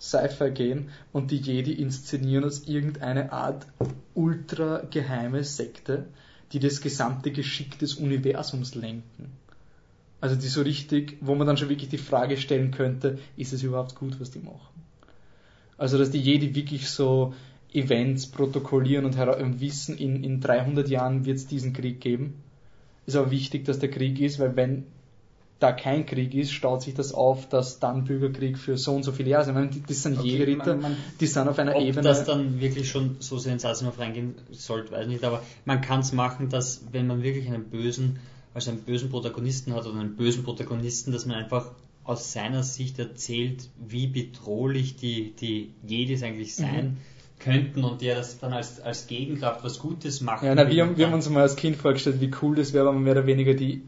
Sci-Fi 0.00 0.50
gehen 0.50 0.88
und 1.12 1.30
die 1.30 1.36
Jedi 1.36 1.72
inszenieren 1.72 2.44
als 2.44 2.66
irgendeine 2.66 3.32
Art 3.32 3.66
ultra 4.14 4.82
geheime 4.90 5.44
Sekte, 5.44 6.06
die 6.52 6.58
das 6.58 6.80
gesamte 6.80 7.30
Geschick 7.30 7.78
des 7.78 7.94
Universums 7.94 8.74
lenken. 8.74 9.32
Also 10.20 10.36
die 10.36 10.48
so 10.48 10.62
richtig, 10.62 11.18
wo 11.20 11.34
man 11.34 11.46
dann 11.46 11.56
schon 11.56 11.68
wirklich 11.68 11.90
die 11.90 11.98
Frage 11.98 12.36
stellen 12.36 12.70
könnte, 12.70 13.18
ist 13.36 13.52
es 13.52 13.62
überhaupt 13.62 13.94
gut, 13.94 14.18
was 14.20 14.30
die 14.30 14.40
machen? 14.40 14.82
Also 15.76 15.96
dass 15.96 16.10
die 16.10 16.20
Jedi 16.20 16.54
wirklich 16.54 16.88
so 16.88 17.34
Events 17.72 18.26
protokollieren 18.26 19.04
und, 19.04 19.16
wissen, 19.60 19.96
in, 19.96 20.24
in 20.24 20.40
300 20.40 20.88
Jahren 20.88 21.24
wird 21.24 21.38
es 21.38 21.46
diesen 21.46 21.72
Krieg 21.72 22.00
geben. 22.00 22.34
Ist 23.06 23.16
aber 23.16 23.30
wichtig, 23.30 23.64
dass 23.64 23.78
der 23.78 23.90
Krieg 23.90 24.20
ist, 24.20 24.38
weil 24.38 24.56
wenn 24.56 24.84
da 25.60 25.72
kein 25.72 26.06
Krieg 26.06 26.34
ist, 26.34 26.52
staut 26.52 26.82
sich 26.82 26.94
das 26.94 27.12
auf, 27.12 27.48
dass 27.48 27.78
dann 27.80 28.04
Bürgerkrieg 28.04 28.56
für 28.56 28.78
so 28.78 28.94
und 28.96 29.02
so 29.02 29.12
viele 29.12 29.30
Jahre 29.30 29.44
sind. 29.44 29.52
Ich 29.54 29.58
meine, 29.60 29.70
die- 29.70 29.82
das 29.86 30.02
sind 30.02 30.18
Okay, 30.18 30.28
Jägerritter, 30.28 30.72
man- 30.74 30.80
man- 30.82 30.96
die 31.20 31.26
sind 31.26 31.48
auf 31.48 31.58
einer 31.58 31.76
Ob 31.76 31.82
Ebene. 31.82 32.02
das 32.02 32.24
dann 32.24 32.60
wirklich 32.60 32.88
schon 32.88 33.16
so 33.20 33.36
sehr 33.38 33.52
ins 33.52 33.64
Asimov 33.66 33.98
reingehen 33.98 34.34
sollte, 34.52 34.92
weiß 34.92 35.02
ich 35.02 35.08
nicht, 35.12 35.24
aber 35.24 35.42
man 35.66 35.80
kann 35.82 36.00
es 36.00 36.12
machen, 36.12 36.48
dass 36.48 36.80
wenn 36.92 37.06
man 37.06 37.22
wirklich 37.22 37.46
einen 37.46 37.64
bösen, 37.64 38.20
also 38.54 38.70
einen 38.70 38.80
bösen 38.80 39.10
Protagonisten 39.10 39.74
hat 39.74 39.86
oder 39.86 40.00
einen 40.00 40.16
bösen 40.16 40.44
Protagonisten, 40.44 41.12
dass 41.12 41.26
man 41.26 41.36
einfach 41.36 41.70
aus 42.04 42.32
seiner 42.32 42.62
Sicht 42.62 42.98
erzählt, 42.98 43.68
wie 43.86 44.06
bedrohlich 44.06 44.96
die, 44.96 45.32
die 45.38 45.70
Jedis 45.86 46.22
eigentlich 46.22 46.54
sein 46.56 46.84
Mhm. 46.86 46.96
Könnten 47.40 47.84
und 47.84 48.02
der 48.02 48.16
das 48.16 48.38
dann 48.38 48.52
als, 48.52 48.80
als 48.80 49.06
Gegenkraft 49.06 49.64
was 49.64 49.78
Gutes 49.78 50.20
machen 50.20 50.46
Ja, 50.46 50.54
na, 50.54 50.68
wir, 50.68 50.84
haben, 50.84 50.96
wir 50.96 51.06
haben 51.06 51.14
uns 51.14 51.28
mal 51.28 51.42
als 51.42 51.56
Kind 51.56 51.76
vorgestellt, 51.76 52.20
wie 52.20 52.30
cool 52.42 52.54
das 52.54 52.72
wäre, 52.72 52.86
wenn 52.86 52.94
man 52.94 53.02
mehr 53.02 53.14
oder 53.14 53.26
weniger 53.26 53.54
die. 53.54 53.82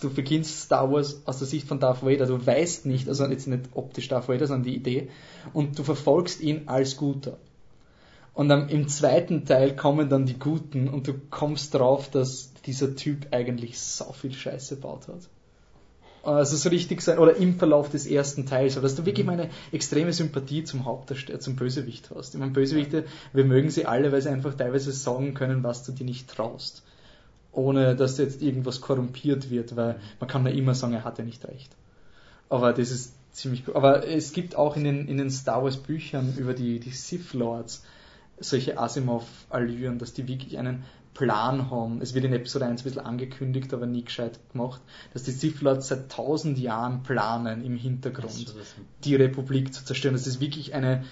Du 0.00 0.08
beginnst 0.08 0.62
Star 0.62 0.90
Wars 0.90 1.20
aus 1.26 1.38
der 1.38 1.46
Sicht 1.46 1.68
von 1.68 1.78
Darth 1.78 2.02
Vader, 2.02 2.24
du 2.24 2.46
weißt 2.46 2.86
nicht, 2.86 3.06
also 3.06 3.26
jetzt 3.26 3.46
nicht 3.46 3.64
optisch 3.74 4.08
Darth 4.08 4.28
Vader, 4.28 4.46
sondern 4.46 4.64
die 4.64 4.76
Idee, 4.76 5.10
und 5.52 5.78
du 5.78 5.82
verfolgst 5.82 6.40
ihn 6.40 6.62
als 6.66 6.96
Guter. 6.96 7.36
Und 8.32 8.48
dann 8.48 8.70
im 8.70 8.88
zweiten 8.88 9.44
Teil 9.44 9.76
kommen 9.76 10.08
dann 10.08 10.24
die 10.24 10.38
Guten 10.38 10.88
und 10.88 11.06
du 11.06 11.12
kommst 11.30 11.74
drauf, 11.74 12.10
dass 12.10 12.52
dieser 12.66 12.96
Typ 12.96 13.26
eigentlich 13.30 13.78
so 13.78 14.12
viel 14.12 14.32
Scheiße 14.32 14.76
gebaut 14.76 15.06
hat. 15.08 15.28
Also 16.24 16.56
so 16.56 16.68
richtig 16.68 17.02
sein, 17.02 17.18
oder 17.18 17.36
im 17.36 17.58
Verlauf 17.58 17.90
des 17.90 18.06
ersten 18.06 18.46
Teils, 18.46 18.76
aber 18.76 18.84
dass 18.84 18.94
du 18.94 19.04
wirklich 19.04 19.26
mal 19.26 19.32
eine 19.32 19.50
extreme 19.72 20.12
Sympathie 20.12 20.64
zum 20.64 20.84
Hauptdarsteller, 20.84 21.40
zum 21.40 21.56
Bösewicht 21.56 22.10
hast. 22.14 22.34
Ich 22.34 22.40
meine, 22.40 22.52
Bösewichte, 22.52 23.04
wir 23.32 23.44
mögen 23.44 23.70
sie 23.70 23.86
alle, 23.86 24.10
weil 24.10 24.22
sie 24.22 24.30
einfach 24.30 24.54
teilweise 24.54 24.92
sagen 24.92 25.34
können, 25.34 25.62
was 25.62 25.84
du 25.84 25.92
dir 25.92 26.04
nicht 26.04 26.28
traust. 26.28 26.82
Ohne 27.52 27.94
dass 27.94 28.18
jetzt 28.18 28.42
irgendwas 28.42 28.80
korrumpiert 28.80 29.50
wird, 29.50 29.76
weil 29.76 30.00
man 30.18 30.28
kann 30.28 30.46
ja 30.46 30.52
immer 30.52 30.74
sagen, 30.74 30.94
er 30.94 31.04
hatte 31.04 31.22
nicht 31.22 31.46
recht. 31.46 31.70
Aber 32.48 32.72
das 32.72 32.90
ist 32.90 33.14
ziemlich 33.32 33.64
gut. 33.64 33.76
Aber 33.76 34.06
es 34.06 34.32
gibt 34.32 34.56
auch 34.56 34.76
in 34.76 34.84
den, 34.84 35.08
in 35.08 35.18
den 35.18 35.30
Star 35.30 35.62
Wars 35.62 35.76
Büchern 35.76 36.34
über 36.36 36.54
die, 36.54 36.80
die 36.80 36.90
Sith 36.90 37.32
Lords 37.34 37.82
solche 38.38 38.78
Asimov-Allüren, 38.78 39.98
dass 39.98 40.12
die 40.12 40.26
wirklich 40.26 40.58
einen 40.58 40.84
Plan 41.14 41.70
haben. 41.70 42.02
Es 42.02 42.12
wird 42.14 42.24
in 42.24 42.32
Episode 42.32 42.66
1 42.66 42.80
ein 42.80 42.84
bisschen 42.84 43.06
angekündigt, 43.06 43.72
aber 43.72 43.86
nie 43.86 44.04
gescheit 44.04 44.38
gemacht, 44.52 44.80
dass 45.12 45.22
die 45.22 45.30
Sith 45.30 45.60
Lords 45.62 45.88
seit 45.88 46.10
tausend 46.10 46.58
Jahren 46.58 47.04
planen 47.04 47.64
im 47.64 47.76
Hintergrund, 47.76 48.54
die 49.04 49.14
Republik 49.14 49.72
zu 49.72 49.84
zerstören. 49.84 50.14
Dass 50.14 50.26
es 50.26 50.40
wirklich 50.40 50.74
eine, 50.74 51.04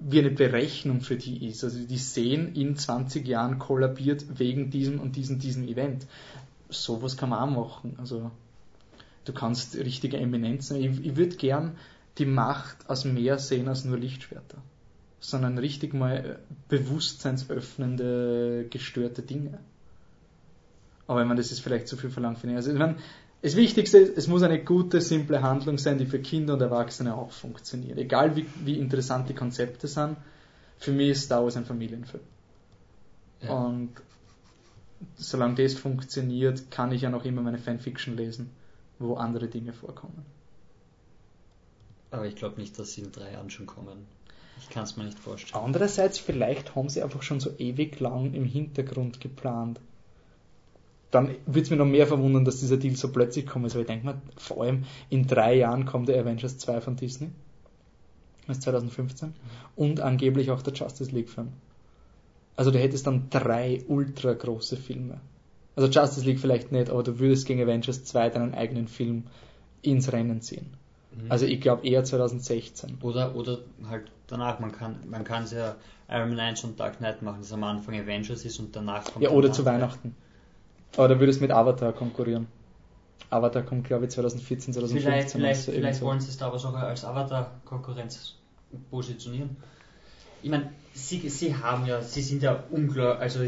wie 0.00 0.18
eine 0.18 0.30
Berechnung 0.30 1.00
für 1.00 1.16
die 1.16 1.46
ist. 1.46 1.62
Also 1.62 1.78
die 1.86 1.98
sehen, 1.98 2.54
in 2.54 2.76
20 2.76 3.26
Jahren 3.26 3.58
kollabiert 3.60 4.38
wegen 4.38 4.70
diesem 4.70 4.98
und 5.00 5.14
diesem, 5.16 5.38
diesem 5.38 5.66
Event. 5.68 6.06
Sowas 6.68 7.16
kann 7.16 7.30
man 7.30 7.38
auch 7.38 7.68
machen. 7.68 7.96
Also 7.98 8.32
du 9.24 9.32
kannst 9.32 9.76
richtige 9.76 10.16
Eminenzen. 10.16 10.76
Ich, 10.76 11.06
ich 11.06 11.16
würde 11.16 11.36
gern 11.36 11.76
die 12.18 12.26
Macht 12.26 12.90
aus 12.90 13.04
mehr 13.04 13.38
sehen 13.38 13.68
als 13.68 13.84
nur 13.84 13.98
Lichtschwerter 13.98 14.58
sondern 15.24 15.56
richtig 15.56 15.94
mal 15.94 16.38
bewusstseinsöffnende, 16.68 18.66
gestörte 18.68 19.22
Dinge. 19.22 19.58
Aber 21.06 21.22
ich 21.22 21.26
meine, 21.26 21.40
das 21.40 21.50
ist 21.50 21.60
vielleicht 21.60 21.88
zu 21.88 21.96
viel 21.96 22.10
verlangt 22.10 22.40
für 22.40 22.46
ihn. 22.46 22.56
Also 22.56 22.70
ich 22.70 22.78
meine, 22.78 22.96
das 23.40 23.56
Wichtigste 23.56 23.96
ist, 23.98 24.18
es 24.18 24.26
muss 24.28 24.42
eine 24.42 24.62
gute, 24.62 25.00
simple 25.00 25.40
Handlung 25.40 25.78
sein, 25.78 25.96
die 25.96 26.04
für 26.04 26.18
Kinder 26.18 26.52
und 26.54 26.60
Erwachsene 26.60 27.14
auch 27.14 27.30
funktioniert. 27.30 27.96
Egal 27.96 28.36
wie, 28.36 28.46
wie 28.66 28.78
interessant 28.78 29.30
die 29.30 29.34
Konzepte 29.34 29.88
sind, 29.88 30.18
für 30.76 30.92
mich 30.92 31.08
ist 31.10 31.22
Star 31.22 31.42
Wars 31.42 31.56
ein 31.56 31.64
Familienfilm. 31.64 32.24
Ja. 33.40 33.50
Und 33.50 33.92
solange 35.16 35.54
das 35.54 35.72
funktioniert, 35.72 36.70
kann 36.70 36.92
ich 36.92 37.00
ja 37.00 37.08
noch 37.08 37.24
immer 37.24 37.40
meine 37.40 37.58
Fanfiction 37.58 38.14
lesen, 38.14 38.50
wo 38.98 39.14
andere 39.14 39.48
Dinge 39.48 39.72
vorkommen. 39.72 40.26
Aber 42.10 42.26
ich 42.26 42.36
glaube 42.36 42.60
nicht, 42.60 42.78
dass 42.78 42.92
sie 42.92 43.00
in 43.00 43.10
drei 43.10 43.32
Jahren 43.32 43.48
schon 43.48 43.64
kommen. 43.64 44.06
Ich 44.60 44.70
kann 44.70 44.84
es 44.84 44.96
mir 44.96 45.04
nicht 45.04 45.18
vorstellen. 45.18 45.64
Andererseits, 45.64 46.18
vielleicht 46.18 46.74
haben 46.74 46.88
sie 46.88 47.02
einfach 47.02 47.22
schon 47.22 47.40
so 47.40 47.50
ewig 47.58 48.00
lang 48.00 48.34
im 48.34 48.44
Hintergrund 48.44 49.20
geplant. 49.20 49.80
Dann 51.10 51.36
würde 51.46 51.60
es 51.60 51.70
mir 51.70 51.76
noch 51.76 51.84
mehr 51.86 52.06
verwundern, 52.06 52.44
dass 52.44 52.60
dieser 52.60 52.76
Deal 52.76 52.96
so 52.96 53.12
plötzlich 53.12 53.46
kommt. 53.46 53.64
Also 53.64 53.80
ich 53.80 53.86
denke 53.86 54.06
mal, 54.06 54.20
vor 54.36 54.62
allem 54.62 54.84
in 55.10 55.26
drei 55.26 55.54
Jahren 55.54 55.86
kommt 55.86 56.08
der 56.08 56.20
Avengers 56.20 56.58
2 56.58 56.80
von 56.80 56.96
Disney. 56.96 57.30
Das 58.46 58.58
ist 58.58 58.64
2015. 58.64 59.34
Und 59.76 60.00
angeblich 60.00 60.50
auch 60.50 60.62
der 60.62 60.74
Justice 60.74 61.12
League-Film. 61.12 61.52
Also 62.56 62.70
du 62.70 62.78
hättest 62.78 63.06
dann 63.06 63.30
drei 63.30 63.82
ultra 63.88 64.32
große 64.32 64.76
Filme. 64.76 65.20
Also 65.76 65.88
Justice 65.88 66.24
League 66.24 66.40
vielleicht 66.40 66.72
nicht, 66.72 66.90
aber 66.90 67.02
du 67.02 67.18
würdest 67.18 67.46
gegen 67.46 67.62
Avengers 67.62 68.04
2 68.04 68.30
deinen 68.30 68.54
eigenen 68.54 68.88
Film 68.88 69.24
ins 69.82 70.12
Rennen 70.12 70.40
ziehen. 70.40 70.66
Mhm. 71.16 71.30
Also 71.30 71.46
ich 71.46 71.60
glaube 71.60 71.86
eher 71.86 72.04
2016. 72.04 72.98
Oder, 73.02 73.34
oder 73.34 73.58
halt 73.88 74.10
danach, 74.26 74.60
man 74.60 74.72
kann 74.72 74.96
man 75.08 75.24
kann 75.24 75.44
es 75.44 75.52
ja 75.52 75.76
Iron 76.08 76.30
Man 76.30 76.40
1 76.40 76.64
und 76.64 76.80
Dark 76.80 76.98
Knight 76.98 77.22
machen, 77.22 77.40
dass 77.40 77.52
am 77.52 77.64
Anfang 77.64 77.98
Avengers 77.98 78.44
ist 78.44 78.58
und 78.58 78.74
danach 78.74 79.04
kommt 79.04 79.22
Ja, 79.24 79.30
oder 79.30 79.52
zu 79.52 79.64
Weihnachten. 79.64 80.14
Aber 80.96 81.08
da 81.08 81.18
würde 81.18 81.30
es 81.30 81.40
mit 81.40 81.50
Avatar 81.50 81.92
konkurrieren. 81.92 82.46
Avatar 83.30 83.62
kommt 83.62 83.86
glaube 83.86 84.04
ich 84.04 84.10
2014, 84.10 84.74
2015. 84.74 85.10
Vielleicht, 85.10 85.30
vielleicht, 85.30 85.68
also 85.68 85.72
vielleicht 85.72 86.02
wollen 86.02 86.20
sie 86.20 86.28
es 86.28 86.36
da 86.36 86.46
aber 86.46 86.58
sogar 86.58 86.86
als 86.86 87.04
Avatar-Konkurrenz 87.04 88.36
positionieren. 88.90 89.56
Ich 90.42 90.50
meine, 90.50 90.70
sie, 90.92 91.26
sie 91.28 91.56
haben 91.56 91.86
ja, 91.86 92.02
sie 92.02 92.20
sind 92.20 92.42
ja 92.42 92.64
unglaublich, 92.70 93.20
also 93.20 93.40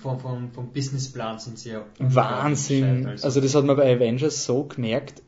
vom, 0.00 0.18
vom, 0.18 0.50
vom 0.52 0.72
Businessplan 0.72 1.38
sind 1.38 1.58
sie 1.58 1.70
ja 1.70 1.84
Wahnsinn. 1.98 3.06
Also. 3.06 3.26
also 3.26 3.40
das 3.40 3.54
hat 3.54 3.64
man 3.64 3.76
bei 3.76 3.94
Avengers 3.94 4.44
so 4.44 4.64
gemerkt, 4.64 5.22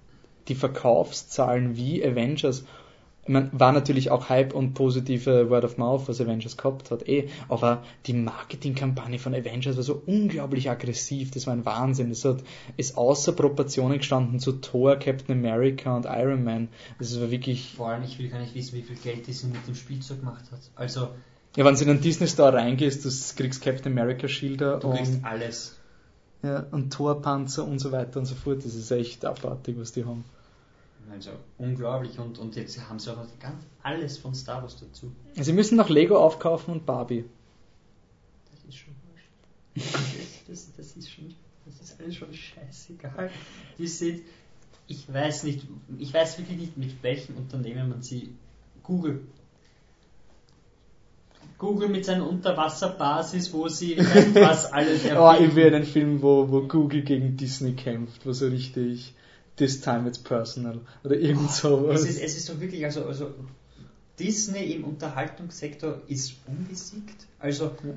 die 0.48 0.54
Verkaufszahlen 0.54 1.76
wie 1.76 2.04
Avengers 2.04 2.64
meine, 3.30 3.50
war 3.52 3.72
natürlich 3.72 4.10
auch 4.10 4.28
Hype 4.28 4.54
und 4.54 4.74
positive 4.74 5.50
Word 5.50 5.64
of 5.64 5.78
Mouth, 5.78 6.08
was 6.08 6.20
Avengers 6.20 6.56
gehabt 6.56 6.90
hat, 6.90 7.08
eh, 7.08 7.28
aber 7.48 7.82
die 8.06 8.12
Marketingkampagne 8.12 9.18
von 9.18 9.34
Avengers 9.34 9.76
war 9.76 9.82
so 9.82 10.02
unglaublich 10.06 10.70
aggressiv, 10.70 11.30
das 11.30 11.46
war 11.46 11.54
ein 11.54 11.64
Wahnsinn. 11.64 12.10
Es 12.10 12.24
hat, 12.24 12.42
ist 12.76 12.96
außer 12.96 13.32
Proportionen 13.32 13.98
gestanden 13.98 14.40
zu 14.40 14.52
Thor, 14.52 14.96
Captain 14.96 15.38
America 15.38 15.96
und 15.96 16.06
Iron 16.06 16.44
Man. 16.44 16.68
Das 16.98 17.18
war 17.20 17.30
wirklich. 17.30 17.74
Vor 17.76 17.88
allem, 17.88 18.04
ich 18.04 18.18
will 18.18 18.28
gar 18.28 18.40
nicht 18.40 18.54
wissen, 18.54 18.76
wie 18.76 18.82
viel 18.82 18.96
Geld 18.96 19.26
Disney 19.26 19.52
mit 19.52 19.66
dem 19.66 19.74
Spielzeug 19.74 20.20
gemacht 20.20 20.44
hat. 20.50 20.60
Also. 20.74 21.08
Ja, 21.56 21.64
wenn 21.64 21.74
du 21.74 21.82
in 21.82 21.90
einen 21.90 22.00
Disney 22.00 22.28
Store 22.28 22.52
reingehst, 22.52 23.04
du 23.04 23.10
kriegst 23.36 23.60
Captain 23.60 23.90
America 23.90 24.28
Schilder. 24.28 24.78
Du 24.78 24.92
kriegst 24.92 25.24
alles. 25.24 25.79
Ja, 26.42 26.66
und 26.70 26.92
Torpanzer 26.92 27.66
und 27.66 27.78
so 27.78 27.92
weiter 27.92 28.18
und 28.18 28.26
so 28.26 28.34
fort. 28.34 28.64
Das 28.64 28.74
ist 28.74 28.90
echt 28.90 29.24
abartig, 29.24 29.76
was 29.78 29.92
die 29.92 30.04
haben. 30.04 30.24
Also 31.10 31.30
unglaublich 31.58 32.18
und, 32.18 32.38
und 32.38 32.54
jetzt 32.56 32.80
haben 32.88 32.98
sie 32.98 33.12
auch 33.12 33.26
ganz 33.40 33.64
alles 33.82 34.18
von 34.18 34.34
Star 34.34 34.62
Wars 34.62 34.76
dazu. 34.78 35.12
Sie 35.34 35.52
müssen 35.52 35.76
noch 35.76 35.88
Lego 35.88 36.16
aufkaufen 36.16 36.72
und 36.72 36.86
Barbie. 36.86 37.24
Das 38.52 38.64
ist 38.68 38.76
schon 38.76 38.94
wurscht. 39.08 40.48
das, 40.48 40.72
das, 40.76 40.96
ist 40.96 41.10
schon, 41.10 41.34
das 41.66 41.80
ist 41.80 42.00
alles 42.00 42.14
schon 42.14 42.32
scheißegal. 42.32 43.30
Die 43.78 43.88
sind, 43.88 44.22
ich 44.86 45.12
weiß 45.12 45.44
nicht, 45.44 45.66
ich 45.98 46.14
weiß 46.14 46.38
wirklich 46.38 46.58
nicht, 46.58 46.76
mit 46.76 47.02
welchem 47.02 47.36
Unternehmen 47.36 47.88
man 47.88 48.02
sie. 48.02 48.32
Google. 48.82 49.20
Google 51.60 51.90
mit 51.90 52.06
seiner 52.06 52.26
Unterwasserbasis, 52.26 53.52
wo 53.52 53.68
sie 53.68 53.98
was 53.98 54.64
alles 54.72 55.04
erfinden. 55.04 55.18
Oh, 55.18 55.34
ich 55.38 55.54
will 55.54 55.74
einen 55.74 55.84
Film, 55.84 56.22
wo, 56.22 56.50
wo 56.50 56.62
Google 56.62 57.02
gegen 57.02 57.36
Disney 57.36 57.74
kämpft, 57.74 58.24
wo 58.24 58.32
so 58.32 58.46
richtig 58.46 59.14
this 59.56 59.82
time 59.82 60.08
it's 60.08 60.18
personal 60.18 60.80
oder 61.04 61.16
irgend 61.16 61.50
sowas. 61.50 62.00
Es 62.00 62.08
ist, 62.08 62.22
es 62.22 62.36
ist 62.38 62.46
so 62.46 62.58
wirklich, 62.62 62.82
also, 62.86 63.04
also 63.04 63.34
Disney 64.18 64.72
im 64.72 64.84
Unterhaltungssektor 64.84 66.00
ist 66.08 66.36
unbesiegt. 66.46 67.26
Also 67.38 67.66
ja. 67.66 67.92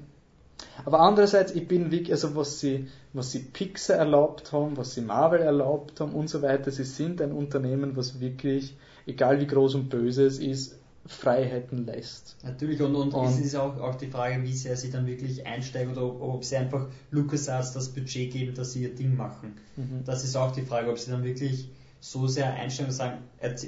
aber 0.83 0.99
andererseits, 0.99 1.53
ich 1.53 1.65
bin 1.65 1.89
wirklich, 1.89 2.11
also 2.11 2.35
was 2.35 2.59
sie, 2.59 2.89
was 3.13 3.31
sie 3.31 3.39
Pixar 3.39 3.95
erlaubt 3.95 4.51
haben, 4.51 4.75
was 4.75 4.93
sie 4.93 5.01
Marvel 5.01 5.39
erlaubt 5.39 6.01
haben 6.01 6.11
und 6.11 6.29
so 6.29 6.41
weiter, 6.41 6.69
sie 6.69 6.83
sind 6.83 7.21
ein 7.21 7.31
Unternehmen, 7.31 7.95
was 7.95 8.19
wirklich, 8.19 8.75
egal 9.05 9.39
wie 9.39 9.47
groß 9.47 9.75
und 9.75 9.87
böse 9.89 10.25
es 10.25 10.39
ist, 10.39 10.82
Freiheiten 11.05 11.85
lässt. 11.85 12.37
Natürlich, 12.43 12.81
und, 12.81 12.95
und, 12.95 13.13
und 13.13 13.25
es 13.25 13.39
ist 13.39 13.55
auch, 13.55 13.77
auch 13.79 13.95
die 13.95 14.07
Frage, 14.07 14.41
wie 14.43 14.53
sehr 14.53 14.77
sie 14.77 14.89
dann 14.89 15.05
wirklich 15.05 15.45
einsteigen 15.45 15.91
oder 15.91 16.05
ob, 16.05 16.21
ob 16.21 16.43
sie 16.45 16.55
einfach 16.55 16.87
LucasArts 17.11 17.73
das 17.73 17.89
Budget 17.89 18.31
geben, 18.31 18.55
dass 18.55 18.71
sie 18.71 18.83
ihr 18.83 18.95
Ding 18.95 19.17
machen. 19.17 19.57
Mhm. 19.75 20.03
Das 20.05 20.23
ist 20.23 20.37
auch 20.37 20.51
die 20.51 20.61
Frage, 20.61 20.89
ob 20.89 20.97
sie 20.97 21.11
dann 21.11 21.23
wirklich 21.23 21.67
so 21.99 22.27
sehr 22.27 22.53
einsteigen 22.53 22.91
und 22.91 22.95
sagen, 22.95 23.17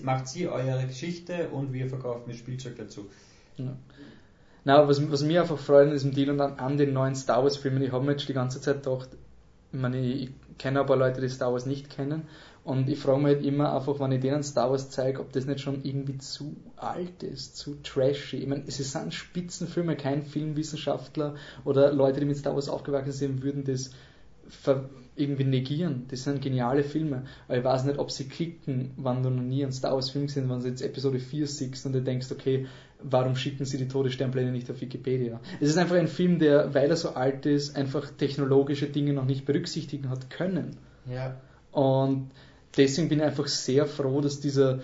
macht 0.04 0.28
sie 0.28 0.48
eure 0.48 0.86
Geschichte 0.88 1.50
und 1.50 1.74
wir 1.74 1.88
verkaufen 1.88 2.24
mit 2.28 2.38
Spielzeug 2.38 2.78
dazu. 2.78 3.10
Ja. 3.58 3.76
Na, 4.64 4.88
was, 4.88 5.12
was 5.12 5.24
mir 5.24 5.42
einfach 5.42 5.60
freut 5.60 5.88
in 5.88 5.94
diesem 5.94 6.14
Deal 6.14 6.30
und 6.30 6.42
an, 6.42 6.58
an 6.58 6.78
den 6.78 6.94
neuen 6.94 7.16
Star 7.16 7.44
Wars 7.44 7.58
Filmen, 7.58 7.84
ich 7.84 7.92
habe 7.92 8.06
mir 8.06 8.14
jetzt 8.14 8.28
die 8.28 8.34
ganze 8.34 8.62
Zeit 8.62 8.84
gedacht, 8.84 9.10
ich 9.72 9.80
meine, 9.80 10.00
ich 10.00 10.30
kenne 10.58 10.86
paar 10.86 10.96
Leute, 10.96 11.20
die 11.20 11.30
Star 11.30 11.52
Wars 11.52 11.66
nicht 11.66 11.90
kennen 11.90 12.28
und 12.66 12.90
ich 12.90 12.98
frage 12.98 13.20
mich 13.20 13.36
halt 13.36 13.46
immer 13.46 13.76
einfach, 13.76 14.00
wenn 14.00 14.12
ich 14.12 14.22
denen 14.22 14.42
Star 14.42 14.72
Wars 14.72 14.90
zeige, 14.90 15.20
ob 15.20 15.32
das 15.32 15.46
nicht 15.46 15.60
schon 15.60 15.84
irgendwie 15.84 16.18
zu 16.18 16.56
alt 16.78 17.22
ist, 17.22 17.56
zu 17.56 17.76
trashy. 17.84 18.38
Ich 18.38 18.48
meine, 18.48 18.64
es 18.66 18.78
sind 18.78 19.14
Spitzenfilme, 19.14 19.96
kein 19.96 20.24
Filmwissenschaftler 20.24 21.36
oder 21.64 21.94
Leute, 21.94 22.22
die 22.22 22.26
mit 22.26 22.38
Star 22.38 22.56
Wars 22.56 22.68
aufgewachsen 22.68 23.12
sind, 23.12 23.44
würden 23.44 23.64
das 23.66 23.92
irgendwie 25.16 25.44
negieren. 25.44 26.06
Das 26.10 26.24
sind 26.24 26.42
geniale 26.42 26.84
Filme. 26.84 27.26
Aber 27.48 27.58
ich 27.60 27.64
weiß 27.64 27.86
nicht, 27.86 28.00
ob 28.00 28.10
sie 28.10 28.28
klicken, 28.28 28.94
wenn 28.98 29.22
du 29.22 29.30
noch 29.30 29.44
nie 29.44 29.62
einen 29.62 29.72
Star 29.72 29.94
Wars 29.94 30.10
Film 30.10 30.26
gesehen 30.26 30.50
wenn 30.50 30.60
du 30.60 30.68
jetzt 30.68 30.82
Episode 30.82 31.20
4 31.20 31.46
siehst 31.46 31.86
und 31.86 31.94
du 31.94 32.02
denkst, 32.02 32.32
okay, 32.32 32.66
warum 33.00 33.36
schicken 33.36 33.66
sie 33.66 33.78
die 33.78 33.88
Todessternpläne 33.88 34.52
nicht 34.52 34.72
auf 34.72 34.82
Wikipedia? 34.82 35.40
Es 35.62 35.70
ist 35.70 35.78
einfach 35.78 35.98
ein 35.98 36.08
Film, 36.08 36.40
der, 36.40 36.74
weil 36.74 36.90
er 36.90 36.96
so 36.96 37.10
alt 37.10 37.46
ist, 37.46 37.76
einfach 37.76 38.10
technologische 38.10 38.88
Dinge 38.88 39.14
noch 39.14 39.26
nicht 39.26 39.46
berücksichtigen 39.46 40.10
hat 40.10 40.32
können. 40.32 40.78
Ja. 41.08 41.40
Und 41.72 42.32
deswegen 42.78 43.10
bin 43.10 43.20
ich 43.20 43.26
einfach 43.26 43.48
sehr 43.48 43.86
froh, 43.86 44.22
dass 44.22 44.40
dieser 44.40 44.82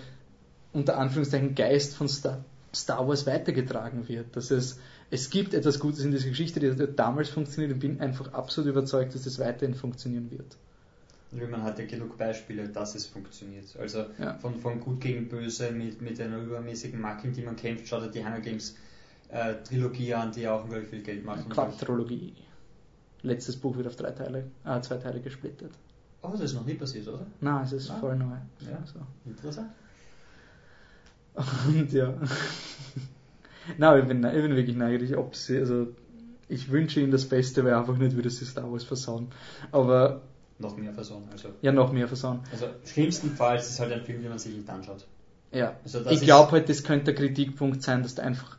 unter 0.72 0.98
Anführungszeichen 0.98 1.54
Geist 1.54 1.94
von 1.94 2.08
Star, 2.08 2.44
Star 2.74 3.06
Wars 3.06 3.26
weitergetragen 3.26 4.08
wird. 4.08 4.34
Dass 4.36 4.50
es, 4.50 4.78
es 5.10 5.30
gibt 5.30 5.54
etwas 5.54 5.78
Gutes 5.78 6.04
in 6.04 6.10
dieser 6.10 6.28
Geschichte, 6.28 6.60
die 6.60 6.70
hat 6.70 6.98
damals 6.98 7.28
funktioniert 7.28 7.72
und 7.74 7.80
bin 7.80 8.00
einfach 8.00 8.32
absolut 8.32 8.70
überzeugt, 8.70 9.14
dass 9.14 9.22
das 9.22 9.38
weiterhin 9.38 9.74
funktionieren 9.74 10.30
wird. 10.30 10.56
Und 11.32 11.50
man 11.50 11.62
hat 11.62 11.78
ja 11.78 11.86
genug 11.86 12.18
Beispiele, 12.18 12.68
dass 12.68 12.94
es 12.94 13.06
funktioniert. 13.06 13.64
Also 13.78 14.04
ja. 14.18 14.34
von, 14.34 14.56
von 14.56 14.80
Gut 14.80 15.00
gegen 15.00 15.28
Böse 15.28 15.70
mit, 15.70 16.02
mit 16.02 16.20
einer 16.20 16.38
übermäßigen 16.38 17.00
Marke, 17.00 17.28
in 17.28 17.32
die 17.32 17.42
man 17.42 17.56
kämpft, 17.56 17.88
schaut 17.88 18.02
er 18.02 18.08
die 18.08 18.24
Hunger 18.24 18.40
Games 18.40 18.76
äh, 19.30 19.54
Trilogie 19.66 20.12
an, 20.12 20.32
die 20.32 20.46
auch 20.46 20.64
unglaublich 20.64 20.90
viel 20.90 21.02
Geld 21.02 21.24
macht. 21.24 21.48
Quadrologie. 21.48 22.34
Letztes 23.22 23.56
Buch 23.56 23.76
wird 23.76 23.86
auf 23.86 23.96
drei 23.96 24.10
Teile, 24.10 24.44
äh, 24.64 24.80
zwei 24.82 24.96
Teile 24.96 25.20
gesplittet. 25.20 25.72
Oh, 26.22 26.30
das 26.32 26.40
ist 26.42 26.54
noch 26.54 26.64
nie 26.64 26.74
passiert, 26.74 27.08
oder? 27.08 27.26
Nein, 27.40 27.64
es 27.64 27.72
ist 27.72 27.90
Ah. 27.90 27.96
voll 27.98 28.16
neu. 28.16 28.34
Ja. 28.60 28.78
So. 28.84 29.00
Interessant. 29.28 29.70
Und 31.68 31.92
ja. 31.92 32.14
Nein, 33.78 34.00
ich 34.02 34.08
bin, 34.08 34.24
ich 34.24 34.32
bin 34.32 34.56
wirklich 34.56 34.76
neugierig, 34.76 35.16
ob 35.16 35.34
sie, 35.36 35.58
also 35.58 35.88
ich 36.48 36.70
wünsche 36.70 37.00
ihnen 37.00 37.10
das 37.12 37.28
Beste, 37.28 37.64
weil 37.64 37.74
einfach 37.74 37.96
nicht, 37.96 38.14
würde 38.16 38.28
sie 38.30 38.44
Star 38.44 38.70
Wars 38.70 38.84
versauen. 38.84 39.28
Aber 39.70 40.22
Noch 40.58 40.76
mehr 40.76 40.92
Personen. 40.92 41.28
Also, 41.32 41.48
ja, 41.62 41.72
noch 41.72 41.92
mehr 41.92 42.06
versauen. 42.08 42.40
also 42.52 42.66
schlimmstenfalls 42.84 43.66
ist 43.66 43.72
es 43.72 43.80
halt 43.80 43.92
ein 43.92 44.02
Film, 44.02 44.20
den 44.22 44.28
man 44.30 44.38
sich 44.38 44.54
nicht 44.56 44.68
anschaut. 44.68 45.06
Ja. 45.52 45.76
Also 45.84 46.04
ich 46.10 46.20
glaube 46.22 46.52
halt, 46.52 46.68
das 46.68 46.82
könnte 46.84 47.06
der 47.06 47.14
Kritikpunkt 47.14 47.82
sein, 47.82 48.02
dass 48.02 48.14
du 48.14 48.22
einfach 48.22 48.56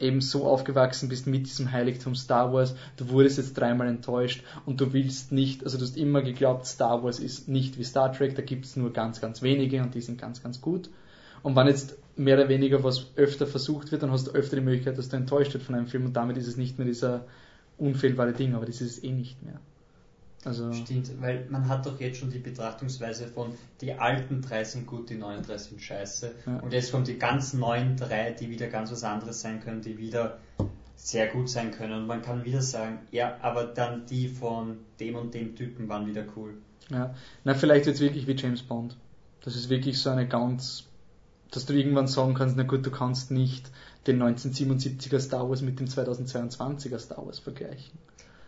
eben 0.00 0.20
so 0.20 0.46
aufgewachsen 0.46 1.08
bist 1.08 1.26
mit 1.26 1.46
diesem 1.46 1.72
Heiligtum 1.72 2.14
Star 2.14 2.52
Wars, 2.52 2.74
du 2.96 3.10
wurdest 3.10 3.38
jetzt 3.38 3.54
dreimal 3.54 3.88
enttäuscht 3.88 4.42
und 4.66 4.80
du 4.80 4.92
willst 4.92 5.32
nicht, 5.32 5.64
also 5.64 5.78
du 5.78 5.84
hast 5.84 5.96
immer 5.96 6.22
geglaubt, 6.22 6.66
Star 6.66 7.02
Wars 7.02 7.20
ist 7.20 7.48
nicht 7.48 7.78
wie 7.78 7.84
Star 7.84 8.12
Trek, 8.12 8.34
da 8.34 8.42
gibt 8.42 8.64
es 8.64 8.76
nur 8.76 8.92
ganz, 8.92 9.20
ganz 9.20 9.42
wenige 9.42 9.82
und 9.82 9.94
die 9.94 10.00
sind 10.00 10.20
ganz, 10.20 10.42
ganz 10.42 10.60
gut. 10.60 10.90
Und 11.42 11.56
wenn 11.56 11.66
jetzt 11.66 11.96
mehr 12.16 12.36
oder 12.36 12.48
weniger 12.48 12.84
was 12.84 13.06
öfter 13.16 13.46
versucht 13.46 13.92
wird, 13.92 14.02
dann 14.02 14.10
hast 14.10 14.26
du 14.26 14.32
öfter 14.32 14.56
die 14.56 14.62
Möglichkeit, 14.62 14.98
dass 14.98 15.08
du 15.08 15.16
enttäuscht 15.16 15.54
wird 15.54 15.62
von 15.62 15.74
einem 15.74 15.86
Film 15.86 16.06
und 16.06 16.14
damit 16.14 16.36
ist 16.36 16.48
es 16.48 16.56
nicht 16.56 16.78
mehr 16.78 16.86
dieser 16.86 17.24
unfehlbare 17.78 18.32
Ding, 18.32 18.54
aber 18.54 18.66
das 18.66 18.80
ist 18.80 18.98
es 18.98 19.04
eh 19.04 19.12
nicht 19.12 19.42
mehr. 19.42 19.60
Also, 20.44 20.72
Stimmt, 20.72 21.20
weil 21.20 21.46
man 21.50 21.68
hat 21.68 21.84
doch 21.84 22.00
jetzt 22.00 22.18
schon 22.18 22.30
die 22.30 22.38
Betrachtungsweise 22.38 23.26
von 23.26 23.52
die 23.82 23.92
alten 23.92 24.40
drei 24.40 24.64
sind 24.64 24.86
gut, 24.86 25.10
die 25.10 25.16
neuen 25.16 25.42
drei 25.42 25.58
sind 25.58 25.82
scheiße. 25.82 26.34
Ja. 26.46 26.58
Und 26.60 26.72
jetzt 26.72 26.92
kommen 26.92 27.04
die 27.04 27.18
ganz 27.18 27.52
neuen 27.52 27.96
drei, 27.96 28.32
die 28.32 28.48
wieder 28.48 28.68
ganz 28.68 28.90
was 28.90 29.04
anderes 29.04 29.42
sein 29.42 29.60
können, 29.60 29.82
die 29.82 29.98
wieder 29.98 30.38
sehr 30.96 31.26
gut 31.28 31.50
sein 31.50 31.72
können. 31.72 31.92
Und 31.92 32.06
man 32.06 32.22
kann 32.22 32.44
wieder 32.44 32.62
sagen, 32.62 33.00
ja, 33.10 33.36
aber 33.42 33.64
dann 33.64 34.06
die 34.06 34.28
von 34.28 34.78
dem 34.98 35.16
und 35.16 35.34
dem 35.34 35.56
Typen 35.56 35.88
waren 35.88 36.06
wieder 36.06 36.24
cool. 36.36 36.54
Ja, 36.88 37.14
na 37.44 37.54
vielleicht 37.54 37.86
jetzt 37.86 38.00
wirklich 38.00 38.26
wie 38.26 38.34
James 38.34 38.62
Bond. 38.62 38.96
Das 39.42 39.56
ist 39.56 39.68
wirklich 39.68 39.98
so 39.98 40.08
eine 40.10 40.26
ganz, 40.26 40.84
dass 41.50 41.66
du 41.66 41.74
irgendwann 41.74 42.06
sagen 42.06 42.34
kannst, 42.34 42.56
na 42.56 42.62
gut, 42.62 42.84
du 42.84 42.90
kannst 42.90 43.30
nicht 43.30 43.70
den 44.06 44.22
1977er 44.22 45.20
Star 45.20 45.48
Wars 45.48 45.60
mit 45.60 45.80
dem 45.80 45.86
2022er 45.86 46.98
Star 46.98 47.24
Wars 47.26 47.38
vergleichen. 47.38 47.98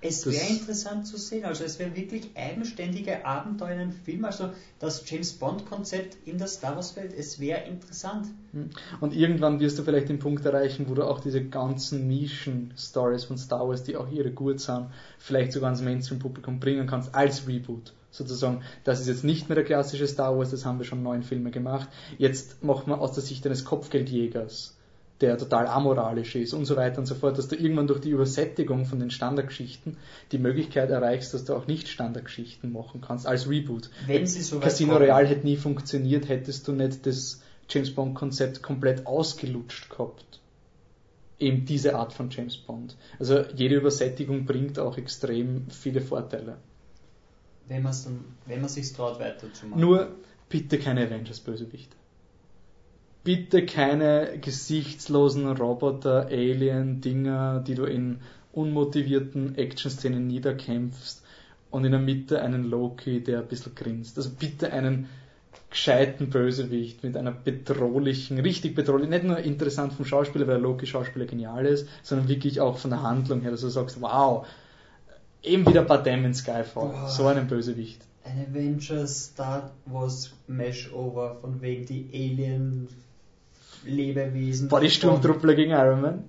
Es 0.04 0.26
wäre 0.26 0.48
interessant 0.48 1.06
zu 1.06 1.16
sehen, 1.16 1.44
also 1.44 1.62
es 1.62 1.78
wäre 1.78 1.94
wirklich 1.94 2.30
eigenständige 2.34 3.24
Abenteuer 3.24 3.70
in 3.70 3.78
einem 3.78 3.92
Film, 3.92 4.24
also 4.24 4.50
das 4.80 5.08
James 5.08 5.32
Bond 5.34 5.64
Konzept 5.64 6.16
in 6.26 6.38
der 6.38 6.48
Star 6.48 6.74
Wars 6.74 6.96
Welt, 6.96 7.14
es 7.16 7.38
wäre 7.38 7.62
interessant. 7.68 8.26
Und 9.00 9.14
irgendwann 9.14 9.60
wirst 9.60 9.78
du 9.78 9.84
vielleicht 9.84 10.08
den 10.08 10.18
Punkt 10.18 10.44
erreichen, 10.44 10.86
wo 10.88 10.94
du 10.94 11.04
auch 11.04 11.20
diese 11.20 11.44
ganzen 11.44 12.08
Nischen-Stories 12.08 13.24
von 13.24 13.38
Star 13.38 13.68
Wars, 13.68 13.84
die 13.84 13.96
auch 13.96 14.10
ihre 14.10 14.32
gut 14.32 14.60
sind, 14.60 14.88
vielleicht 15.18 15.52
sogar 15.52 15.68
ans 15.68 15.82
Mainstream-Publikum 15.82 16.58
bringen 16.58 16.88
kannst, 16.88 17.14
als 17.14 17.46
Reboot. 17.46 17.94
Sozusagen, 18.10 18.62
das 18.84 19.00
ist 19.00 19.06
jetzt 19.06 19.24
nicht 19.24 19.48
mehr 19.48 19.56
der 19.56 19.64
klassische 19.64 20.08
Star 20.08 20.36
Wars, 20.36 20.50
das 20.50 20.66
haben 20.66 20.78
wir 20.78 20.84
schon 20.84 21.02
neun 21.02 21.22
Filme 21.22 21.50
gemacht. 21.52 21.88
Jetzt 22.18 22.62
machen 22.62 22.88
wir 22.88 23.00
aus 23.00 23.12
der 23.12 23.22
Sicht 23.22 23.46
eines 23.46 23.64
Kopfgeldjägers, 23.64 24.76
der 25.22 25.38
total 25.38 25.66
amoralisch 25.66 26.34
ist 26.34 26.52
und 26.52 26.64
so 26.64 26.76
weiter 26.76 26.98
und 26.98 27.06
so 27.06 27.14
fort, 27.14 27.38
dass 27.38 27.48
du 27.48 27.56
irgendwann 27.56 27.86
durch 27.86 28.00
die 28.00 28.10
Übersättigung 28.10 28.84
von 28.84 28.98
den 28.98 29.10
Standardgeschichten 29.10 29.96
die 30.32 30.38
Möglichkeit 30.38 30.90
erreichst, 30.90 31.32
dass 31.32 31.44
du 31.44 31.54
auch 31.54 31.66
nicht 31.66 31.88
Standardgeschichten 31.88 32.72
machen 32.72 33.00
kannst 33.00 33.26
als 33.26 33.48
Reboot. 33.48 33.90
Wenn 34.06 34.26
sie 34.26 34.42
so 34.42 34.58
Casino 34.58 34.92
kommen. 34.92 35.04
Royale 35.04 35.28
hätte 35.28 35.46
nie 35.46 35.56
funktioniert, 35.56 36.28
hättest 36.28 36.66
du 36.68 36.72
nicht 36.72 37.06
das 37.06 37.40
James 37.68 37.94
Bond 37.94 38.14
Konzept 38.14 38.62
komplett 38.62 39.06
ausgelutscht 39.06 39.88
gehabt. 39.88 40.40
Eben 41.38 41.64
diese 41.64 41.94
Art 41.96 42.12
von 42.12 42.28
James 42.30 42.56
Bond. 42.56 42.96
Also 43.18 43.42
jede 43.54 43.76
Übersättigung 43.76 44.44
bringt 44.44 44.78
auch 44.78 44.98
extrem 44.98 45.66
viele 45.70 46.00
Vorteile. 46.00 46.58
Wenn 47.68 47.82
man 47.82 47.92
es 47.92 48.04
dann, 48.04 48.24
wenn 48.46 48.60
man 48.60 48.68
sich 48.68 48.92
traut 48.92 49.18
weiterzumachen. 49.18 49.80
Nur 49.80 50.14
bitte 50.48 50.78
keine 50.78 51.06
Avengers-Bösewichte. 51.06 51.96
Bitte 53.24 53.64
keine 53.64 54.38
gesichtslosen 54.40 55.46
Roboter, 55.46 56.26
Alien-Dinger, 56.26 57.60
die 57.60 57.76
du 57.76 57.84
in 57.84 58.18
unmotivierten 58.52 59.56
Action-Szenen 59.56 60.26
niederkämpfst 60.26 61.22
und 61.70 61.84
in 61.84 61.92
der 61.92 62.00
Mitte 62.00 62.42
einen 62.42 62.64
Loki, 62.64 63.22
der 63.22 63.40
ein 63.40 63.46
bisschen 63.46 63.74
grinst. 63.74 64.16
Also 64.18 64.30
bitte 64.30 64.72
einen 64.72 65.08
gescheiten 65.70 66.30
Bösewicht 66.30 67.02
mit 67.02 67.16
einer 67.16 67.32
bedrohlichen, 67.32 68.38
richtig 68.38 68.74
bedrohlichen, 68.74 69.10
nicht 69.10 69.24
nur 69.24 69.38
interessant 69.38 69.92
vom 69.94 70.04
Schauspieler, 70.04 70.46
weil 70.46 70.54
der 70.54 70.62
Loki-Schauspieler 70.62 71.26
genial 71.26 71.64
ist, 71.64 71.88
sondern 72.02 72.28
wirklich 72.28 72.60
auch 72.60 72.76
von 72.76 72.90
der 72.90 73.02
Handlung 73.02 73.40
her, 73.40 73.50
dass 73.50 73.62
du 73.62 73.68
sagst, 73.68 74.00
wow, 74.00 74.46
eben 75.42 75.66
wieder 75.66 75.82
Bad 75.82 76.06
in 76.06 76.34
Skyfall, 76.34 76.88
Boah. 76.88 77.08
so 77.08 77.26
einen 77.26 77.46
Bösewicht. 77.46 78.02
Ein 78.24 78.46
Avengers 78.50 79.24
Star 79.32 79.70
Wars 79.86 80.32
Mashover 80.46 81.36
von 81.40 81.60
wegen 81.60 81.86
die 81.86 82.08
Alien 82.12 82.88
Lebewesen. 83.84 84.70
War 84.70 84.80
die 84.80 84.90
Sturmtruppler 84.90 85.54
gegen 85.54 85.72
Iron 85.72 86.00
Man? 86.00 86.24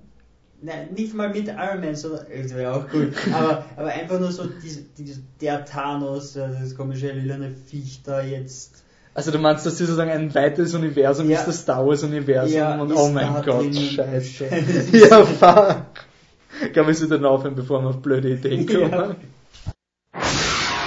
Nein, 0.62 0.89
nicht 0.95 1.14
mal 1.14 1.30
mit 1.30 1.47
Iron 1.49 1.82
Man, 1.82 1.95
sondern 1.95 2.26
das 2.41 2.54
wäre 2.56 2.74
auch 2.74 2.86
cool. 2.93 3.12
aber, 3.34 3.66
aber 3.76 3.88
einfach 3.89 4.20
nur 4.20 4.32
so 4.32 4.45
diese, 4.45 4.84
diese, 4.97 5.22
der 5.41 5.66
Thanos, 5.66 6.36
äh, 6.36 6.47
das 6.62 6.76
komische 6.76 7.12
lilane 7.12 7.51
Viech 7.51 8.01
da 8.04 8.22
jetzt. 8.22 8.84
Also 9.16 9.32
du 9.32 9.38
meinst, 9.39 9.66
dass 9.66 9.74
das 9.74 9.88
sozusagen 9.88 10.10
ein 10.10 10.34
weiteres 10.34 10.74
Universum 10.74 11.30
Ja. 11.30 11.39
ist, 11.39 11.47
das 11.47 11.62
Star 11.62 11.86
Wars 11.86 12.04
Universum 12.04 12.56
Ja, 12.58 12.82
und 12.82 12.91
oh 12.93 13.10
mein 13.10 13.43
Gott, 13.43 13.76
scheiße. 13.76 14.45
ja, 14.93 15.24
fuck. 15.26 15.86
Ich 16.66 16.74
glaube, 16.74 16.88
wir 16.88 16.95
sollten 16.95 17.26
aufhören, 17.26 17.56
bevor 17.56 17.82
wir 17.82 17.89
auf 17.89 18.01
blöde 18.01 18.30
Ideen 18.32 18.66
kommen. 18.66 18.91
Ja. 18.91 19.16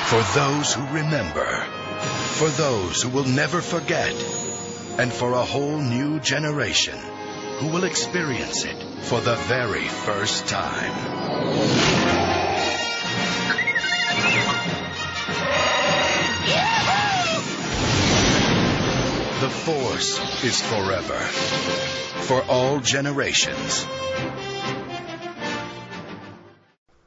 For 0.06 0.22
those 0.34 0.76
who 0.78 0.82
remember, 0.94 1.44
for 2.34 2.48
those 2.56 3.04
who 3.04 3.12
will 3.12 3.26
never 3.28 3.60
forget, 3.60 4.14
and 4.98 5.12
for 5.12 5.32
a 5.32 5.44
whole 5.44 5.78
new 5.78 6.18
generation 6.20 6.98
who 7.58 7.68
will 7.68 7.84
experience 7.84 8.64
it 8.64 8.76
for 9.04 9.20
the 9.20 9.36
very 9.36 9.86
first 9.86 10.46
time. 10.46 10.92
The 19.40 19.50
Force 19.50 20.44
is 20.44 20.62
forever, 20.62 21.18
for 22.24 22.42
all 22.48 22.80
generations. 22.80 23.86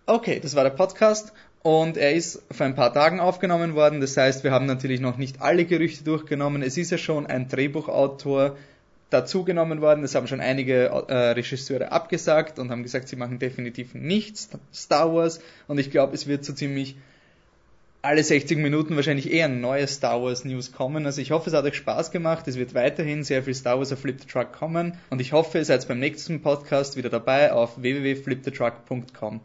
Okay, 0.07 0.39
das 0.39 0.55
war 0.55 0.63
der 0.63 0.71
Podcast 0.71 1.31
und 1.61 1.97
er 1.97 2.13
ist 2.13 2.41
vor 2.51 2.65
ein 2.65 2.75
paar 2.75 2.93
Tagen 2.93 3.19
aufgenommen 3.19 3.75
worden. 3.75 3.99
Das 3.99 4.15
heißt, 4.15 4.43
wir 4.43 4.51
haben 4.51 4.65
natürlich 4.65 5.01
noch 5.01 5.17
nicht 5.17 5.41
alle 5.41 5.65
Gerüchte 5.65 6.03
durchgenommen. 6.03 6.61
Es 6.61 6.77
ist 6.77 6.91
ja 6.91 6.97
schon 6.97 7.27
ein 7.27 7.49
Drehbuchautor 7.49 8.55
dazugenommen 9.09 9.81
worden. 9.81 10.01
Das 10.01 10.15
haben 10.15 10.27
schon 10.27 10.39
einige 10.39 10.85
äh, 10.85 11.31
Regisseure 11.31 11.91
abgesagt 11.91 12.59
und 12.59 12.71
haben 12.71 12.83
gesagt, 12.83 13.09
sie 13.09 13.17
machen 13.17 13.39
definitiv 13.39 13.93
nicht 13.93 14.37
Star 14.73 15.13
Wars. 15.13 15.41
Und 15.67 15.79
ich 15.79 15.91
glaube, 15.91 16.13
es 16.15 16.27
wird 16.27 16.45
so 16.45 16.53
ziemlich 16.53 16.95
alle 18.01 18.23
60 18.23 18.57
Minuten 18.59 18.95
wahrscheinlich 18.95 19.29
eher 19.29 19.45
ein 19.45 19.59
neues 19.59 19.95
Star 19.95 20.21
Wars 20.21 20.45
News 20.45 20.71
kommen. 20.71 21.05
Also 21.05 21.21
ich 21.21 21.31
hoffe, 21.31 21.49
es 21.49 21.55
hat 21.55 21.65
euch 21.65 21.75
Spaß 21.75 22.11
gemacht. 22.11 22.47
Es 22.47 22.55
wird 22.55 22.73
weiterhin 22.73 23.25
sehr 23.25 23.43
viel 23.43 23.53
Star 23.53 23.77
Wars 23.77 23.91
auf 23.91 23.99
Flip 23.99 24.17
the 24.17 24.27
Truck 24.27 24.53
kommen. 24.53 24.93
Und 25.09 25.19
ich 25.19 25.33
hoffe, 25.33 25.57
ihr 25.57 25.65
seid 25.65 25.85
beim 25.89 25.99
nächsten 25.99 26.41
Podcast 26.41 26.95
wieder 26.95 27.09
dabei 27.09 27.51
auf 27.51 27.81
www.flipthetruck.com. 27.81 29.41